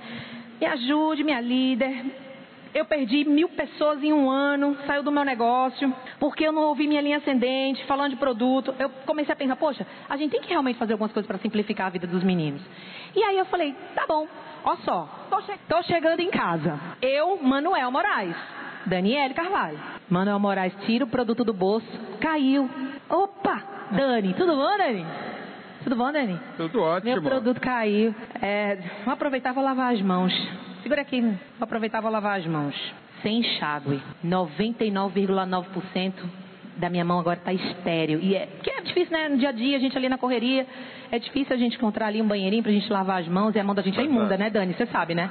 me 0.60 0.66
ajude, 0.66 1.24
minha 1.24 1.40
líder. 1.40 2.04
Eu 2.74 2.84
perdi 2.84 3.24
mil 3.24 3.48
pessoas 3.50 4.02
em 4.02 4.12
um 4.12 4.28
ano, 4.28 4.76
saiu 4.84 5.02
do 5.02 5.12
meu 5.12 5.24
negócio, 5.24 5.94
porque 6.18 6.44
eu 6.44 6.52
não 6.52 6.62
ouvi 6.62 6.88
minha 6.88 7.00
linha 7.00 7.18
ascendente, 7.18 7.84
falando 7.86 8.10
de 8.10 8.16
produto. 8.16 8.74
Eu 8.78 8.90
comecei 9.06 9.32
a 9.32 9.36
pensar, 9.36 9.54
poxa, 9.54 9.86
a 10.08 10.16
gente 10.16 10.32
tem 10.32 10.40
que 10.40 10.48
realmente 10.48 10.76
fazer 10.76 10.92
algumas 10.92 11.12
coisas 11.12 11.26
para 11.26 11.38
simplificar 11.38 11.86
a 11.86 11.90
vida 11.90 12.06
dos 12.06 12.24
meninos. 12.24 12.60
E 13.14 13.22
aí 13.22 13.38
eu 13.38 13.44
falei, 13.44 13.76
tá 13.94 14.04
bom, 14.08 14.26
Olha 14.64 14.78
só, 14.78 15.06
tô, 15.28 15.36
che 15.42 15.52
tô 15.68 15.82
chegando 15.82 16.20
em 16.20 16.30
casa. 16.30 16.80
Eu, 17.02 17.38
Manuel 17.42 17.90
Moraes, 17.90 18.34
Daniele 18.86 19.34
Carvalho. 19.34 19.78
Manuel 20.08 20.38
Moraes 20.38 20.72
tira 20.86 21.04
o 21.04 21.08
produto 21.08 21.44
do 21.44 21.52
bolso, 21.52 21.86
caiu. 22.20 22.70
Opa, 23.08 23.62
Dani, 23.90 24.32
tudo 24.34 24.54
bom, 24.56 24.78
Dani? 24.78 25.04
Tudo 25.82 25.96
bom, 25.96 26.10
Dani? 26.10 26.40
Tudo 26.56 26.82
ótimo. 26.82 27.12
Meu 27.12 27.22
produto 27.22 27.60
caiu. 27.60 28.14
É, 28.40 28.78
vou 29.04 29.12
aproveitar 29.12 29.50
e 29.50 29.52
vou 29.52 29.62
lavar 29.62 29.92
as 29.92 30.00
mãos. 30.00 30.32
Segura 30.82 31.02
aqui, 31.02 31.20
vou 31.20 31.36
aproveitar 31.60 31.98
e 31.98 32.02
vou 32.02 32.10
lavar 32.10 32.40
as 32.40 32.46
mãos. 32.46 32.74
Sem 33.22 33.40
enxágue. 33.40 34.02
99,9% 34.24 36.14
da 36.76 36.90
minha 36.90 37.04
mão 37.04 37.18
agora 37.18 37.38
está 37.38 37.52
estéreo. 37.52 38.20
E 38.20 38.34
é, 38.34 38.48
que 38.62 38.70
é 38.70 38.80
difícil, 38.80 39.16
né? 39.16 39.28
No 39.28 39.38
dia 39.38 39.50
a 39.50 39.52
dia, 39.52 39.76
a 39.76 39.80
gente 39.80 39.96
ali 39.96 40.08
na 40.08 40.18
correria, 40.18 40.66
é 41.10 41.18
difícil 41.18 41.54
a 41.54 41.58
gente 41.58 41.76
encontrar 41.76 42.06
ali 42.06 42.20
um 42.20 42.26
banheirinho 42.26 42.62
para 42.62 42.72
a 42.72 42.74
gente 42.74 42.90
lavar 42.92 43.20
as 43.20 43.28
mãos 43.28 43.54
e 43.54 43.58
a 43.58 43.64
mão 43.64 43.74
da 43.74 43.82
gente 43.82 43.98
é 43.98 44.04
imunda, 44.04 44.36
né, 44.36 44.50
Dani? 44.50 44.74
Você 44.74 44.86
sabe, 44.86 45.14
né? 45.14 45.30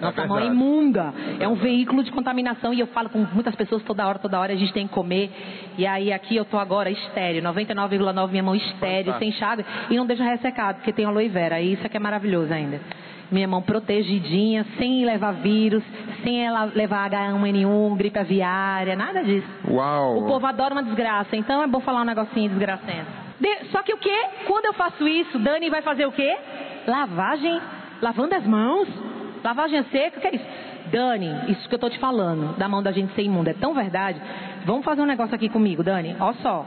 Nossa 0.00 0.22
é 0.22 0.26
mão 0.26 0.38
é 0.38 0.46
imunda. 0.46 1.14
É 1.38 1.48
um 1.48 1.54
veículo 1.54 2.02
de 2.02 2.10
contaminação 2.10 2.74
e 2.74 2.80
eu 2.80 2.86
falo 2.88 3.08
com 3.08 3.26
muitas 3.32 3.54
pessoas 3.54 3.82
toda 3.82 4.06
hora, 4.06 4.18
toda 4.18 4.38
hora 4.38 4.52
a 4.52 4.56
gente 4.56 4.72
tem 4.72 4.86
que 4.86 4.94
comer. 4.94 5.30
E 5.78 5.86
aí 5.86 6.12
aqui 6.12 6.36
eu 6.36 6.44
tô 6.44 6.58
agora 6.58 6.90
estéreo, 6.90 7.42
99,9 7.42 8.30
minha 8.30 8.42
mão 8.42 8.54
estéreo, 8.54 9.14
sem 9.18 9.28
enxágue 9.28 9.64
e 9.90 9.96
não 9.96 10.06
deixa 10.06 10.24
ressecado, 10.24 10.76
porque 10.76 10.92
tem 10.92 11.04
aloe 11.04 11.28
vera. 11.28 11.60
E 11.60 11.74
isso 11.74 11.86
aqui 11.86 11.96
é 11.96 12.00
maravilhoso 12.00 12.52
ainda 12.52 12.80
minha 13.30 13.48
mão 13.48 13.62
protegidinha, 13.62 14.64
sem 14.78 15.04
levar 15.04 15.32
vírus, 15.32 15.82
sem 16.22 16.44
ela 16.44 16.64
levar 16.64 17.10
H1N1, 17.10 17.96
gripe 17.96 18.18
aviária, 18.18 18.96
nada 18.96 19.22
disso. 19.22 19.46
Uau! 19.68 20.18
O 20.18 20.26
povo 20.26 20.46
adora 20.46 20.74
uma 20.74 20.82
desgraça, 20.82 21.36
então 21.36 21.62
é 21.62 21.66
bom 21.66 21.80
falar 21.80 22.02
um 22.02 22.04
negocinho 22.04 22.50
desgracento. 22.50 23.06
De, 23.40 23.66
só 23.70 23.82
que 23.82 23.92
o 23.92 23.98
que? 23.98 24.16
Quando 24.46 24.66
eu 24.66 24.74
faço 24.74 25.06
isso, 25.06 25.38
Dani 25.38 25.68
vai 25.70 25.82
fazer 25.82 26.06
o 26.06 26.12
quê? 26.12 26.36
Lavagem, 26.86 27.60
lavando 28.00 28.34
as 28.34 28.46
mãos, 28.46 28.88
lavagem 29.42 29.82
seca, 29.90 30.18
o 30.18 30.20
que 30.20 30.28
é 30.28 30.34
isso? 30.36 30.46
Dani, 30.90 31.50
isso 31.52 31.68
que 31.68 31.74
eu 31.74 31.78
tô 31.78 31.90
te 31.90 31.98
falando, 31.98 32.56
da 32.56 32.68
mão 32.68 32.82
da 32.82 32.92
gente 32.92 33.12
ser 33.14 33.22
imunda, 33.22 33.50
é 33.50 33.54
tão 33.54 33.74
verdade. 33.74 34.20
Vamos 34.64 34.84
fazer 34.84 35.02
um 35.02 35.06
negócio 35.06 35.34
aqui 35.34 35.48
comigo, 35.48 35.82
Dani. 35.82 36.16
Ó 36.20 36.32
só. 36.34 36.64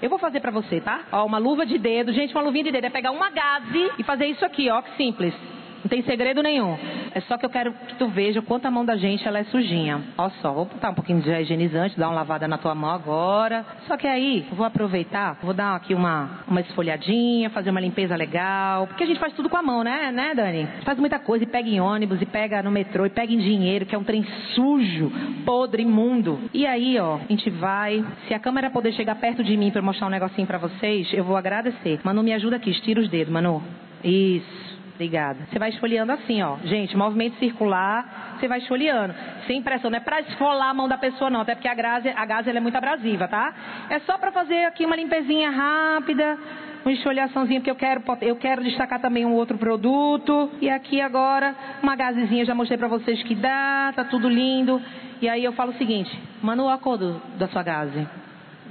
Eu 0.00 0.08
vou 0.08 0.18
fazer 0.18 0.40
para 0.40 0.52
você, 0.52 0.80
tá? 0.80 1.00
Ó, 1.10 1.26
uma 1.26 1.38
luva 1.38 1.66
de 1.66 1.76
dedo, 1.76 2.12
gente, 2.12 2.32
uma 2.32 2.42
luvinha 2.42 2.64
de 2.64 2.72
dedo. 2.72 2.84
É 2.84 2.90
pegar 2.90 3.10
uma 3.10 3.30
gaze 3.30 3.90
e 3.98 4.04
fazer 4.04 4.26
isso 4.26 4.44
aqui, 4.44 4.70
ó, 4.70 4.80
que 4.80 4.96
simples. 4.96 5.34
Não 5.82 5.88
tem 5.88 6.02
segredo 6.02 6.42
nenhum. 6.42 6.76
É 7.14 7.20
só 7.22 7.36
que 7.36 7.46
eu 7.46 7.50
quero 7.50 7.72
que 7.72 7.94
tu 7.96 8.08
veja 8.08 8.40
o 8.40 8.42
quanto 8.42 8.66
a 8.66 8.70
mão 8.70 8.84
da 8.84 8.96
gente 8.96 9.26
ela 9.26 9.38
é 9.38 9.44
sujinha. 9.44 10.02
Olha 10.16 10.32
só, 10.42 10.52
vou 10.52 10.64
botar 10.64 10.90
um 10.90 10.94
pouquinho 10.94 11.20
de 11.20 11.30
higienizante, 11.30 11.98
dar 11.98 12.08
uma 12.08 12.14
lavada 12.14 12.48
na 12.48 12.58
tua 12.58 12.74
mão 12.74 12.90
agora. 12.90 13.64
Só 13.86 13.96
que 13.96 14.06
aí, 14.06 14.46
vou 14.52 14.66
aproveitar, 14.66 15.38
vou 15.42 15.54
dar 15.54 15.76
aqui 15.76 15.94
uma, 15.94 16.42
uma 16.48 16.60
esfolhadinha, 16.60 17.50
fazer 17.50 17.70
uma 17.70 17.80
limpeza 17.80 18.16
legal. 18.16 18.86
Porque 18.86 19.04
a 19.04 19.06
gente 19.06 19.20
faz 19.20 19.32
tudo 19.34 19.48
com 19.48 19.56
a 19.56 19.62
mão, 19.62 19.84
né, 19.84 20.10
né, 20.12 20.34
Dani? 20.34 20.68
Faz 20.84 20.98
muita 20.98 21.18
coisa 21.18 21.44
e 21.44 21.46
pega 21.46 21.68
em 21.68 21.80
ônibus, 21.80 22.20
e 22.20 22.26
pega 22.26 22.62
no 22.62 22.70
metrô, 22.70 23.06
e 23.06 23.10
pega 23.10 23.32
em 23.32 23.38
dinheiro, 23.38 23.86
que 23.86 23.94
é 23.94 23.98
um 23.98 24.04
trem 24.04 24.24
sujo, 24.54 25.12
podre, 25.44 25.82
imundo. 25.82 26.40
E 26.52 26.66
aí, 26.66 26.98
ó, 26.98 27.16
a 27.16 27.26
gente 27.28 27.48
vai. 27.50 28.04
Se 28.26 28.34
a 28.34 28.38
câmera 28.38 28.70
poder 28.70 28.92
chegar 28.92 29.14
perto 29.16 29.44
de 29.44 29.56
mim 29.56 29.70
para 29.70 29.82
mostrar 29.82 30.06
um 30.06 30.10
negocinho 30.10 30.46
para 30.46 30.58
vocês, 30.58 31.12
eu 31.12 31.24
vou 31.24 31.36
agradecer. 31.36 32.00
Manu, 32.02 32.22
me 32.22 32.32
ajuda 32.32 32.56
aqui, 32.56 32.70
estira 32.70 33.00
os 33.00 33.08
dedos, 33.08 33.32
Manu. 33.32 33.62
Isso. 34.02 34.77
Obrigada. 34.98 35.46
Você 35.48 35.60
vai 35.60 35.70
esfoliando 35.70 36.10
assim, 36.10 36.42
ó. 36.42 36.56
Gente, 36.64 36.96
movimento 36.96 37.38
circular, 37.38 38.34
você 38.36 38.48
vai 38.48 38.58
esfoliando. 38.58 39.14
Sem 39.46 39.62
pressão, 39.62 39.90
não 39.92 39.98
é 39.98 40.00
para 40.00 40.20
esfolar 40.22 40.70
a 40.70 40.74
mão 40.74 40.88
da 40.88 40.98
pessoa, 40.98 41.30
não. 41.30 41.42
Até 41.42 41.54
porque 41.54 41.68
a 41.68 41.74
gase, 41.74 42.08
a 42.08 42.26
gase 42.26 42.50
é 42.50 42.58
muito 42.58 42.74
abrasiva, 42.74 43.28
tá? 43.28 43.54
É 43.90 44.00
só 44.00 44.18
para 44.18 44.32
fazer 44.32 44.64
aqui 44.64 44.84
uma 44.84 44.96
limpezinha 44.96 45.50
rápida, 45.50 46.36
uma 46.84 46.92
esfoliaçãozinha, 46.92 47.60
porque 47.60 47.70
eu 47.70 47.76
quero, 47.76 48.02
eu 48.22 48.34
quero 48.34 48.64
destacar 48.64 49.00
também 49.00 49.24
um 49.24 49.34
outro 49.34 49.56
produto. 49.56 50.50
E 50.60 50.68
aqui 50.68 51.00
agora, 51.00 51.54
uma 51.80 51.94
gazezinha, 51.94 52.44
já 52.44 52.52
mostrei 52.52 52.76
para 52.76 52.88
vocês 52.88 53.22
que 53.22 53.36
dá, 53.36 53.92
tá 53.94 54.02
tudo 54.02 54.28
lindo. 54.28 54.82
E 55.22 55.28
aí 55.28 55.44
eu 55.44 55.52
falo 55.52 55.70
o 55.70 55.78
seguinte, 55.78 56.10
manda 56.42 56.60
o 56.60 56.68
acordo 56.68 57.22
da 57.38 57.46
sua 57.46 57.62
gase. 57.62 58.04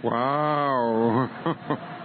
Uau! 0.04 1.30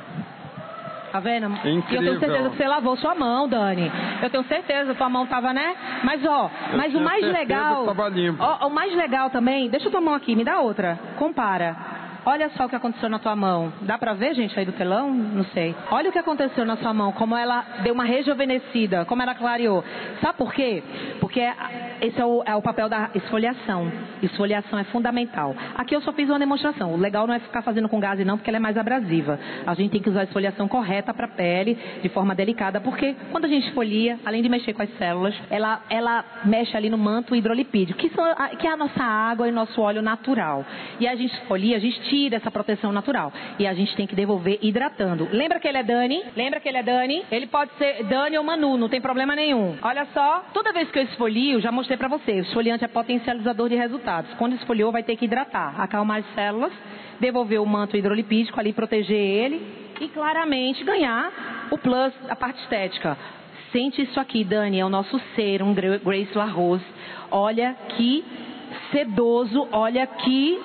Tá 1.12 1.20
vendo? 1.20 1.46
Incrível. 1.68 1.82
E 1.90 1.94
eu 1.96 2.02
tenho 2.02 2.18
certeza 2.20 2.50
que 2.50 2.56
você 2.56 2.66
lavou 2.66 2.96
sua 2.96 3.14
mão, 3.14 3.46
Dani. 3.46 3.92
Eu 4.22 4.30
tenho 4.30 4.44
certeza, 4.44 4.94
tua 4.94 5.10
mão 5.10 5.26
tava, 5.26 5.52
né? 5.52 5.74
Mas 6.02 6.24
ó, 6.24 6.50
Eu 6.72 6.78
mas 6.78 6.94
o 6.94 7.00
mais 7.00 7.22
legal. 7.22 7.80
que 7.82 7.86
tava 7.94 8.08
limpo. 8.08 8.42
Ó, 8.42 8.66
o 8.66 8.70
mais 8.70 8.94
legal 8.96 9.28
também, 9.28 9.68
deixa 9.68 9.90
tua 9.90 10.00
mão 10.00 10.14
aqui, 10.14 10.34
me 10.34 10.42
dá 10.42 10.60
outra. 10.60 10.98
Compara. 11.18 11.76
Olha 12.24 12.48
só 12.50 12.66
o 12.66 12.68
que 12.68 12.76
aconteceu 12.76 13.08
na 13.08 13.18
tua 13.18 13.34
mão. 13.34 13.72
Dá 13.80 13.98
pra 13.98 14.14
ver, 14.14 14.34
gente, 14.34 14.56
aí 14.56 14.64
do 14.64 14.72
telão? 14.72 15.12
Não 15.12 15.44
sei. 15.46 15.74
Olha 15.90 16.08
o 16.08 16.12
que 16.12 16.18
aconteceu 16.18 16.64
na 16.64 16.76
sua 16.76 16.94
mão, 16.94 17.10
como 17.12 17.36
ela 17.36 17.64
deu 17.82 17.92
uma 17.92 18.04
rejuvenescida, 18.04 19.04
como 19.04 19.22
ela 19.22 19.34
clareou. 19.34 19.82
Sabe 20.20 20.38
por 20.38 20.52
quê? 20.52 20.82
Porque 21.18 21.40
esse 22.00 22.20
é 22.20 22.24
o, 22.24 22.42
é 22.46 22.54
o 22.54 22.62
papel 22.62 22.88
da 22.88 23.10
esfoliação. 23.14 23.90
Esfoliação 24.22 24.78
é 24.78 24.84
fundamental. 24.84 25.54
Aqui 25.74 25.96
eu 25.96 26.00
só 26.00 26.12
fiz 26.12 26.28
uma 26.28 26.38
demonstração. 26.38 26.94
O 26.94 26.96
legal 26.96 27.26
não 27.26 27.34
é 27.34 27.40
ficar 27.40 27.62
fazendo 27.62 27.88
com 27.88 27.98
gás 27.98 28.18
não, 28.24 28.36
porque 28.36 28.50
ela 28.50 28.58
é 28.58 28.60
mais 28.60 28.76
abrasiva. 28.76 29.38
A 29.66 29.74
gente 29.74 29.90
tem 29.90 30.00
que 30.00 30.08
usar 30.08 30.20
a 30.20 30.24
esfoliação 30.24 30.68
correta 30.68 31.12
para 31.12 31.26
a 31.26 31.30
pele, 31.30 31.76
de 32.02 32.08
forma 32.08 32.34
delicada, 32.34 32.80
porque 32.80 33.16
quando 33.32 33.46
a 33.46 33.48
gente 33.48 33.66
esfolia, 33.66 34.20
além 34.24 34.42
de 34.42 34.48
mexer 34.48 34.74
com 34.74 34.82
as 34.82 34.90
células, 34.96 35.34
ela, 35.50 35.80
ela 35.90 36.24
mexe 36.44 36.76
ali 36.76 36.88
no 36.88 36.98
manto 36.98 37.34
hidrolipídico, 37.34 37.98
que, 37.98 38.10
são, 38.10 38.24
que 38.58 38.66
é 38.66 38.70
a 38.70 38.76
nossa 38.76 39.02
água 39.02 39.48
e 39.48 39.52
nosso 39.52 39.80
óleo 39.80 40.02
natural. 40.02 40.64
E 41.00 41.08
a 41.08 41.16
gente 41.16 41.34
esfolia, 41.34 41.76
a 41.76 41.80
gente 41.80 42.11
tira 42.12 42.36
essa 42.36 42.50
proteção 42.50 42.92
natural. 42.92 43.32
E 43.58 43.66
a 43.66 43.72
gente 43.72 43.96
tem 43.96 44.06
que 44.06 44.14
devolver 44.14 44.58
hidratando. 44.60 45.26
Lembra 45.32 45.58
que 45.58 45.66
ele 45.66 45.78
é 45.78 45.82
Dani? 45.82 46.22
Lembra 46.36 46.60
que 46.60 46.68
ele 46.68 46.76
é 46.76 46.82
Dani? 46.82 47.24
Ele 47.30 47.46
pode 47.46 47.70
ser 47.78 48.04
Dani 48.04 48.36
ou 48.36 48.44
Manu, 48.44 48.76
não 48.76 48.88
tem 48.90 49.00
problema 49.00 49.34
nenhum. 49.34 49.76
Olha 49.80 50.06
só, 50.12 50.44
toda 50.52 50.72
vez 50.74 50.90
que 50.90 50.98
eu 50.98 51.04
esfolio, 51.04 51.58
já 51.60 51.72
mostrei 51.72 51.96
pra 51.96 52.08
você, 52.08 52.32
o 52.32 52.40
esfoliante 52.42 52.84
é 52.84 52.88
potencializador 52.88 53.70
de 53.70 53.76
resultados. 53.76 54.30
Quando 54.34 54.54
esfoliou, 54.56 54.92
vai 54.92 55.02
ter 55.02 55.16
que 55.16 55.24
hidratar, 55.24 55.80
acalmar 55.80 56.18
as 56.18 56.34
células, 56.34 56.72
devolver 57.18 57.60
o 57.62 57.66
manto 57.66 57.96
hidrolipídico 57.96 58.60
ali, 58.60 58.72
proteger 58.74 59.16
ele 59.16 59.66
e 60.00 60.08
claramente 60.08 60.84
ganhar 60.84 61.68
o 61.70 61.78
plus, 61.78 62.12
a 62.28 62.36
parte 62.36 62.60
estética. 62.60 63.16
Sente 63.72 64.02
isso 64.02 64.20
aqui, 64.20 64.44
Dani, 64.44 64.80
é 64.80 64.84
o 64.84 64.90
nosso 64.90 65.18
serum 65.34 65.72
Gra- 65.72 65.98
Grace 66.04 66.36
La 66.36 66.44
Rose. 66.44 66.84
Olha 67.30 67.74
que 67.96 68.22
sedoso, 68.90 69.68
olha 69.72 70.06
que 70.06 70.60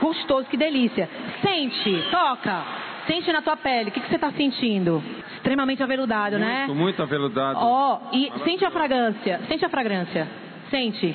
gostoso, 0.00 0.48
que 0.48 0.56
delícia. 0.56 1.08
Sente, 1.42 2.04
toca, 2.10 2.64
sente 3.06 3.32
na 3.32 3.42
tua 3.42 3.56
pele, 3.56 3.90
o 3.90 3.92
que, 3.92 4.00
que 4.00 4.08
você 4.08 4.16
está 4.16 4.30
sentindo? 4.32 5.02
Extremamente 5.36 5.82
aveludado, 5.82 6.38
né? 6.38 6.64
Muito, 6.66 6.74
muito 6.80 7.02
aveludado. 7.02 7.58
Ó, 7.60 8.00
e 8.12 8.32
sente 8.44 8.64
a 8.64 8.70
fragrância, 8.70 9.40
sente 9.48 9.64
a 9.64 9.68
fragrância, 9.68 10.28
sente. 10.70 11.14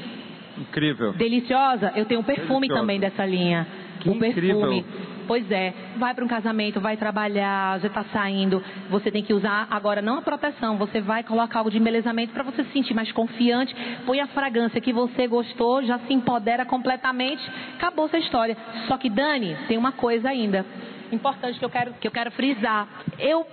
Incrível. 0.57 1.13
Deliciosa? 1.13 1.93
Eu 1.95 2.05
tenho 2.05 2.19
um 2.19 2.23
perfume 2.23 2.67
Deliciosa. 2.67 2.81
também 2.81 2.99
dessa 2.99 3.25
linha. 3.25 3.65
Que 3.99 4.09
o 4.09 4.17
perfume. 4.17 4.79
incrível. 4.79 5.19
Pois 5.27 5.51
é, 5.51 5.75
vai 5.97 6.15
para 6.15 6.25
um 6.25 6.27
casamento, 6.27 6.81
vai 6.81 6.97
trabalhar, 6.97 7.79
já 7.79 7.87
está 7.87 8.03
saindo. 8.05 8.63
Você 8.89 9.11
tem 9.11 9.23
que 9.23 9.31
usar 9.31 9.67
agora 9.69 10.01
não 10.01 10.17
a 10.17 10.21
proteção, 10.23 10.75
você 10.75 10.99
vai 10.99 11.23
colocar 11.23 11.59
algo 11.59 11.69
de 11.69 11.77
embelezamento 11.77 12.33
para 12.33 12.41
você 12.41 12.63
se 12.63 12.71
sentir 12.71 12.95
mais 12.95 13.11
confiante. 13.11 13.75
Põe 14.07 14.21
a 14.21 14.27
fragrância 14.27 14.81
que 14.81 14.91
você 14.91 15.27
gostou, 15.27 15.83
já 15.83 15.99
se 15.99 16.13
empodera 16.13 16.65
completamente. 16.65 17.47
Acabou 17.75 18.07
essa 18.07 18.17
história. 18.17 18.57
Só 18.87 18.97
que 18.97 19.07
Dani, 19.07 19.55
tem 19.67 19.77
uma 19.77 19.91
coisa 19.91 20.29
ainda 20.29 20.65
importante 21.11 21.59
que 21.59 21.65
eu 21.65 21.69
quero 21.69 21.93
que 21.93 22.07
eu 22.07 22.11
quero 22.11 22.31
frisar. 22.31 22.87
Eu 23.19 23.45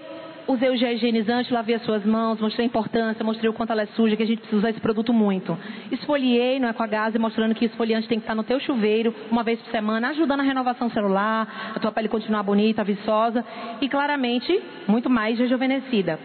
Usei 0.49 0.71
o 0.71 0.77
gel 0.77 0.93
higienizante, 0.93 1.53
lavei 1.53 1.75
as 1.75 1.83
suas 1.83 2.05
mãos, 2.05 2.41
mostrei 2.41 2.65
a 2.65 2.69
importância, 2.69 3.25
mostrei 3.25 3.51
o 3.51 3.53
quanto 3.53 3.73
ela 3.73 3.83
é 3.83 3.87
suja, 3.87 4.15
que 4.17 4.23
a 4.23 4.27
gente 4.27 4.39
precisa 4.39 4.59
usar 4.59 4.71
esse 4.71 4.81
produto 4.81 5.13
muito. 5.13 5.59
Esfoliei, 5.91 6.61
não 6.61 6.69
é 6.69 6.73
com 6.73 6.85
a 6.85 6.87
gás, 6.87 7.17
mostrando 7.17 7.53
que 7.53 7.65
esfoliante 7.65 8.07
tem 8.07 8.19
que 8.21 8.23
estar 8.23 8.35
no 8.37 8.45
teu 8.45 8.61
chuveiro, 8.61 9.13
uma 9.29 9.43
vez 9.43 9.61
por 9.61 9.73
semana, 9.73 10.11
ajudando 10.11 10.41
a 10.41 10.43
renovação 10.45 10.89
celular, 10.91 11.73
a 11.75 11.81
tua 11.81 11.91
pele 11.91 12.09
continuar 12.09 12.45
bonita, 12.45 12.85
viçosa 12.85 13.45
e 13.81 13.89
claramente 13.89 14.63
muito 14.87 15.11
mais 15.11 15.37
rejuvenescida. 15.37 16.17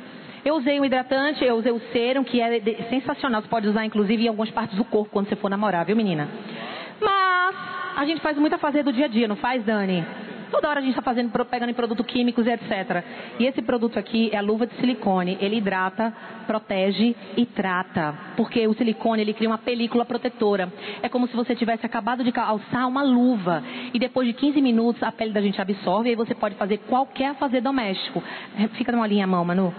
Eu 0.46 0.56
usei 0.56 0.80
o 0.80 0.86
hidratante, 0.86 1.44
eu 1.44 1.56
usei 1.56 1.72
o 1.72 1.80
serum, 1.92 2.24
que 2.24 2.40
é 2.40 2.60
sensacional. 2.90 3.42
Você 3.42 3.48
pode 3.48 3.68
usar, 3.68 3.86
inclusive, 3.86 4.26
em 4.26 4.28
algumas 4.28 4.52
partes 4.52 4.78
do 4.78 4.86
corpo 4.86 5.10
quando 5.12 5.30
você 5.30 5.36
for 5.36 5.50
namorar, 5.50 5.84
viu, 5.84 5.96
menina? 5.96 6.28
Mas 7.00 7.56
a 7.98 8.06
gente 8.06 8.22
faz 8.22 8.38
muita 8.38 8.60
fazer 8.60 8.84
do 8.84 8.94
dia 8.94 9.06
a 9.06 9.08
dia, 9.08 9.28
não 9.28 9.36
faz, 9.36 9.64
Dani? 9.64 10.06
Toda 10.52 10.70
hora 10.70 10.80
a 10.80 10.82
gente 10.82 10.92
está 10.92 11.02
fazendo, 11.02 11.32
pegando 11.46 11.70
em 11.70 11.74
produtos 11.74 12.06
químicos 12.06 12.46
e 12.46 12.52
etc. 12.52 13.04
E 13.40 13.46
esse 13.46 13.62
produto 13.62 13.98
aqui 13.98 14.30
é 14.34 14.38
a 14.38 14.42
luva 14.42 14.68
de 14.68 14.76
silicone. 14.76 15.38
Ele 15.40 15.58
hidrata, 15.58 16.14
protege 16.46 17.16
e 17.38 17.46
trata. 17.46 18.14
Porque 18.36 18.68
o 18.68 18.74
silicone, 18.74 19.22
ele 19.22 19.34
cria 19.34 19.50
uma 19.50 19.58
película 19.58 20.04
protetora. 20.04 20.72
É 21.02 21.08
como 21.08 21.28
se 21.28 21.36
você 21.36 21.56
tivesse 21.56 21.86
acabado 21.86 22.24
de 22.24 22.32
calçar 22.32 22.86
uma 22.86 23.02
luva. 23.02 23.64
E 23.94 23.98
depois 23.98 24.28
de 24.28 24.34
15 24.34 24.62
minutos, 24.62 25.02
a 25.02 25.12
pele 25.12 25.32
da 25.32 25.42
gente 25.42 25.60
absorve 25.62 26.10
e 26.10 26.12
aí 26.12 26.16
você 26.16 26.36
pode 26.36 26.56
fazer 26.56 26.80
qualquer 26.80 27.34
fazer 27.36 27.62
doméstico. 27.62 28.22
Fica 28.74 28.92
molinha 28.92 29.24
a 29.24 29.28
mão, 29.28 29.46
Manu. 29.46 29.74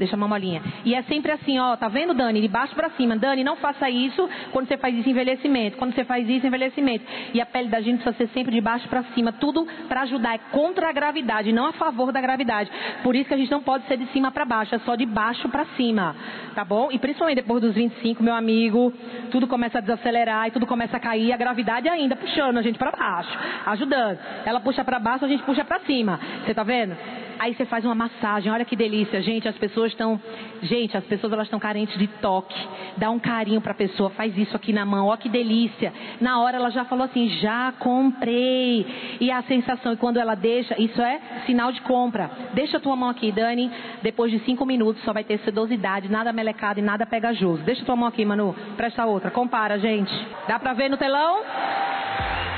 Deixa 0.00 0.16
a 0.16 0.18
mão 0.18 0.30
molinha. 0.30 0.62
E 0.82 0.94
é 0.94 1.02
sempre 1.02 1.30
assim, 1.30 1.58
ó, 1.58 1.76
tá 1.76 1.86
vendo, 1.86 2.14
Dani? 2.14 2.40
De 2.40 2.48
baixo 2.48 2.74
pra 2.74 2.88
cima. 2.92 3.18
Dani, 3.18 3.44
não 3.44 3.56
faça 3.56 3.90
isso 3.90 4.26
quando 4.50 4.66
você 4.66 4.78
faz 4.78 4.96
isso 4.96 5.10
envelhecimento. 5.10 5.76
Quando 5.76 5.94
você 5.94 6.04
faz 6.04 6.26
isso 6.26 6.46
envelhecimento. 6.46 7.04
E 7.34 7.40
a 7.40 7.44
pele 7.44 7.68
da 7.68 7.82
gente 7.82 8.02
precisa 8.02 8.16
ser 8.16 8.32
sempre 8.32 8.50
de 8.50 8.62
baixo 8.62 8.88
pra 8.88 9.02
cima. 9.14 9.30
Tudo 9.30 9.66
pra 9.88 10.00
ajudar. 10.00 10.36
É 10.36 10.38
contra 10.38 10.88
a 10.88 10.92
gravidade, 10.92 11.52
não 11.52 11.66
a 11.66 11.72
favor 11.72 12.12
da 12.12 12.20
gravidade. 12.20 12.70
Por 13.02 13.14
isso 13.14 13.28
que 13.28 13.34
a 13.34 13.36
gente 13.36 13.50
não 13.50 13.60
pode 13.60 13.86
ser 13.88 13.98
de 13.98 14.06
cima 14.06 14.30
pra 14.30 14.46
baixo, 14.46 14.74
é 14.74 14.78
só 14.78 14.94
de 14.94 15.04
baixo 15.04 15.50
pra 15.50 15.66
cima. 15.76 16.16
Tá 16.54 16.64
bom? 16.64 16.88
E 16.90 16.98
principalmente 16.98 17.36
depois 17.36 17.60
dos 17.60 17.74
25, 17.74 18.22
meu 18.22 18.34
amigo, 18.34 18.92
tudo 19.30 19.46
começa 19.46 19.78
a 19.78 19.80
desacelerar 19.82 20.48
e 20.48 20.50
tudo 20.50 20.66
começa 20.66 20.96
a 20.96 21.00
cair. 21.00 21.30
A 21.30 21.36
gravidade 21.36 21.90
ainda 21.90 22.16
puxando 22.16 22.56
a 22.56 22.62
gente 22.62 22.78
pra 22.78 22.90
baixo, 22.90 23.38
ajudando. 23.66 24.18
Ela 24.46 24.60
puxa 24.60 24.82
pra 24.82 24.98
baixo, 24.98 25.26
a 25.26 25.28
gente 25.28 25.42
puxa 25.42 25.62
pra 25.62 25.80
cima. 25.80 26.18
Você 26.46 26.54
tá 26.54 26.62
vendo? 26.62 26.96
Aí 27.40 27.54
você 27.54 27.64
faz 27.64 27.86
uma 27.86 27.94
massagem, 27.94 28.52
olha 28.52 28.66
que 28.66 28.76
delícia, 28.76 29.22
gente. 29.22 29.48
As 29.48 29.56
pessoas 29.56 29.92
estão, 29.92 30.20
gente, 30.60 30.94
as 30.94 31.04
pessoas 31.04 31.32
elas 31.32 31.46
estão 31.46 31.58
carentes 31.58 31.98
de 31.98 32.06
toque. 32.06 32.54
Dá 32.98 33.10
um 33.10 33.18
carinho 33.18 33.62
para 33.62 33.72
a 33.72 33.74
pessoa, 33.74 34.10
faz 34.10 34.36
isso 34.36 34.54
aqui 34.54 34.74
na 34.74 34.84
mão, 34.84 35.06
ó 35.06 35.16
que 35.16 35.26
delícia. 35.26 35.90
Na 36.20 36.38
hora 36.42 36.58
ela 36.58 36.68
já 36.68 36.84
falou 36.84 37.06
assim, 37.06 37.30
já 37.40 37.72
comprei. 37.78 38.86
E 39.18 39.30
a 39.30 39.42
sensação, 39.44 39.94
e 39.94 39.96
quando 39.96 40.18
ela 40.18 40.34
deixa, 40.34 40.78
isso 40.78 41.00
é 41.00 41.18
sinal 41.46 41.72
de 41.72 41.80
compra. 41.80 42.30
Deixa 42.52 42.76
a 42.76 42.80
tua 42.80 42.94
mão 42.94 43.08
aqui, 43.08 43.32
Dani. 43.32 43.70
Depois 44.02 44.30
de 44.30 44.38
cinco 44.40 44.66
minutos 44.66 45.02
só 45.02 45.14
vai 45.14 45.24
ter 45.24 45.38
sedosidade, 45.38 46.12
nada 46.12 46.34
melecado 46.34 46.78
e 46.78 46.82
nada 46.82 47.06
pegajoso. 47.06 47.62
Deixa 47.62 47.80
a 47.80 47.86
tua 47.86 47.96
mão 47.96 48.06
aqui, 48.06 48.22
Manu. 48.22 48.54
Presta 48.76 49.06
outra, 49.06 49.30
compara, 49.30 49.78
gente. 49.78 50.12
Dá 50.46 50.58
pra 50.58 50.74
ver 50.74 50.90
no 50.90 50.98
telão? 50.98 51.40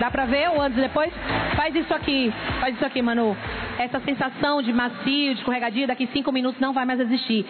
Dá 0.03 0.11
pra 0.11 0.25
ver 0.25 0.51
o 0.51 0.61
antes 0.61 0.77
e 0.77 0.81
depois? 0.81 1.13
Faz 1.55 1.73
isso 1.77 1.95
aqui, 1.95 2.33
faz 2.59 2.75
isso 2.75 2.85
aqui, 2.85 3.01
Manu. 3.01 3.37
Essa 3.79 4.01
sensação 4.01 4.61
de 4.61 4.73
macio, 4.73 5.33
de 5.33 5.39
escorregadia, 5.39 5.87
daqui 5.87 6.09
cinco 6.13 6.33
minutos 6.33 6.61
não 6.61 6.73
vai 6.73 6.85
mais 6.85 6.99
existir. 6.99 7.47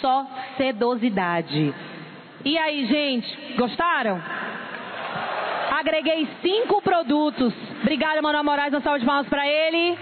Só 0.00 0.24
sedosidade. 0.56 1.74
E 2.44 2.56
aí, 2.56 2.86
gente, 2.86 3.56
gostaram? 3.56 4.22
Agreguei 5.80 6.28
cinco 6.42 6.80
produtos. 6.80 7.52
Obrigada, 7.82 8.22
Manuel 8.22 8.44
Moraes, 8.44 8.72
uma 8.72 8.82
salva 8.82 9.00
de 9.00 9.04
palmas 9.04 9.26
pra 9.26 9.44
ele. 9.44 9.98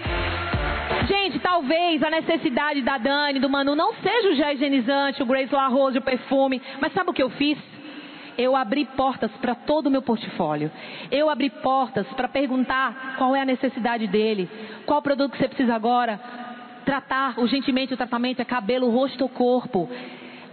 Gente, 1.07 1.39
talvez 1.39 2.03
a 2.03 2.11
necessidade 2.11 2.83
da 2.83 2.99
Dani, 2.99 3.39
do 3.39 3.49
Manu, 3.49 3.75
não 3.75 3.95
seja 3.95 4.29
o 4.29 4.35
gel 4.35 4.51
higienizante, 4.51 5.23
o 5.23 5.25
Grace 5.25 5.55
Rose, 5.55 5.97
o 5.97 6.03
perfume. 6.03 6.61
Mas 6.79 6.93
sabe 6.93 7.09
o 7.09 7.13
que 7.13 7.23
eu 7.23 7.31
fiz? 7.31 7.57
Eu 8.37 8.55
abri 8.55 8.85
portas 8.85 9.31
para 9.41 9.55
todo 9.55 9.87
o 9.87 9.91
meu 9.91 10.01
portfólio. 10.01 10.71
Eu 11.11 11.29
abri 11.29 11.49
portas 11.49 12.05
para 12.15 12.27
perguntar 12.27 13.15
qual 13.17 13.35
é 13.35 13.41
a 13.41 13.45
necessidade 13.45 14.07
dele, 14.07 14.49
qual 14.85 15.01
produto 15.01 15.33
que 15.33 15.37
você 15.37 15.47
precisa 15.47 15.75
agora. 15.75 16.19
Tratar 16.85 17.39
urgentemente 17.39 17.93
o 17.93 17.97
tratamento 17.97 18.41
é 18.41 18.45
cabelo, 18.45 18.89
rosto 18.89 19.23
ou 19.23 19.29
corpo. 19.29 19.89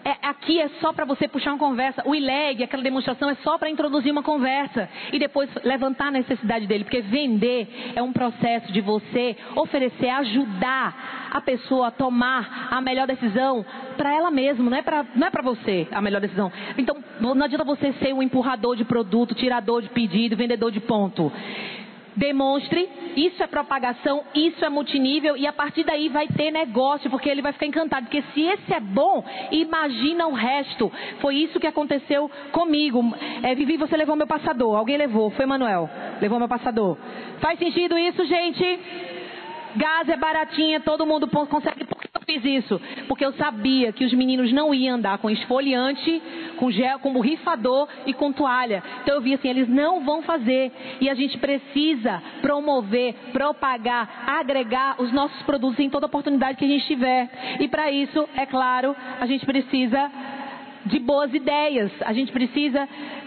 É, 0.05 0.16
aqui 0.26 0.61
é 0.61 0.68
só 0.80 0.92
para 0.92 1.05
você 1.05 1.28
puxar 1.28 1.53
uma 1.53 1.59
conversa. 1.59 2.03
O 2.05 2.14
ILEG, 2.14 2.64
aquela 2.64 2.82
demonstração, 2.82 3.30
é 3.30 3.36
só 3.36 3.57
para 3.57 3.70
introduzir 3.70 4.11
uma 4.11 4.22
conversa 4.22 4.88
e 5.12 5.18
depois 5.18 5.48
levantar 5.62 6.09
a 6.09 6.11
necessidade 6.11 6.66
dele. 6.66 6.84
Porque 6.84 7.00
vender 7.00 7.92
é 7.94 8.03
um 8.03 8.12
processo 8.12 8.72
de 8.72 8.80
você 8.80 9.36
oferecer, 9.55 10.09
ajudar 10.09 11.30
a 11.32 11.40
pessoa 11.40 11.88
a 11.88 11.90
tomar 11.90 12.68
a 12.70 12.80
melhor 12.80 13.07
decisão 13.07 13.64
para 13.96 14.14
ela 14.14 14.30
mesma, 14.30 14.68
não 14.68 14.76
é 14.76 14.82
para 14.82 15.07
não 15.14 15.26
é 15.26 15.30
para 15.30 15.42
você 15.42 15.86
a 15.90 16.00
melhor 16.03 16.20
decisão. 16.20 16.53
Então, 16.76 16.96
não 17.20 17.44
adianta 17.44 17.64
você 17.64 17.92
ser 17.94 18.12
um 18.12 18.22
empurrador 18.22 18.76
de 18.76 18.84
produto, 18.84 19.34
tirador 19.34 19.82
de 19.82 19.88
pedido, 19.88 20.36
vendedor 20.36 20.70
de 20.70 20.80
ponto. 20.80 21.32
Demonstre, 22.14 22.88
isso 23.16 23.42
é 23.42 23.46
propagação, 23.46 24.22
isso 24.34 24.64
é 24.64 24.68
multinível 24.68 25.36
e 25.36 25.46
a 25.46 25.52
partir 25.52 25.84
daí 25.84 26.08
vai 26.08 26.28
ter 26.28 26.50
negócio, 26.50 27.10
porque 27.10 27.28
ele 27.28 27.42
vai 27.42 27.52
ficar 27.52 27.66
encantado. 27.66 28.06
Porque 28.06 28.22
se 28.34 28.42
esse 28.42 28.74
é 28.74 28.80
bom, 28.80 29.24
imagina 29.50 30.26
o 30.26 30.32
resto. 30.32 30.92
Foi 31.20 31.36
isso 31.36 31.58
que 31.58 31.66
aconteceu 31.66 32.30
comigo. 32.52 33.02
É, 33.42 33.54
Vivi, 33.54 33.76
você 33.76 33.96
levou 33.96 34.16
meu 34.16 34.26
passador. 34.26 34.76
Alguém 34.76 34.96
levou, 34.96 35.30
foi 35.30 35.46
Manuel. 35.46 35.88
Levou 36.20 36.38
meu 36.38 36.48
passador. 36.48 36.98
Faz 37.40 37.58
sentido 37.58 37.98
isso, 37.98 38.24
gente? 38.26 38.80
Gás 39.76 40.08
é 40.08 40.16
baratinha, 40.16 40.80
todo 40.80 41.06
mundo 41.06 41.26
consegue. 41.28 41.86
Eu 42.14 42.20
fiz 42.26 42.44
isso? 42.44 42.78
Porque 43.08 43.24
eu 43.24 43.32
sabia 43.32 43.90
que 43.90 44.04
os 44.04 44.12
meninos 44.12 44.52
não 44.52 44.74
iam 44.74 44.96
andar 44.96 45.16
com 45.16 45.30
esfoliante, 45.30 46.22
com 46.58 46.70
gel, 46.70 46.98
com 46.98 47.10
borrifador 47.10 47.88
e 48.04 48.12
com 48.12 48.30
toalha. 48.30 48.82
Então 49.02 49.14
eu 49.14 49.22
vi 49.22 49.32
assim, 49.32 49.48
eles 49.48 49.66
não 49.66 50.04
vão 50.04 50.20
fazer. 50.20 50.70
E 51.00 51.08
a 51.08 51.14
gente 51.14 51.38
precisa 51.38 52.22
promover, 52.42 53.14
propagar, 53.32 54.24
agregar 54.26 55.00
os 55.00 55.10
nossos 55.10 55.42
produtos 55.44 55.80
em 55.80 55.88
toda 55.88 56.04
oportunidade 56.04 56.58
que 56.58 56.66
a 56.66 56.68
gente 56.68 56.86
tiver. 56.86 57.30
E 57.58 57.66
para 57.66 57.90
isso, 57.90 58.28
é 58.36 58.44
claro, 58.44 58.94
a 59.18 59.24
gente 59.24 59.46
precisa 59.46 60.10
de 60.84 60.98
boas 60.98 61.32
ideias. 61.32 61.90
A 62.02 62.12
gente 62.12 62.30
precisa 62.30 62.86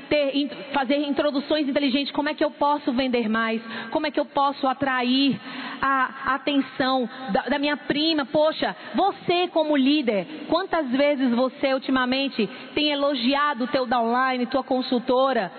ter, 0.09 0.49
fazer 0.73 0.97
introduções 0.97 1.67
inteligentes. 1.67 2.11
Como 2.11 2.29
é 2.29 2.33
que 2.33 2.43
eu 2.43 2.51
posso 2.51 2.91
vender 2.93 3.29
mais? 3.29 3.61
Como 3.91 4.07
é 4.07 4.11
que 4.11 4.19
eu 4.19 4.25
posso 4.25 4.67
atrair 4.67 5.39
a 5.81 6.35
atenção 6.35 7.09
da, 7.31 7.41
da 7.43 7.59
minha 7.59 7.77
prima? 7.77 8.25
Poxa, 8.25 8.75
você 8.93 9.47
como 9.49 9.75
líder, 9.75 10.45
quantas 10.47 10.89
vezes 10.89 11.31
você 11.31 11.73
ultimamente 11.73 12.47
tem 12.73 12.91
elogiado 12.91 13.65
o 13.65 13.67
teu 13.67 13.85
downline, 13.85 14.45
tua 14.45 14.63
consultora? 14.63 15.51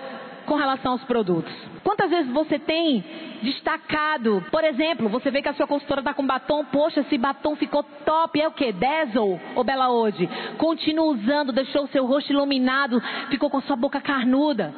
Com 0.47 0.55
relação 0.55 0.93
aos 0.93 1.03
produtos? 1.03 1.53
Quantas 1.83 2.09
vezes 2.09 2.31
você 2.31 2.57
tem 2.57 3.03
destacado, 3.43 4.43
por 4.49 4.63
exemplo, 4.63 5.09
você 5.09 5.29
vê 5.29 5.41
que 5.41 5.49
a 5.49 5.53
sua 5.53 5.67
consultora 5.67 6.01
está 6.01 6.13
com 6.13 6.25
batom, 6.25 6.65
poxa, 6.65 7.01
esse 7.01 7.17
batom 7.17 7.55
ficou 7.55 7.83
top, 7.83 8.41
é 8.41 8.47
o 8.47 8.51
que? 8.51 8.71
Dazzle 8.71 9.39
ou 9.53 9.63
Bela 9.63 9.91
Ode? 9.91 10.27
Continua 10.57 11.05
usando, 11.05 11.51
deixou 11.51 11.83
o 11.83 11.87
seu 11.89 12.05
rosto 12.05 12.31
iluminado, 12.31 12.99
ficou 13.29 13.49
com 13.49 13.61
sua 13.61 13.75
boca 13.75 14.01
carnuda. 14.01 14.73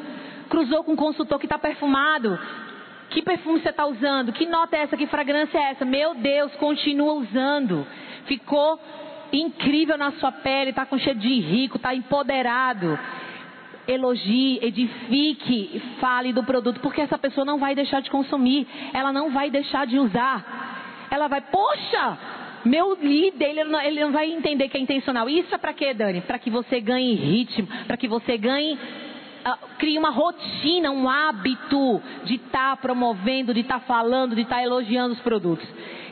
Cruzou 0.49 0.83
com 0.83 0.93
um 0.93 0.97
consultor 0.97 1.39
que 1.39 1.45
está 1.45 1.59
perfumado. 1.59 2.37
Que 3.11 3.21
perfume 3.21 3.59
você 3.59 3.69
está 3.69 3.85
usando? 3.85 4.33
Que 4.33 4.45
nota 4.45 4.75
é 4.75 4.81
essa? 4.81 4.97
Que 4.97 5.07
fragrância 5.07 5.57
é 5.57 5.71
essa? 5.71 5.85
Meu 5.85 6.15
Deus, 6.15 6.53
continua 6.55 7.13
usando. 7.13 7.85
Ficou 8.25 8.79
incrível 9.31 9.97
na 9.97 10.11
sua 10.13 10.31
pele, 10.31 10.71
está 10.71 10.85
com 10.85 10.97
cheiro 10.97 11.19
de 11.19 11.39
rico, 11.39 11.77
está 11.77 11.93
empoderado 11.93 12.99
elogie, 13.87 14.59
edifique 14.61 15.81
fale 15.99 16.31
do 16.33 16.43
produto, 16.43 16.79
porque 16.79 17.01
essa 17.01 17.17
pessoa 17.17 17.45
não 17.45 17.57
vai 17.57 17.75
deixar 17.75 18.01
de 18.01 18.09
consumir, 18.09 18.67
ela 18.93 19.11
não 19.11 19.31
vai 19.31 19.49
deixar 19.49 19.85
de 19.85 19.97
usar. 19.97 21.07
Ela 21.11 21.27
vai, 21.27 21.41
poxa, 21.41 22.17
meu 22.65 22.95
líder, 22.95 23.49
ele 23.49 23.63
não, 23.63 23.81
ele 23.81 24.01
não 24.01 24.11
vai 24.11 24.31
entender 24.31 24.69
que 24.69 24.77
é 24.77 24.81
intencional. 24.81 25.29
Isso 25.29 25.53
é 25.53 25.57
para 25.57 25.73
quê, 25.73 25.93
Dani? 25.93 26.21
Para 26.21 26.39
que 26.39 26.49
você 26.49 26.79
ganhe 26.79 27.13
ritmo, 27.15 27.67
para 27.87 27.97
que 27.97 28.07
você 28.07 28.37
ganhe 28.37 28.77
Uh, 29.39 29.57
crie 29.77 29.97
uma 29.97 30.09
rotina, 30.09 30.91
um 30.91 31.07
hábito 31.07 32.01
de 32.25 32.35
estar 32.35 32.71
tá 32.71 32.75
promovendo, 32.75 33.53
de 33.53 33.61
estar 33.61 33.79
tá 33.79 33.85
falando, 33.85 34.35
de 34.35 34.41
estar 34.41 34.57
tá 34.57 34.63
elogiando 34.63 35.13
os 35.13 35.19
produtos. 35.21 35.65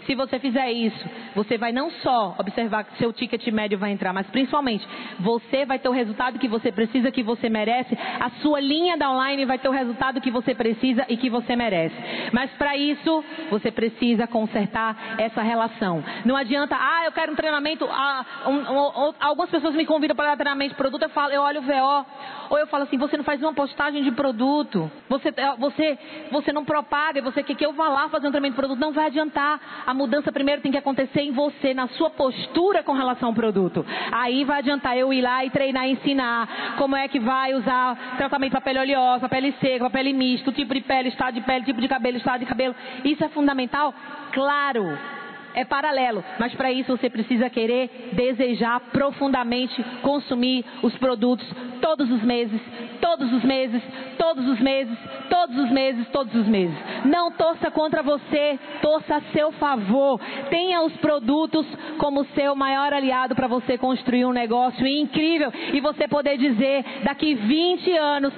Se 0.08 0.16
você 0.16 0.40
fizer 0.40 0.72
isso, 0.72 1.06
você 1.36 1.58
vai 1.58 1.74
não 1.74 1.92
só 1.92 2.34
observar 2.40 2.86
que 2.86 2.98
seu 2.98 3.12
ticket 3.12 3.46
médio 3.50 3.78
vai 3.78 3.92
entrar, 3.92 4.14
mas 4.14 4.26
principalmente 4.28 4.88
você 5.20 5.66
vai 5.66 5.78
ter 5.80 5.90
o 5.90 5.92
resultado 5.92 6.40
que 6.40 6.48
você 6.48 6.72
precisa, 6.72 7.12
que 7.12 7.22
você 7.22 7.50
merece. 7.50 7.96
A 8.18 8.30
sua 8.42 8.62
linha 8.62 8.96
da 8.96 9.12
online 9.12 9.44
vai 9.44 9.60
ter 9.60 9.68
o 9.68 9.72
resultado 9.72 10.22
que 10.22 10.32
você 10.32 10.56
precisa 10.56 11.06
e 11.10 11.18
que 11.18 11.30
você 11.30 11.58
merece. 11.58 11.96
Mas 12.32 12.50
para 12.52 12.78
isso, 12.78 13.24
você 13.50 13.70
precisa 13.70 14.26
consertar 14.26 15.18
essa 15.18 15.42
relação. 15.42 16.02
Não 16.24 16.38
adianta, 16.38 16.78
ah, 16.80 17.04
eu 17.04 17.12
quero 17.12 17.34
um 17.34 17.36
treinamento. 17.36 17.86
Ah, 17.92 18.26
um, 18.48 18.52
um, 18.52 19.10
um, 19.10 19.14
algumas 19.20 19.50
pessoas 19.50 19.76
me 19.76 19.86
convidam 19.86 20.16
para 20.16 20.30
dar 20.30 20.38
treinamento 20.38 20.72
de 20.72 20.78
produto, 20.78 21.04
eu, 21.04 21.10
falo, 21.10 21.34
eu 21.34 21.42
olho 21.42 21.60
o 21.60 21.64
VO. 21.64 22.06
Ou 22.50 22.58
eu 22.58 22.68
falo 22.68 22.84
assim, 22.84 22.98
você 22.98 23.18
não 23.18 23.26
faz 23.26 23.42
uma 23.42 23.54
postagem 23.54 24.04
de 24.04 24.12
produto. 24.12 24.90
Você, 25.10 25.34
você, 25.60 26.00
você 26.32 26.54
não 26.54 26.64
propaga, 26.64 27.22
você 27.22 27.44
quer 27.44 27.56
que 27.56 27.66
eu 27.66 27.74
vá 27.74 27.90
lá 27.90 28.08
fazer 28.08 28.28
um 28.28 28.32
treinamento 28.32 28.54
de 28.54 28.62
produto. 28.62 28.80
Não 28.80 28.94
vai 28.94 29.08
adiantar. 29.08 29.60
A 29.86 29.94
mudança 29.98 30.32
primeiro 30.32 30.62
tem 30.62 30.72
que 30.72 30.78
acontecer 30.78 31.22
em 31.22 31.32
você, 31.32 31.74
na 31.74 31.88
sua 31.90 32.10
postura 32.10 32.84
com 32.84 32.94
relação 32.94 33.30
ao 33.30 33.36
produto. 33.36 33.86
Aí 34.12 34.46
vai 34.46 34.60
adiantar 34.60 34.98
eu 34.98 35.12
ir 35.12 35.22
lá 35.22 35.44
e 35.44 35.50
treinar 35.50 35.88
ensinar 35.88 36.76
como 36.78 36.96
é 36.96 37.08
que 37.08 37.20
vai 37.20 37.54
usar 37.54 38.16
tratamento 38.18 38.52
para 38.52 38.62
pele 38.62 38.80
oleosa, 38.80 39.28
pele 39.28 39.54
seca, 39.60 39.90
pele 39.90 40.14
mista, 40.14 40.52
tipo 40.52 40.74
de 40.74 40.82
pele, 40.82 41.10
estado 41.10 41.34
de 41.34 41.42
pele, 41.42 41.66
tipo 41.66 41.82
de 41.82 41.88
cabelo, 41.88 42.18
estado 42.18 42.40
de 42.40 42.46
cabelo. 42.46 42.76
Isso 43.04 43.24
é 43.24 43.30
fundamental? 43.30 43.94
Claro 44.32 45.17
é 45.58 45.66
paralelo, 45.66 46.24
mas 46.40 46.54
para 46.54 46.72
isso 46.72 46.96
você 46.96 47.10
precisa 47.10 47.50
querer, 47.50 48.12
desejar 48.14 48.80
profundamente 48.92 49.84
consumir 50.04 50.64
os 50.84 50.96
produtos 50.98 51.48
todos 51.82 52.12
os 52.12 52.22
meses, 52.22 52.62
todos 53.02 53.32
os 53.34 53.44
meses, 53.44 53.82
todos 54.20 54.48
os 54.48 54.60
meses, 54.60 54.98
todos 55.30 55.58
os 55.58 55.72
meses, 55.72 56.08
todos 56.10 56.36
os 56.36 56.48
meses. 56.48 56.76
Não 57.06 57.32
torça 57.32 57.72
contra 57.72 58.04
você, 58.04 58.60
torça 58.82 59.16
a 59.16 59.22
seu 59.32 59.52
favor. 59.54 60.20
Tenha 60.50 60.82
os 60.84 60.94
produtos 60.98 61.66
como 61.98 62.26
seu 62.36 62.56
maior 62.56 62.94
aliado 62.94 63.36
para 63.36 63.48
você 63.48 63.78
construir 63.78 64.26
um 64.26 64.32
negócio 64.32 64.86
incrível 64.86 65.52
e 65.74 65.80
você 65.80 66.08
poder 66.08 66.38
dizer 66.38 66.84
daqui 67.04 67.34
20 67.34 67.92
anos, 67.98 68.34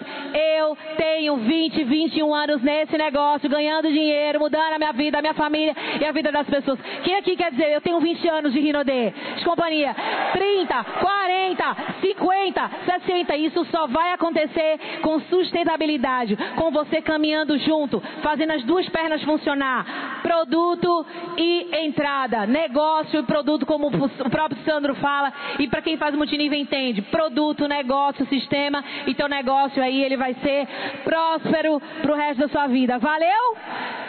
eu 0.57 0.77
tenho 0.95 1.37
20, 1.37 1.83
21 1.83 2.33
anos 2.33 2.61
nesse 2.61 2.97
negócio, 2.97 3.49
ganhando 3.49 3.91
dinheiro, 3.91 4.39
mudando 4.39 4.73
a 4.73 4.77
minha 4.77 4.93
vida, 4.93 5.19
a 5.19 5.21
minha 5.21 5.33
família 5.33 5.75
e 5.99 6.05
a 6.05 6.11
vida 6.11 6.31
das 6.31 6.47
pessoas. 6.47 6.79
Quem 7.09 7.17
aqui 7.17 7.35
quer 7.35 7.49
dizer, 7.49 7.71
eu 7.71 7.81
tenho 7.81 7.99
20 7.99 8.29
anos 8.29 8.53
de 8.53 8.59
Rinode, 8.59 9.13
de 9.35 9.43
companhia, 9.43 9.95
30, 10.31 10.83
40, 10.83 11.77
50, 12.01 12.71
60, 12.85 13.35
isso 13.35 13.65
só 13.71 13.87
vai 13.87 14.11
acontecer 14.11 14.79
com 15.01 15.19
sustentabilidade, 15.21 16.37
com 16.55 16.69
você 16.69 17.01
caminhando 17.01 17.57
junto, 17.57 17.99
fazendo 18.21 18.51
as 18.51 18.63
duas 18.63 18.87
pernas 18.89 19.23
funcionar, 19.23 20.21
produto 20.21 21.03
e 21.35 21.69
entrada, 21.87 22.45
negócio 22.45 23.21
e 23.21 23.23
produto, 23.23 23.65
como 23.65 23.87
o 23.87 24.29
próprio 24.29 24.63
Sandro 24.63 24.93
fala, 24.93 25.33
e 25.57 25.67
para 25.67 25.81
quem 25.81 25.97
faz 25.97 26.13
multinível 26.13 26.59
entende, 26.59 27.01
produto, 27.01 27.67
negócio, 27.67 28.23
sistema, 28.27 28.83
e 29.07 29.15
teu 29.15 29.27
negócio 29.27 29.81
aí 29.81 30.03
ele 30.03 30.15
vai 30.15 30.35
ser 30.35 30.67
próspero 31.03 31.81
para 32.03 32.11
o 32.11 32.15
resto 32.15 32.41
da 32.41 32.49
sua 32.49 32.67
vida. 32.67 32.99
Valeu? 32.99 34.08